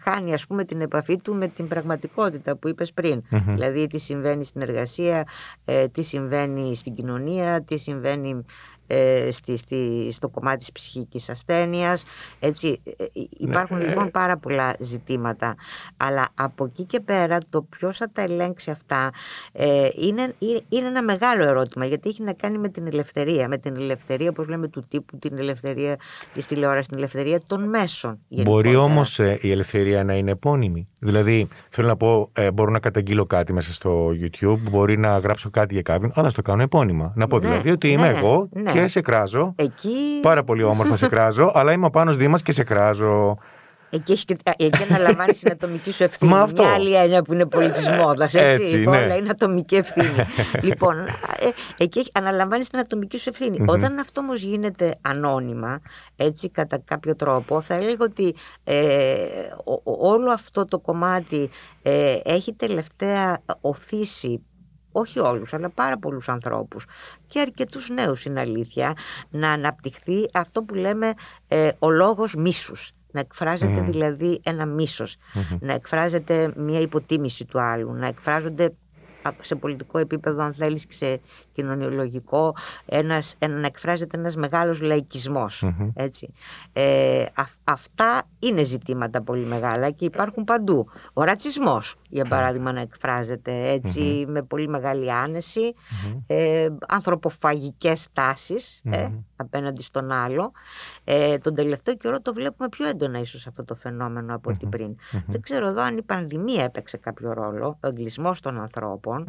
χάνει, 0.04 0.34
ας 0.34 0.48
πούμε, 0.48 0.64
την 0.64 0.82
επαφή 0.82 1.22
του 1.22 1.36
με 1.36 1.48
την 1.48 1.68
πραγματικότητα 1.68 2.56
που 2.56 2.68
είπες 2.68 2.94
πριν. 2.94 3.24
Δηλαδή, 3.46 3.88
τι 3.88 4.00
συμβαίνει 4.00 4.46
στην 4.46 4.62
εργασία, 4.62 5.17
ε, 5.17 5.17
τι 5.92 6.04
συμβαίνει 6.04 6.76
στην 6.76 6.94
κοινωνία, 6.94 7.64
τι 7.64 7.78
συμβαίνει 7.78 8.46
ε, 8.88 9.30
στη, 9.32 9.58
στη, 9.58 10.10
στο 10.12 10.30
κομμάτι 10.30 10.58
της 10.58 10.72
ψυχικής 10.72 11.30
ασθένειας 11.30 12.06
έτσι, 12.40 12.82
ε, 12.84 13.04
ε, 13.04 13.08
υπάρχουν 13.38 13.78
ναι. 13.78 13.86
λοιπόν 13.86 14.12
πάρα 14.12 14.38
πολλά 14.38 14.76
ζητήματα. 14.80 15.56
Αλλά 15.98 16.28
από 16.36 16.66
εκεί 16.66 16.84
και 16.84 17.00
πέρα 17.00 17.38
το 17.50 17.62
ποιος 17.62 17.98
θα 17.98 18.10
τα 18.12 18.22
ελέγξει 18.22 18.72
αυτά 18.72 19.10
ε, 19.52 19.88
είναι, 19.96 20.34
είναι 20.70 20.88
ένα 20.88 21.04
μεγάλο 21.04 21.44
ερώτημα 21.44 21.86
γιατί 21.86 22.10
έχει 22.10 22.24
να 22.24 22.34
κάνει 22.34 22.58
με 22.58 22.68
την 22.70 22.88
ελευθερία 22.88 23.48
με 23.48 23.58
την 23.58 23.76
ελευθερία 23.76 24.30
όπως 24.30 24.48
λέμε 24.48 24.68
του 24.68 24.84
τύπου 24.90 25.18
την 25.18 25.38
ελευθερία 25.38 25.96
της 26.34 26.46
τηλεόρασης 26.46 26.88
την 26.88 26.98
ελευθερία 26.98 27.40
των 27.48 27.70
μέσων 27.70 28.20
Μπορεί 28.30 28.76
όμως 28.76 29.20
η 29.20 29.52
ελευθερία 29.52 30.04
να 30.04 30.14
είναι 30.14 30.32
επώνυμη. 30.32 30.88
Δηλαδή 31.00 31.48
θέλω 31.70 31.88
να 31.88 31.96
πω 31.96 32.32
μπορώ 32.54 32.72
να 32.72 32.80
καταγγείλω 32.80 33.26
κάτι 33.26 33.54
μέσα 33.54 33.74
στο 33.74 34.10
YouTube 34.10 34.60
μπορεί 34.72 34.98
να 34.98 35.18
γράψω 35.18 35.50
κάτι 35.50 35.74
για 35.74 35.82
κάποιον 35.82 36.12
αλλά 36.16 36.30
στο 36.30 36.42
κάνω 36.42 36.62
επώνυμα. 36.62 37.12
Να 37.16 37.28
πω 37.28 37.40
ναι, 37.40 37.48
δηλαδή 37.48 37.70
ότι 37.70 37.92
είμαι 37.92 38.12
ναι, 38.12 38.18
εγώ 38.18 38.50
ναι 38.52 38.72
και 38.82 38.88
σε 38.88 39.02
κράζω. 39.02 39.54
Εκεί... 39.56 40.20
Πάρα 40.22 40.44
πολύ 40.44 40.64
όμορφα 40.64 40.96
σε 40.96 41.08
κράζω, 41.08 41.52
αλλά 41.56 41.72
είμαι 41.72 41.86
ο 41.86 41.90
πάνω 41.90 42.14
Δήμας 42.14 42.42
και 42.42 42.52
σε 42.52 42.64
κράζω. 42.64 43.38
Εκεί, 43.90 44.12
έχεις, 44.12 44.26
εκεί 44.58 44.84
αναλαμβάνεις 44.90 45.40
την 45.40 45.52
ατομική 45.52 45.92
σου 45.92 46.04
ευθύνη. 46.04 46.32
Μα 46.34 46.42
αυτό. 46.42 46.64
Μια 46.64 46.74
άλλη 46.74 46.96
έννοια 46.96 47.22
που 47.22 47.34
είναι 47.34 47.46
πολιτισμό. 47.46 48.14
Έτσι, 48.22 48.40
έτσι 48.40 48.78
ναι. 48.78 48.90
Όλα 48.98 49.16
είναι 49.16 49.30
ατομική 49.30 49.76
ευθύνη. 49.76 50.26
λοιπόν, 50.68 50.98
ε, 51.40 51.50
εκεί 51.78 52.06
αναλαμβάνεις 52.14 52.70
την 52.70 52.80
ατομική 52.80 53.18
σου 53.18 53.30
ευθυνη 53.30 53.64
Όταν 53.66 54.00
αυτό 54.00 54.22
όμως 54.22 54.42
γίνεται 54.42 54.96
ανώνυμα, 55.02 55.82
έτσι 56.16 56.50
κατά 56.50 56.82
κάποιο 56.86 57.16
τρόπο, 57.16 57.62
θα 57.62 57.74
έλεγα 57.74 57.98
ότι 58.06 58.36
ε, 58.64 59.16
όλο 59.84 60.32
αυτό 60.32 60.66
το 60.66 60.80
κομμάτι 60.80 61.50
ε, 61.82 62.20
έχει 62.24 62.54
τελευταία 62.54 63.40
οθήσει 63.62 64.42
όχι 64.98 65.20
όλους, 65.20 65.54
αλλά 65.54 65.70
πάρα 65.70 65.98
πολλούς 65.98 66.30
ανθρώπους 66.30 66.86
και 67.28 67.40
αρκετούς 67.40 67.90
νέους 67.90 68.26
είναι 68.26 68.40
αλήθεια, 68.40 68.94
να 69.30 69.52
αναπτυχθεί 69.52 70.26
αυτό 70.34 70.64
που 70.64 70.74
λέμε 70.74 71.14
ε, 71.48 71.70
ο 71.80 71.90
λόγος 71.90 72.36
μίσους. 72.36 72.92
Να 73.12 73.20
εκφράζεται 73.20 73.82
δηλαδή 73.82 74.42
ένα 74.44 74.66
να 75.60 75.74
εκφράζεται 75.74 76.54
μια 76.56 76.80
υποτίμηση 76.80 77.46
του 77.46 77.60
άλλου, 77.60 77.94
να 77.94 78.08
εκφράζονται 78.08 78.74
σε 79.42 79.56
πολιτικό 79.56 79.98
επίπεδο 79.98 80.44
αν 80.44 80.54
θέλεις 80.54 80.86
και 80.86 80.94
σε 80.94 81.20
κοινωνιολογικό 81.52 82.56
ένας, 82.86 83.36
να 83.50 83.66
εκφράζεται 83.66 84.18
ένας 84.18 84.36
μεγάλος 84.36 84.82
έτσι. 85.94 86.34
Ε, 86.74 87.26
αυτά 87.64 88.24
είναι 88.40 88.64
ζητήματα 88.64 89.22
πολύ 89.22 89.46
μεγάλα 89.46 89.90
και 89.90 90.06
υπάρχουν 90.06 90.44
παντού. 90.44 90.88
Ο 91.14 91.24
ρατσισμός 91.24 91.96
για 92.10 92.26
παράδειγμα 92.26 92.72
να 92.72 92.82
εκφράζεται 92.82 93.82
με 94.28 94.42
πολύ 94.42 94.68
μεγάλη 94.68 95.12
άνεση 95.12 95.74
ε, 96.28 96.68
ανθρωποφαγικές 96.88 98.08
τάσεις 98.14 98.82
ε, 98.86 99.10
απέναντι 99.38 99.82
στον 99.82 100.12
άλλο 100.12 100.52
ε, 101.04 101.38
τον 101.38 101.54
τελευταίο 101.54 101.96
καιρό 101.96 102.22
το 102.22 102.34
βλέπουμε 102.34 102.70
πιο 102.70 102.88
έντονα 102.88 103.20
ίσως 103.20 103.48
αυτό 103.48 103.64
το 103.64 103.76
φαινόμενο 103.76 104.36
από 104.36 104.50
ό,τι 104.52 104.66
πριν 104.66 104.96
δεν 105.28 105.42
ξέρω 105.42 105.68
εδώ 105.68 105.82
αν 105.82 105.98
η 105.98 106.02
πανδημία 106.02 106.64
έπαιξε 106.64 106.98
κάποιο 106.98 107.34
ρόλο 107.34 107.78
ο 107.82 107.88
εγκλισμός 107.88 108.42
των 108.42 108.60
ανθρώπων 108.60 109.26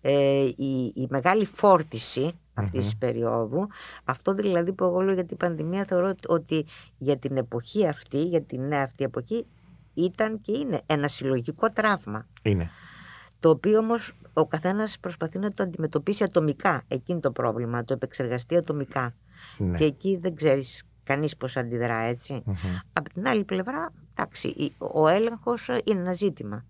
ε, 0.00 0.42
η, 0.56 0.92
η 0.94 1.06
μεγάλη 1.08 1.46
φόρτιση 1.46 2.34
αυτής 2.54 2.84
της 2.84 2.96
περίοδου. 2.96 3.68
Αυτό 4.04 4.34
δηλαδή 4.34 4.72
που 4.72 4.84
εγώ 4.84 5.00
λέω 5.00 5.14
για 5.14 5.24
την 5.24 5.36
πανδημία 5.36 5.84
θεωρώ 5.88 6.14
ότι 6.26 6.66
για 6.98 7.16
την 7.16 7.36
εποχή 7.36 7.86
αυτή, 7.88 8.24
για 8.24 8.42
την 8.42 8.66
νέα 8.66 8.82
αυτή 8.82 9.04
εποχή 9.04 9.46
ήταν 9.94 10.40
και 10.40 10.52
είναι 10.58 10.82
ένα 10.86 11.08
συλλογικό 11.08 11.68
τραύμα. 11.68 12.26
Είναι. 12.42 12.70
Το 13.40 13.50
οποίο 13.50 13.78
όμως 13.78 14.12
ο 14.32 14.46
καθένας 14.46 14.98
προσπαθεί 15.00 15.38
να 15.38 15.52
το 15.52 15.62
αντιμετωπίσει 15.62 16.24
ατομικά. 16.24 16.82
Εκείνο 16.88 17.20
το 17.20 17.30
πρόβλημα, 17.30 17.84
το 17.84 17.92
επεξεργαστεί 17.92 18.56
ατομικά. 18.56 19.14
Ναι. 19.58 19.78
Και 19.78 19.84
εκεί 19.84 20.18
δεν 20.22 20.34
ξέρεις 20.34 20.82
κανείς 21.02 21.36
πώς 21.36 21.56
αντιδρά 21.56 21.98
έτσι. 21.98 22.42
Από 22.92 23.10
την 23.10 23.26
άλλη 23.26 23.44
πλευρά, 23.44 23.92
εντάξει, 24.14 24.72
ο 24.78 25.08
έλεγχος 25.08 25.68
είναι 25.84 26.00
ένα 26.00 26.12
ζήτημα 26.12 26.64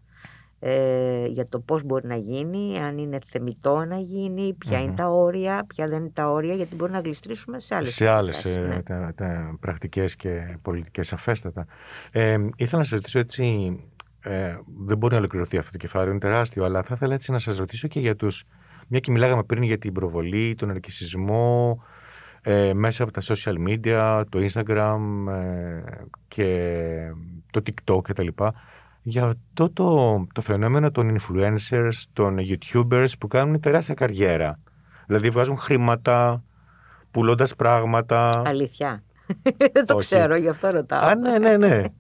ε, 0.62 1.26
για 1.26 1.44
το 1.44 1.61
πώς 1.61 1.83
μπορεί 1.85 2.06
να 2.06 2.16
γίνει, 2.16 2.78
αν 2.78 2.98
είναι 2.98 3.18
θεμητό 3.26 3.85
να 3.85 3.96
γίνει, 3.96 4.54
ποια 4.59 4.80
είναι 4.80 4.94
τα 4.94 5.09
όρια, 5.09 5.64
ποια 5.66 5.88
δεν 5.88 5.98
είναι 5.98 6.11
τα 6.12 6.30
όρια, 6.30 6.54
γιατί 6.54 6.74
μπορεί 6.74 6.92
να 6.92 7.00
γλιστρήσουμε 7.00 7.61
σε 7.61 7.74
άλλες, 7.74 7.94
σε 7.94 8.09
άλλες 8.09 8.44
ε, 8.44 8.59
ναι. 8.61 8.83
τα, 8.83 9.12
τα, 9.16 9.56
πρακτικές 9.61 10.16
και 10.16 10.59
πολιτικές 10.62 11.12
αφέστατα. 11.12 11.66
Ε, 12.11 12.37
ήθελα 12.56 12.78
να 12.78 12.83
σας 12.83 12.90
ρωτήσω 12.90 13.18
έτσι, 13.18 13.76
ε, 14.20 14.56
δεν 14.87 14.96
μπορεί 14.96 15.12
να 15.12 15.18
ολοκληρωθεί 15.18 15.56
αυτό 15.56 15.70
το 15.70 15.78
κεφάλαιο, 15.78 16.11
είναι 16.11 16.20
τεράστιο, 16.20 16.64
αλλά 16.64 16.83
θα 16.83 16.94
ήθελα 16.94 17.14
έτσι 17.14 17.33
να 17.33 17.38
σας 17.38 17.56
ρωτήσω 17.56 17.88
και 17.88 18.00
για 18.00 18.16
τους, 18.16 18.44
μια 18.88 19.00
και 19.00 19.11
μιλάγαμε 19.11 19.42
πριν 19.42 19.62
για 19.62 19.78
την 19.78 19.92
προβολή, 19.92 20.54
τον 20.54 20.70
αρκισισμό, 20.70 21.83
ε, 22.42 22.72
μέσα 22.72 23.03
από 23.03 23.12
τα 23.12 23.20
social 23.24 23.55
media, 23.68 24.22
το 24.29 24.38
Instagram 24.53 24.98
ε, 25.29 25.83
και 26.29 26.46
το 27.50 27.62
TikTok 27.66 28.03
κτλ 28.03 28.29
για 29.03 29.24
αυτό 29.24 29.70
το, 29.70 30.26
το 30.33 30.40
φαινόμενο 30.40 30.90
των 30.90 31.18
influencers, 31.18 32.03
των 32.12 32.37
YouTubers 32.38 33.12
που 33.18 33.29
κάνουν 33.29 33.61
τεράστια 33.61 33.94
καριέρα. 33.94 34.59
Δηλαδή 35.07 35.31
βγάζουν 35.31 35.57
χρήματα, 35.57 36.42
πουλώντας 37.11 37.55
πράγματα. 37.55 38.42
Αλήθεια. 38.46 39.03
Δεν 39.72 39.87
το 39.87 39.96
ξέρω, 39.96 40.37
γι' 40.37 40.48
αυτό 40.48 40.68
ρωτάω. 40.70 41.09
Α, 41.09 41.14
ναι, 41.14 41.38
ναι, 41.38 41.57
ναι. 41.57 41.83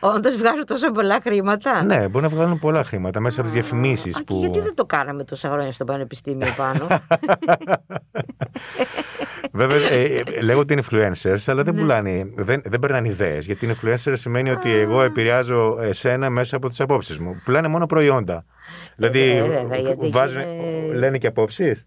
Όντως 0.00 0.36
βγάζουν 0.36 0.66
τόσο 0.66 0.90
πολλά 0.90 1.20
χρήματα; 1.22 1.82
Ναι, 1.82 2.08
μπορεί 2.08 2.24
να 2.24 2.30
βγάλουν 2.30 2.58
πολλά 2.58 2.84
χρήματα 2.84 3.20
μέσα 3.20 3.40
από 3.40 3.50
τις 3.50 3.60
διαφημίσεις. 3.60 4.24
Που... 4.24 4.36
γιατί 4.38 4.60
δεν 4.60 4.74
το 4.74 4.84
κάναμε 4.86 5.24
τόσα 5.24 5.48
χρόνια 5.48 5.72
στο 5.72 5.84
Πανεπιστήμιο 5.84 6.48
πάνω; 6.56 6.86
Βέβαια, 9.52 9.90
ε, 9.90 10.22
ε, 10.34 10.40
λέγονται 10.40 10.74
influencers, 10.82 11.42
αλλά 11.46 11.62
δεν 11.62 11.74
ναι. 11.74 11.80
πουλάνε, 11.80 12.32
δεν, 12.34 12.62
δεν 12.64 12.78
περνάνε 12.78 13.08
ιδέες. 13.08 13.46
Γιατί 13.46 13.74
influencer 13.74 14.12
σημαίνει 14.12 14.50
ότι 14.50 14.70
εγώ 14.70 15.02
επηρεάζω 15.02 15.78
εσένα 15.80 16.30
μέσα 16.30 16.56
από 16.56 16.68
τις 16.68 16.80
απόψεις 16.80 17.18
μου. 17.18 17.40
Πουλάνε 17.44 17.68
μόνο 17.68 17.86
προϊόντα. 17.86 18.44
Δηλαδή, 18.96 19.20
ε, 19.20 19.66
βάζουν, 20.10 20.42
λένε 20.94 21.18
και 21.18 21.26
απόψεις; 21.26 21.86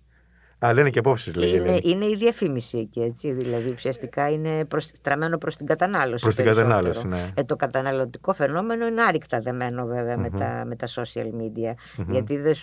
Α, 0.65 0.73
λένε 0.73 0.89
και 0.89 0.99
απόψεις, 0.99 1.35
λέει. 1.35 1.49
Είναι, 1.49 1.79
είναι 1.83 2.05
η 2.05 2.15
διαφήμιση 2.15 2.77
εκεί, 2.77 2.99
έτσι. 2.99 3.31
Δηλαδή, 3.31 3.69
ουσιαστικά 3.69 4.29
είναι 4.29 4.65
προς, 4.65 4.91
τραμμένο 5.01 5.37
προς 5.37 5.55
την 5.55 5.65
κατανάλωση. 5.65 6.23
Προς 6.23 6.35
την 6.35 6.45
κατανάλωση, 6.45 7.07
ναι. 7.07 7.27
Ε, 7.33 7.41
το 7.41 7.55
καταναλωτικό 7.55 8.33
φαινόμενο 8.33 8.85
είναι 8.85 9.03
άρρηκτα 9.03 9.39
δεμένο, 9.39 9.85
βέβαια, 9.85 10.17
με, 10.17 10.29
τα, 10.29 10.63
με 10.65 10.75
τα 10.75 10.87
social 10.87 11.25
media. 11.41 11.73
Γιατί 12.09 12.37
δεν 12.37 12.55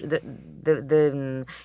δε, 0.62 0.80
δε, 0.86 1.10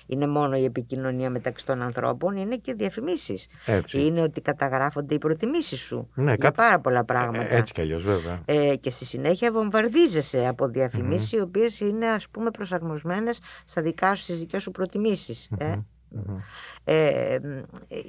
είναι 0.06 0.26
μόνο 0.26 0.56
η 0.56 0.64
επικοινωνία 0.64 1.30
μεταξύ 1.30 1.66
των 1.66 1.82
ανθρώπων, 1.82 2.36
είναι 2.36 2.56
και 2.56 2.74
διαφημίσεις. 2.74 3.48
Είναι 3.92 4.20
ότι 4.20 4.40
καταγράφονται 4.40 5.14
οι 5.14 5.18
προτιμήσεις 5.18 5.80
σου 5.80 6.08
ναι, 6.14 6.34
για 6.40 6.50
πάρα 6.50 6.80
πολλά 6.80 7.04
πράγματα. 7.04 7.54
Ε, 7.54 7.56
έτσι 7.56 7.72
κι 7.72 7.80
αλλιώς, 7.80 8.04
βέβαια. 8.04 8.42
Ε, 8.44 8.76
και 8.76 8.90
στη 8.90 9.04
συνέχεια 9.04 9.52
βομβαρδίζεσαι 9.52 10.46
από 10.46 10.68
διαφημίσεις, 10.68 11.32
οι 11.32 11.40
οποίες 11.40 11.80
είναι, 11.80 12.06
ας 12.06 12.28
πούμε, 12.28 12.50
προσαρμοσμένες 12.50 13.40
στα 13.64 13.82
δικά 13.82 14.14
σου, 14.14 14.22
στις 14.22 14.38
δικές 14.38 14.62
σου 14.62 14.70
προτιμήσεις. 14.70 15.50
Ε. 15.58 15.74
Ε, 16.84 17.38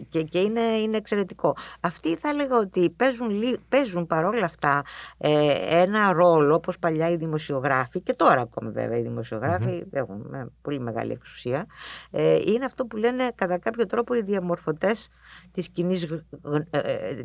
και, 0.10 0.24
και 0.24 0.40
είναι, 0.40 0.62
είναι 0.62 0.98
εξαιρετικό. 0.98 1.56
Αυτοί 1.80 2.16
θα 2.16 2.30
έλεγα 2.30 2.58
ότι 2.58 2.90
παίζουν, 2.90 3.30
παίζουν 3.70 4.08
παρόλα 4.08 4.46
αυτά 4.46 4.84
ε, 5.18 5.52
ένα 5.82 6.12
ρόλο 6.12 6.56
όπως 6.56 6.80
παλιά 6.80 7.10
οι 7.10 7.16
δημοσιογράφοι 7.16 8.02
και 8.02 8.14
τώρα 8.14 8.42
ακόμη 8.42 8.72
βέβαια 8.72 8.98
οι 8.98 9.02
δημοσιογράφοι 9.02 9.84
έχουν 9.92 10.26
πολύ 10.62 10.80
μεγάλη 10.80 11.12
εξουσία 11.12 11.66
ε, 12.12 12.36
είναι 12.46 12.66
αυτό 12.66 12.86
που 12.86 12.98
λένε 12.98 13.32
κατά 13.36 13.58
κάποιο 13.58 13.86
τρόπο 13.86 14.16
οι 14.16 14.22
διαμορφωτές 14.22 15.10
της 15.52 15.70
κοινής 15.70 16.08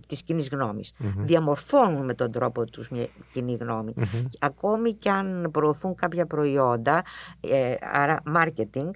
της 0.06 0.22
κοινής 0.22 0.48
γνώμης. 0.48 0.94
Διαμορφώνουν 1.18 2.04
με 2.04 2.14
τον 2.14 2.32
τρόπο 2.32 2.64
τους 2.64 2.88
μια 2.88 3.06
κοινή 3.32 3.54
γνώμη. 3.61 3.94
Ακόμη 4.40 4.92
και 4.94 5.11
αν 5.11 5.48
προωθούν 5.52 5.94
κάποια 5.94 6.26
προϊόντα, 6.26 7.02
άρα 7.92 8.22
marketing, 8.35 8.90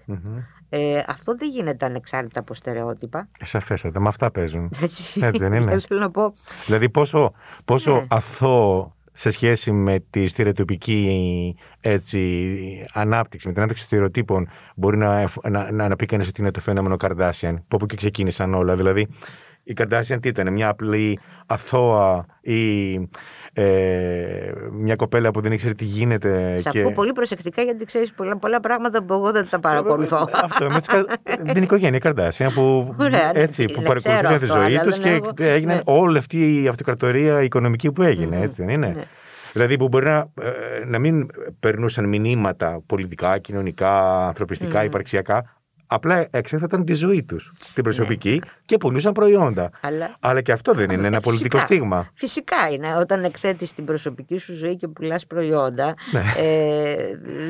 ε, 0.69 1.03
αυτό 1.07 1.35
δεν 1.35 1.51
γίνεται 1.51 1.87
ανεξάρτητα 1.87 2.41
από 2.41 2.55
στερεότυπα. 2.55 3.29
Σαφέστατα, 3.41 4.01
με 4.01 4.09
αυτά 4.09 4.31
παίζουν. 4.31 4.71
Έτσι, 4.83 5.21
Έτσι 5.25 5.43
δεν 5.43 5.53
είναι. 5.53 5.79
Θέλω 5.89 6.01
να 6.01 6.11
πω... 6.11 6.35
Δηλαδή 6.67 6.91
πόσο, 6.91 7.33
πόσο 7.65 7.95
ναι. 7.95 8.07
αθώο 8.09 8.97
σε 9.13 9.31
σχέση 9.31 9.73
με 9.73 10.05
τη 10.11 10.27
στερεοτυπική 10.27 11.57
έτσι, 11.81 12.87
ανάπτυξη, 12.93 13.47
με 13.47 13.53
την 13.53 13.63
ανάπτυξη 13.63 13.87
στερεοτύπων, 13.87 14.49
μπορεί 14.77 14.97
να, 14.97 15.31
να, 15.49 15.73
να, 15.73 15.89
να 15.89 15.97
πει 15.97 16.07
κανείς 16.07 16.29
ότι 16.29 16.41
είναι 16.41 16.51
το 16.51 16.61
φαινόμενο 16.61 16.97
Καρδάσιαν, 16.97 17.57
που 17.57 17.77
από 17.77 17.85
εκεί 17.85 17.97
ξεκίνησαν 17.97 18.55
όλα. 18.55 18.77
Δηλαδή, 18.77 19.09
Η 19.69 19.73
Καρδάσιαν 19.73 20.21
τι 20.21 20.29
ήταν, 20.29 20.53
μια 20.53 20.69
απλή 20.69 21.19
αθώα 21.47 22.27
ή 22.41 22.95
ε, 23.53 24.53
μια 24.73 24.97
κοπέλα 24.97 25.31
που 25.31 25.41
δεν 25.41 25.53
ήξερε 25.53 25.75
τι 25.75 25.85
γίνεται. 25.85 26.57
Σε 26.57 26.71
και... 26.71 26.79
ακούω 26.79 26.93
πολύ 26.93 27.13
προσεκτικά 27.13 27.63
γιατί 27.63 27.85
ξέρεις 27.85 28.13
πολλά, 28.13 28.39
πολλά 28.39 28.61
πράγματα 28.61 29.03
που 29.03 29.13
εγώ 29.15 29.33
δεν 29.33 29.49
τα 29.51 29.61
παρακολουθώ. 29.61 30.29
Αυτό 30.45 30.67
με 30.71 30.79
τις, 30.79 30.87
κα- 30.87 31.07
την 31.55 31.63
οικογένεια 31.63 31.99
Καρδάσιαν 31.99 32.53
που, 32.53 32.95
Ωραία, 32.99 33.33
ναι, 33.35 33.41
έτσι, 33.41 33.61
ναι, 33.65 33.67
που 33.73 33.83
ξέρω 33.83 34.01
παρακολουθούσαν 34.01 34.39
τη 34.39 34.45
αυτό, 34.45 34.59
ζωή 34.59 34.75
αλλά 34.75 34.83
τους 34.83 34.97
δεν 34.99 35.05
και 35.05 35.11
έχω- 35.11 35.33
έγινε 35.37 35.75
ναι. 35.75 35.81
όλη 35.85 36.19
αυτή 36.19 36.63
η 36.63 36.69
αυτοκρατορία 36.69 37.43
οικονομική 37.43 37.93
που 37.93 38.03
έγινε, 38.03 38.41
έτσι 38.41 38.65
δεν 38.65 38.75
είναι; 38.75 38.87
ναι. 38.97 39.05
Δηλαδή 39.53 39.77
που 39.77 39.89
μπορεί 39.89 40.05
να, 40.05 40.17
ε, 40.43 40.85
να 40.87 40.99
μην 40.99 41.27
περνούσαν 41.61 42.09
μηνύματα 42.09 42.83
πολιτικά, 42.87 43.39
κοινωνικά, 43.39 44.25
ανθρωπιστικά, 44.27 44.85
υπαρξιακά. 44.85 45.56
Απλά 45.87 46.27
εξέθεταν 46.31 46.85
τη 46.85 46.93
ζωή 46.95 47.23
τους, 47.23 47.53
την 47.75 47.83
προσωπική 47.83 48.43
και 48.65 48.77
πουλούσαν 48.79 49.13
προϊόντα. 49.13 49.63
Ναι. 49.91 50.09
Αλλά- 50.21 50.41
και 50.41 50.53
αυτό 50.53 50.73
δεν 50.73 50.91
είναι 50.91 51.07
ένα 51.07 51.17
Ε, 51.17 51.21
πολιτικό 51.21 51.57
φυσικά. 51.57 51.75
στίγμα. 51.75 52.09
Φυσικά 52.15 52.57
είναι. 52.73 52.97
Όταν 52.97 53.25
εκθέτεις 53.25 53.73
την 53.73 53.85
προσωπική 53.85 54.39
σου 54.39 54.55
ζωή 54.55 54.77
και 54.77 54.89
πουλάς 54.89 55.27
προϊόντα, 55.27 55.95
Ναι. 56.13 56.23
ε, 56.37 56.97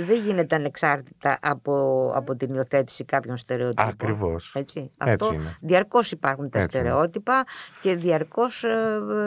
δεν 0.07 0.17
γίνεται 0.25 0.57
ανεξάρτητα 0.57 1.39
από, 1.43 2.07
από 2.15 2.37
την 2.37 2.55
υιοθέτηση 2.55 3.05
κάποιων 3.05 3.37
στερεοτύπων. 3.37 3.89
Ακριβώς. 3.89 4.53
Έτσι. 4.55 4.79
Έτσι 4.99 5.13
Αυτό 5.13 5.33
είναι. 5.35 5.57
διαρκώς 5.61 6.11
υπάρχουν 6.11 6.51
τα 6.51 6.59
Έτσι 6.59 6.79
είναι. 6.79 6.89
στερεότυπα 6.89 7.45
και 7.81 7.95
διαρκώς 7.95 8.65
ε, 8.65 8.69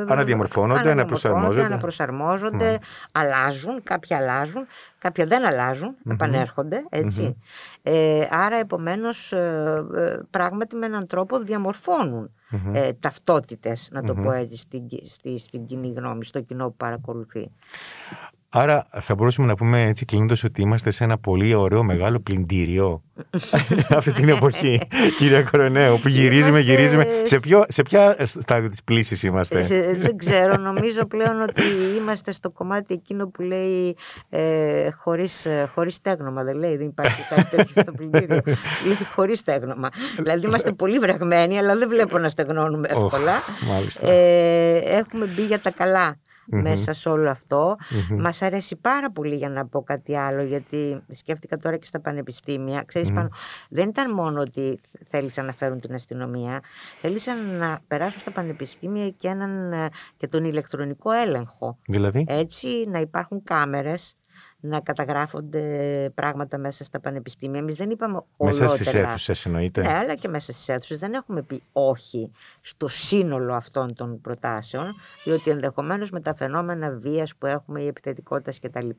ε, 0.07 0.12
Αναδιαμορφώνονται, 0.14 0.91
αναπροσαρμόζονται. 0.91 1.64
αναπροσαρμόζονται, 1.66 2.80
αλλάζουν, 3.12 3.84
κάποια 3.84 4.18
αλλάζουν, 4.18 4.66
κάποια 5.00 5.26
δεν 5.26 5.45
αλλάζουν, 5.45 5.95
επανέρχονται, 6.12 6.86
έτσι. 6.89 7.38
Ε, 7.84 8.28
άρα 8.30 8.56
επομένως 8.58 9.32
ε, 9.32 9.86
ε, 9.95 10.20
πράγματι 10.30 10.76
με 10.76 10.86
έναν 10.86 11.08
τρόπο 11.08 11.39
διαμορφώνουν 11.39 12.32
ε, 12.74 12.93
ταυτότητες, 12.93 13.89
να 13.91 14.04
το 14.04 14.14
πω 14.24 14.32
έτσι, 14.32 14.56
στην, 14.56 14.88
κι- 14.88 15.06
στη, 15.08 15.38
στην 15.39 15.66
κοινή 15.66 15.93
γνώμη, 15.97 16.26
στο 16.26 16.41
κοινό 16.41 16.68
που 16.70 16.76
παρακολουθεί. 16.76 17.52
Άρα 18.52 18.88
θα 19.02 19.16
μπορούσαμε 19.16 19.47
να 19.47 19.56
πούμε 19.56 19.88
έτσι 19.88 20.06
κλείνοντας 20.06 20.43
ότι 20.43 20.62
είμαστε 20.62 20.91
σε 20.91 21.04
ένα 21.04 21.18
πολύ 21.18 21.54
ωραίο 21.54 21.84
μεγάλο 21.84 22.20
πλυντήριο 22.20 23.02
αυτή 23.97 24.12
την 24.12 24.30
εποχή, 24.30 24.82
κυρία 25.18 25.41
Κορονέου, 25.43 26.00
που 26.00 26.08
γυρίζουμε, 26.08 26.60
Είμαστε- 26.60 26.72
γυρίζουμε. 26.72 27.06
Σε, 27.24 27.39
ποιο, 27.39 27.64
σε 27.68 27.82
ποια 27.82 28.16
στάδιο 28.26 28.70
της 28.70 28.84
πλήσης 28.84 29.24
είμαστε; 29.24 29.68
Ε, 29.70 29.95
δεν 29.97 30.18
ξέρω, 30.18 30.58
νομίζω 30.58 31.06
πλέον 31.06 31.41
ότι 31.41 31.62
είμαστε 31.97 32.32
στο 32.32 32.52
κομμάτι 32.52 32.93
εκείνο 32.93 33.28
που 33.28 33.41
λέει 33.41 33.95
ε, 34.30 34.89
χωρίς, 34.91 35.45
ε, 35.45 35.70
χωρίς 35.74 35.95
στέγνομα, 35.95 36.43
δεν 36.43 36.56
λέει, 36.56 36.76
δεν 36.78 36.88
υπάρχει 36.88 37.22
κάτι 37.30 37.56
τέτοιο 37.56 37.82
στο 37.82 37.91
πλυντήριο. 37.91 38.41
λέει 38.86 38.97
χωρίς 39.16 39.39
στέγνομα. 39.39 39.89
δηλαδή 40.18 40.45
είμαστε 40.45 40.72
πολύ 40.72 41.00
βραγμένοι, 41.00 41.58
αλλά 41.58 41.76
δεν 41.78 41.89
βλέπω 41.89 42.18
να 42.18 42.30
στεγνώνουμε 42.30 42.88
Οχ, 42.93 43.04
εύκολα. 43.04 43.34
μάλιστα. 43.72 44.10
Ε, 44.10 44.78
έχουμε 44.78 45.26
μπει 45.26 45.41
για 45.45 45.60
τα 45.60 45.72
καλά 45.72 46.16
μέσα 46.50 46.93
σε 46.93 47.10
όλο 47.10 47.30
αυτό. 47.30 47.76
Μας 48.18 48.41
αρέσει 48.41 48.76
πάρα 48.76 49.12
πολύ 49.12 49.36
για 49.36 49.50
να 49.50 49.66
πω 49.66 49.84
κάτι 49.84 50.18
άλλο, 50.18 50.43
γιατί 50.43 51.02
σκέφτηκα 51.12 51.58
τώρα 51.58 51.78
και 51.78 51.86
στα 51.86 52.02
πανεπιστήμια. 52.02 52.84
Ξέρεις, 52.86 53.12
πάνω, 53.12 53.28
δεν 53.70 53.89
ήταν 53.89 54.14
μόνο 54.14 54.41
ότι 54.41 54.80
θέλησαν 55.10 55.45
να 55.45 55.54
φέρουν 55.54 55.80
την 55.80 55.93
αστυνομία, 55.93 56.62
θέλησαν 57.02 57.38
να 57.58 57.80
περάσουν 57.88 58.20
στα 58.20 58.32
πανεπιστήμια 58.32 59.10
και, 59.10 59.28
έναν, 59.28 59.72
ε, 59.74 59.88
και 60.18 60.28
τον 60.28 60.43
ηλεκτρονικό 60.43 61.12
έλεγχο. 61.12 61.78
Δηλαδή, 61.88 62.26
Έτσι, 62.28 62.68
να 62.88 63.00
υπάρχουν 63.00 63.43
κάμερες, 63.43 64.18
να 64.60 64.80
καταγράφονται 64.80 65.64
πράγματα 66.14 66.57
μέσα 66.57 66.84
στα 66.84 66.99
πανεπιστήμια. 66.99 67.60
Εμείς 67.60 67.76
δεν 67.76 67.89
είπαμε 67.89 68.22
μέσα 68.38 68.57
ολότελα. 68.57 68.68
στις 68.68 68.93
αίθουσες 68.93 69.45
εννοείται. 69.45 69.82
Ναι, 69.82 69.93
αλλά 69.93 70.16
και 70.16 70.28
μέσα 70.28 70.51
στις 70.51 70.68
αίθουσες 70.68 70.99
δεν 70.99 71.14
έχουμε 71.14 71.41
πει 71.41 71.62
όχι 71.72 72.32
στο 72.62 72.88
σύνολο 72.88 73.53
αυτών 73.53 73.93
των 73.95 74.22
προτάσεων, 74.22 74.95
διότι 75.24 75.49
ενδεχομένως 75.49 76.10
με 76.12 76.22
τα 76.22 76.36
φαινόμενα 76.36 76.91
βίας 76.91 77.36
που 77.36 77.45
έχουμε, 77.45 77.82
η 77.82 77.88
επιθετικότητα 77.88 78.68
κτλ. 78.68 78.89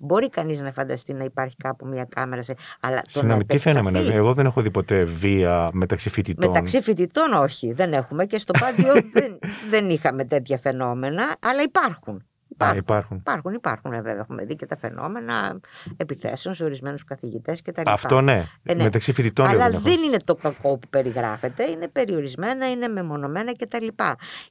Μπορεί 0.00 0.28
κανείς 0.28 0.60
να 0.60 0.72
φανταστεί 0.72 1.12
να 1.12 1.24
υπάρχει 1.24 1.56
κάπου 1.56 1.86
μια 1.86 2.04
κάμερα, 2.04 2.42
σε... 2.42 2.54
αλλά 2.80 2.96
το 2.96 3.02
να 3.04 3.10
Συγγνώμη, 3.10 3.44
τι 3.44 3.58
φαινόμενα; 3.58 3.98
επεκταθεί- 3.98 4.18
Εγώ 4.18 4.34
δεν 4.34 4.46
έχω 4.46 4.60
δει 4.60 4.70
ποτέ 4.70 5.04
βία 5.04 5.70
μεταξύ 5.72 6.10
φοιτητών. 6.10 6.48
Μεταξύ 6.48 6.80
φοιτητών 6.80 7.32
όχι, 7.32 7.72
δεν 7.72 7.92
έχουμε 7.92 8.26
και 8.26 8.38
στο 8.38 8.52
πάντιο 8.58 8.92
δεν, 9.14 9.38
δεν 9.70 9.90
είχαμε 9.90 10.24
τέτοια 10.24 10.58
φαινόμενα, 10.58 11.36
αλλά 11.40 11.62
υπάρχουν. 11.62 12.24
Α, 12.64 12.74
υπάρχουν. 12.76 13.16
Υπάρχουν, 13.16 13.52
υπάρχουν 13.52 13.92
ε, 13.92 14.00
βέβαια. 14.00 14.20
Έχουμε 14.20 14.44
δει 14.44 14.56
και 14.56 14.66
τα 14.66 14.76
φαινόμενα 14.76 15.60
επιθέσεων 15.96 16.54
σε 16.54 16.64
ορισμένους 16.64 17.04
καθηγητές 17.04 17.62
κτλ. 17.62 17.82
Αυτό 17.86 18.20
ναι. 18.20 18.44
Ε, 18.62 18.74
ναι. 18.74 18.82
Μεταξύ 18.82 19.12
φοιτητών 19.12 19.46
Αλλά 19.46 19.64
δεν 19.64 19.72
έχω. 19.74 19.82
δεν 19.82 20.02
είναι 20.02 20.16
το 20.24 20.34
κακό 20.34 20.78
που 20.78 20.88
περιγράφεται, 20.88 21.70
είναι 21.70 21.88
περιορισμένα, 21.88 22.70
είναι 22.70 22.88
μεμονωμένα 22.88 23.52
κτλ. 23.56 23.86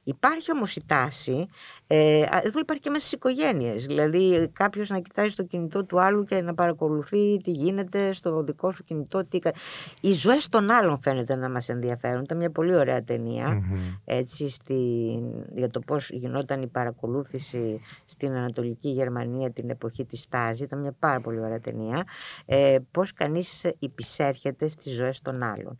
Υπάρχει 0.02 0.52
όμως 0.52 0.76
η 0.76 0.82
τάση, 0.86 1.46
ε, 1.86 2.22
α, 2.22 2.40
εδώ 2.44 2.58
υπάρχει 2.58 2.82
και 2.82 2.90
μέσα 2.90 3.00
στις 3.02 3.12
οικογένειες. 3.12 3.86
Δηλαδή, 3.86 4.50
κάποιος 4.52 4.88
να 4.88 4.98
κοιτάζει 4.98 5.34
το 5.34 5.42
κινητό 5.44 5.84
του 5.84 6.00
άλλου 6.00 6.24
και 6.24 6.40
να 6.40 6.54
παρακολουθεί 6.54 7.36
τι 7.42 7.50
γίνεται 7.50 8.12
στο 8.12 8.42
δικό 8.42 8.70
σου 8.70 8.84
κινητό. 8.84 9.24
Τι... 9.24 9.38
κα- 9.38 9.54
Οι 10.00 10.12
ζωές 10.12 10.48
των 10.48 10.70
άλλων 10.70 10.98
φαίνεται 11.02 11.34
να 11.34 11.48
μας 11.50 11.68
ενδιαφέρουν. 11.68 12.22
Ήταν 12.22 12.36
μια 12.36 12.50
πολύ 12.50 12.74
ωραία 12.76 13.02
ταινία 13.02 13.62
έτσι, 14.04 14.48
στην, 14.48 15.44
για 15.54 15.70
το 15.70 15.80
πώς 15.80 16.10
γινόταν 16.10 16.62
η 16.62 16.66
παρακολούθηση 16.66 17.80
στην 18.04 18.32
Ανατολική 18.32 18.88
Γερμανία 18.88 19.50
την 19.50 19.70
εποχή 19.70 20.04
της 20.04 20.20
Στάζη. 20.20 20.62
Ήταν 20.62 20.80
μια 20.80 20.92
πάρα 20.98 21.20
πολύ 21.20 21.40
ωραία 21.40 21.60
ταινία. 21.60 22.04
Ε, 22.46 22.78
πώς 22.90 23.12
κανείς 23.12 23.66
υπησέρχεται 23.78 24.68
στις 24.68 24.94
ζωές 24.94 25.20
των 25.22 25.42
άλλων. 25.42 25.76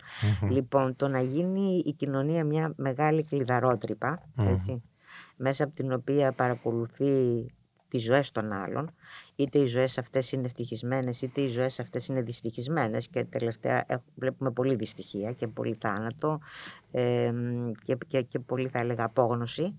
Λοιπόν, 0.51 0.97
το 0.97 1.09
να 1.09 1.21
γίνει 1.21 1.83
η 1.87 1.93
κοινωνία 1.93 2.45
μια 2.45 2.73
μεγάλη 2.77 3.25
κλειδαρότρυπα, 3.25 4.23
έτσι, 4.37 4.83
μέσα 5.37 5.65
από 5.65 5.73
την 5.77 5.93
οποία 5.93 6.33
παρακολουθεί 6.33 7.47
τις 7.89 8.03
ζωές 8.03 8.31
των 8.33 8.53
άλλων, 8.53 8.91
είτε 9.37 9.59
οι 9.59 9.67
ζωές 9.67 9.99
αυτές 9.99 10.33
είναι 10.33 10.47
ευτυχισμένες, 10.47 11.23
είτε 11.23 11.41
οι 11.41 11.49
ζωές 11.49 11.81
αυτές 11.81 12.07
είναι 12.07 12.23
δυστυχισμένες 12.23 13.09
και 13.09 13.25
τελευταία 13.25 13.85
έχ- 13.87 14.01
βλέπουμε 14.15 14.51
πολύ 14.51 14.75
δυστυχία 14.75 15.33
και 15.33 15.47
πολύ 15.47 15.77
θάνατο 15.81 16.41
ε, 16.91 17.33
και, 17.85 17.97
και, 18.07 18.23
και 18.23 18.39
πολύ 18.39 18.69
θα 18.69 18.79
έλεγα 18.79 19.05
απόγνωση. 19.05 19.79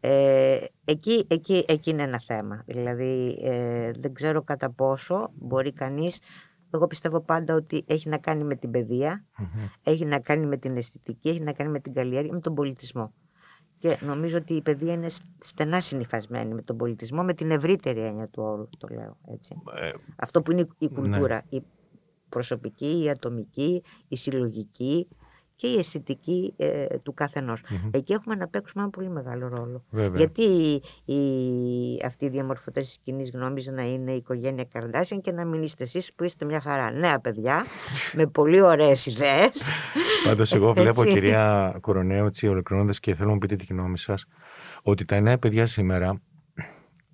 Ε, 0.00 0.58
εκεί, 0.84 1.26
εκεί, 1.28 1.64
εκεί 1.68 1.90
είναι 1.90 2.02
ένα 2.02 2.20
θέμα. 2.26 2.62
Δηλαδή 2.66 3.38
ε, 3.42 3.90
δεν 3.98 4.14
ξέρω 4.14 4.42
κατά 4.42 4.70
πόσο 4.70 5.30
μπορεί 5.34 5.72
κανείς 5.72 6.20
εγώ 6.70 6.86
πιστεύω 6.86 7.20
πάντα 7.20 7.54
ότι 7.54 7.84
έχει 7.86 8.08
να 8.08 8.18
κάνει 8.18 8.44
με 8.44 8.54
την 8.54 8.70
παιδεια 8.70 9.24
έχει 9.82 10.04
να 10.04 10.20
κάνει 10.20 10.46
με 10.46 10.56
την 10.56 10.76
αισθητική, 10.76 11.28
έχει 11.28 11.40
να 11.40 11.52
κάνει 11.52 11.70
με 11.70 11.80
την 11.80 11.94
καλλιέργεια, 11.94 12.32
με 12.32 12.40
τον 12.40 12.54
πολιτισμό. 12.54 13.12
Και 13.78 13.98
νομίζω 14.00 14.38
ότι 14.38 14.54
η 14.54 14.62
παιδεία 14.62 14.92
είναι 14.92 15.08
στενά 15.38 15.80
συνυφασμένη 15.80 16.54
με 16.54 16.62
τον 16.62 16.76
πολιτισμό, 16.76 17.22
με 17.22 17.34
την 17.34 17.50
ευρύτερη 17.50 18.00
έννοια 18.00 18.26
του 18.26 18.42
όρου, 18.42 18.68
το 18.78 18.88
λέω 18.90 19.16
έτσι. 19.32 19.62
Ε, 19.80 19.92
Αυτό 20.16 20.42
που 20.42 20.52
είναι 20.52 20.66
η 20.78 20.88
κουλτούρα, 20.88 21.42
η 21.48 21.62
προσωπική, 22.28 23.02
η 23.04 23.10
ατομική, 23.10 23.82
η 24.08 24.16
συλλογική 24.16 25.08
και 25.60 25.66
η 25.66 25.78
αισθητική 25.78 26.54
ε, 26.56 26.86
του 27.02 27.14
καθενος 27.14 27.62
Εκεί 27.90 28.12
έχουμε 28.12 28.34
να 28.34 28.48
παίξουμε 28.48 28.82
ένα 28.82 28.92
πολύ 28.92 29.10
μεγάλο 29.10 29.48
ρόλο. 29.48 29.84
Βέβαια. 29.90 30.16
Γιατί 30.16 30.42
οι, 31.04 31.20
αυτοί 32.04 32.24
οι 32.24 32.28
διαμορφωτές 32.28 32.86
της 32.86 32.98
κοινής 33.02 33.30
γνώμης 33.30 33.66
να 33.66 33.82
είναι 33.82 34.12
η 34.12 34.16
οικογένεια 34.16 34.64
Καρδάσιαν 34.64 35.20
και 35.20 35.32
να 35.32 35.44
μην 35.44 35.62
είστε 35.62 35.84
εσείς 35.84 36.12
που 36.14 36.24
είστε 36.24 36.44
μια 36.44 36.60
χαρά 36.60 36.90
νέα 36.90 37.20
παιδιά 37.20 37.64
με 38.12 38.26
πολύ 38.26 38.60
ωραίες 38.60 39.06
ιδέες. 39.06 39.62
Πάντως, 40.24 40.52
εγώ 40.52 40.72
βλέπω, 40.72 41.02
Έτσι. 41.02 41.14
κυρία 41.14 41.76
Κορονέου, 41.80 42.26
έτσι 42.26 42.48
ολοκληρώνοντας 42.48 43.00
και 43.00 43.14
θέλω 43.14 43.26
να 43.26 43.32
μου 43.32 43.38
πείτε 43.38 43.56
τη 43.56 43.66
γνώμη 43.70 43.98
σας, 43.98 44.26
ότι 44.82 45.04
τα 45.04 45.20
νέα 45.20 45.38
παιδιά 45.38 45.66
σήμερα 45.66 46.20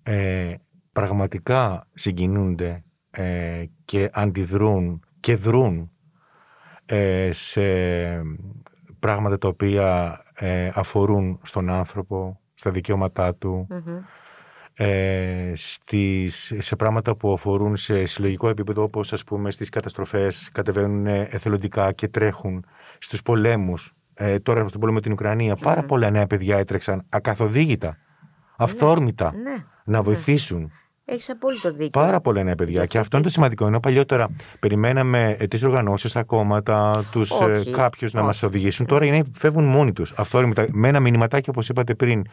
ε, 0.03 0.55
πραγματικά 0.93 1.89
συγκινούνται 1.95 2.85
ε, 3.11 3.65
και 3.85 4.11
αντιδρούν 4.13 5.01
και 5.21 5.37
δρούν 5.37 5.79
ε, 5.79 5.96
σε 7.31 7.63
πράγματα 8.99 9.39
τα 9.39 9.49
οποία 9.49 10.21
ε, 10.35 10.71
αφορούν 10.75 11.39
στον 11.43 11.71
άνθρωπο, 11.71 12.41
στα 12.55 12.71
δικαιώματά 12.71 13.35
του, 13.35 13.67
ε, 14.75 15.53
στις, 15.55 16.53
σε 16.59 16.77
πράγματα 16.77 17.17
που 17.17 17.33
αφορούν 17.33 17.77
σε 17.77 18.05
συλλογικό 18.05 18.49
επίπεδο 18.49 18.83
όπως 18.83 19.13
ας 19.13 19.25
πούμε 19.25 19.51
στις 19.51 19.69
καταστροφές 19.69 20.49
κατεβαίνουν 20.53 21.07
εθελοντικά 21.07 21.93
και 21.93 22.09
τρέχουν 22.09 22.65
στους 22.99 23.23
πολέμους. 23.23 23.93
Ε, 24.15 24.39
τώρα 24.39 24.69
στον 24.69 24.81
πόλεμο 24.81 24.97
με 24.99 25.03
την 25.03 25.13
Ουκρανία 25.13 25.57
πάρα 25.57 25.83
πολλά 25.83 26.11
νέα 26.11 26.27
παιδιά 26.27 26.59
έτρεξαν 26.59 27.05
ακαθοδήγητα 27.09 27.99
αυθόρμητα 28.57 29.33
ναι, 29.35 29.57
να 29.85 30.03
βοηθήσουν 30.03 30.73
Έχεις 31.09 31.31
απόλυτο 31.31 31.71
δίκιο. 31.73 32.01
Πάρα 32.01 32.21
πολλά 32.21 32.43
νέα 32.43 32.55
παιδιά. 32.55 32.81
Και 32.81 32.87
Και 32.87 32.99
αυτό 32.99 33.17
είναι 33.17 33.27
το 33.27 33.33
σημαντικό. 33.33 33.67
Ενώ 33.67 33.81
παλιότερα 33.81 34.29
περιμέναμε 34.61 35.37
τις 35.51 35.63
οργανώσεις, 35.63 36.13
τα 36.13 36.23
κόμματα, 36.23 37.05
τους 37.13 37.31
Όχι, 37.31 37.71
κάποιους 37.71 38.13
να 38.13 38.23
μας 38.23 38.37
όχι. 38.37 38.45
οδηγήσουν. 38.47 38.87
Τώρα 38.87 39.05
είναι, 39.05 39.23
φεύγουν 39.33 39.65
μόνοι 39.65 39.93
τους. 39.93 40.13
Αυτό 40.17 40.51
με 40.71 40.89
ένα 40.89 41.01
μηνυματάκι, 41.01 41.51
όπως 41.51 41.69
είπατε 41.69 41.95
πριν, 41.95 42.25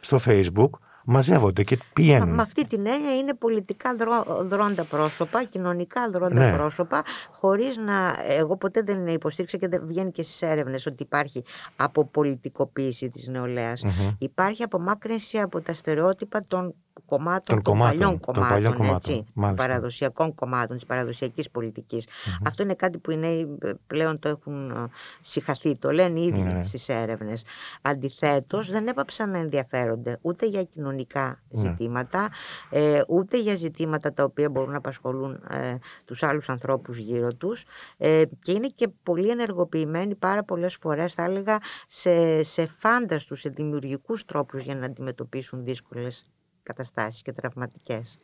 στο 0.00 0.18
Facebook, 0.26 0.70
μαζεύονται 1.04 1.62
και 1.62 1.78
πηγαίνουν. 1.92 2.34
Με 2.34 2.42
αυτή 2.42 2.66
την 2.66 2.86
έννοια 2.86 3.16
είναι 3.16 3.34
πολιτικά 3.34 3.94
δρό, 3.94 4.44
δρόντα 4.44 4.84
πρόσωπα, 4.84 5.44
κοινωνικά 5.44 6.10
δρόντα 6.10 6.50
Ναι. 6.50 6.56
πρόσωπα, 6.56 7.02
χωρίς 7.32 7.76
να... 7.76 8.16
Εγώ 8.28 8.56
ποτέ 8.56 8.82
δεν 8.82 9.06
υποστήριξα 9.06 9.56
και 9.56 9.68
δεν 9.68 9.82
βγαίνει 9.86 10.10
και 10.10 10.22
στις 10.22 10.42
έρευνες 10.42 10.86
ότι 10.86 11.02
υπάρχει 11.02 11.44
αποπολιτικοποίηση 11.76 13.08
της 13.08 13.28
νεολαίας. 13.28 13.82
Μμμ. 13.82 14.10
Υπάρχει 14.18 14.62
απομάκρυνση 14.62 15.38
από 15.38 15.60
τα 15.60 15.74
στερεότυπα 15.74 16.40
των 16.48 16.74
κομμάτων, 17.06 17.54
Των 17.54 17.62
των, 17.62 17.72
κομμάτων, 17.72 17.98
παλιών 17.98 18.10
των 18.10 18.20
κομμάτων, 18.20 18.54
παλιών 18.54 18.72
κομμάτων, 18.74 18.96
έτσι, 18.96 19.12
των 19.12 19.26
μάλιστα. 19.34 19.66
παραδοσιακών 19.66 20.34
κομμάτων, 20.34 20.76
της 20.76 20.86
παραδοσιακής 20.86 21.50
πολιτικής. 21.50 22.06
Αυτό 22.44 22.62
είναι 22.62 22.74
κάτι 22.74 22.98
που 22.98 23.10
οι 23.10 23.16
νέοι 23.16 23.56
ε, 23.62 23.72
πλέον 23.86 24.18
το 24.18 24.28
έχουν 24.28 24.70
ε, 24.70 24.74
συχαθεί, 25.20 25.76
το 25.76 25.90
λένε 25.92 26.20
ήδη 26.20 26.40
Ναι. 26.42 26.64
στις 26.64 26.88
έρευνες. 26.88 27.44
Αντιθέτως 27.82 28.70
δεν 28.70 28.86
έπαψαν 28.88 29.30
να 29.30 29.38
ενδιαφέρονται 29.38 30.18
ούτε 30.22 30.46
για 30.46 30.62
κοινωνικά 30.64 31.40
Ναι. 31.48 31.60
ζητήματα, 31.60 32.28
ε, 32.70 33.00
ούτε 33.08 33.38
για 33.40 33.56
ζητήματα 33.56 34.12
τα 34.12 34.24
οποία 34.24 34.48
μπορούν 34.50 34.70
να 34.70 34.76
απασχολούν 34.76 35.32
ε, 35.50 35.74
τους 36.06 36.22
άλλους 36.22 36.48
ανθρώπους 36.48 36.96
γύρω 36.96 37.34
τους 37.34 37.64
ε, 37.96 38.22
και 38.42 38.52
είναι 38.52 38.68
και 38.74 38.88
πολύ 39.02 39.28
ενεργοποιημένοι 39.30 40.14
πάρα 40.14 40.44
πολλές 40.44 40.74
φορές 40.74 41.14
θα 41.14 41.22
έλεγα 41.22 41.58
σε, 41.88 42.42
σε 42.42 42.66
φάνταστους, 42.78 43.40
σε 43.40 43.48
δημιουργικούς 43.48 44.24
τρόπους 44.24 44.62
για 44.62 44.74
να 44.74 44.86
αντιμετωπίσουν 44.86 45.64
δύσκολες 45.64 46.26
καταστάσεις 46.72 47.22
και 47.22 47.32
τραυματικές. 47.32 48.18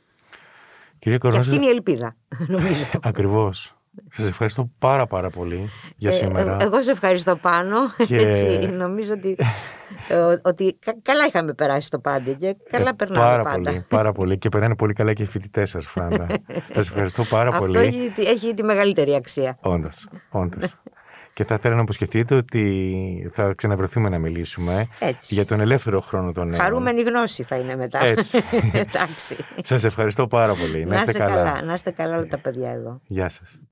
Κύριε 0.99 1.19
Και 1.19 1.27
αυτή 1.27 1.39
Κορνάζη, 1.39 1.55
είναι 1.55 1.65
η 1.67 1.69
ελπίδα, 1.69 2.17
νομίζω. 2.55 2.85
ακριβώς. 3.03 3.75
Σας 4.11 4.29
ευχαριστώ 4.29 4.71
πάρα 4.79 5.07
πάρα 5.07 5.31
πολύ 5.31 5.69
για 5.97 6.11
Ε, 6.11 6.13
σήμερα. 6.13 6.57
ε, 6.61 6.65
εγώ 6.65 6.83
σε 6.83 6.91
ευχαριστώ 6.91 7.37
πάνω. 7.37 7.77
Και- 8.07 8.17
Έτσι, 8.17 8.67
νομίζω 8.71 9.13
ότι, 9.13 9.37
ε, 10.09 10.37
ότι 10.45 10.77
κα- 10.85 10.97
καλά 11.03 11.27
είχαμε 11.27 11.53
περάσει 11.55 11.91
το 11.91 11.99
πάντε 11.99 12.33
και 12.33 12.57
καλά 12.71 12.89
Ε, 12.89 12.93
περνάμε 12.93 13.25
πάρα 13.25 13.43
πάντα. 13.43 13.57
πολύ, 13.71 13.85
πάρα 13.89 14.13
πολύ. 14.13 14.39
Και 14.39 14.49
περνάνε 14.49 14.75
πολύ 14.77 14.93
καλά 14.93 15.13
και 15.13 15.23
οι 15.23 15.27
φοιτητές 15.27 15.71
σας, 15.71 15.87
Φράντα. 15.87 16.27
σας 16.75 16.89
ευχαριστώ 16.89 17.25
πάρα 17.25 17.49
Αυτό 17.49 17.61
πολύ. 17.61 17.79
έχει, 17.79 18.11
τη- 18.15 18.23
έχει 18.27 18.55
τη 18.55 18.63
μεγαλύτερη 18.63 19.15
αξία. 19.15 19.59
Όντως, 19.61 20.09
όντως. 20.31 20.75
Και 21.35 21.45
θα 21.45 21.55
ήθελα 21.55 21.75
να 21.75 21.81
αποσχεθείτε 21.81 22.35
ότι 22.35 23.31
θα 23.33 23.53
ξαναβρεθούμε 23.57 24.09
να 24.09 24.19
μιλήσουμε 24.19 24.89
Έτσι. 24.99 25.35
για 25.35 25.47
τον 25.47 25.61
ελεύθερο 25.61 26.01
χρόνο 26.01 26.33
των 26.33 26.49
νέων. 26.49 26.61
Χαρούμενη 26.61 27.03
γνώση 27.03 27.43
θα 27.43 27.57
είναι 27.57 27.77
μετά. 27.77 28.05
Έτσι. 28.05 28.43
Εντάξει. 28.85 29.37
Σας 29.65 29.85
ευχαριστώ 29.85 30.27
πάρα 30.27 30.55
πολύ. 30.55 30.85
Να 30.85 30.97
είστε 30.97 31.13
καλά. 31.13 31.63
Να 31.63 31.75
είστε 31.75 31.91
καλά 31.91 32.17
όλα 32.17 32.27
τα 32.27 32.39
παιδιά 32.39 32.71
εδώ. 32.71 33.01
Γεια 33.07 33.29
σας. 33.29 33.61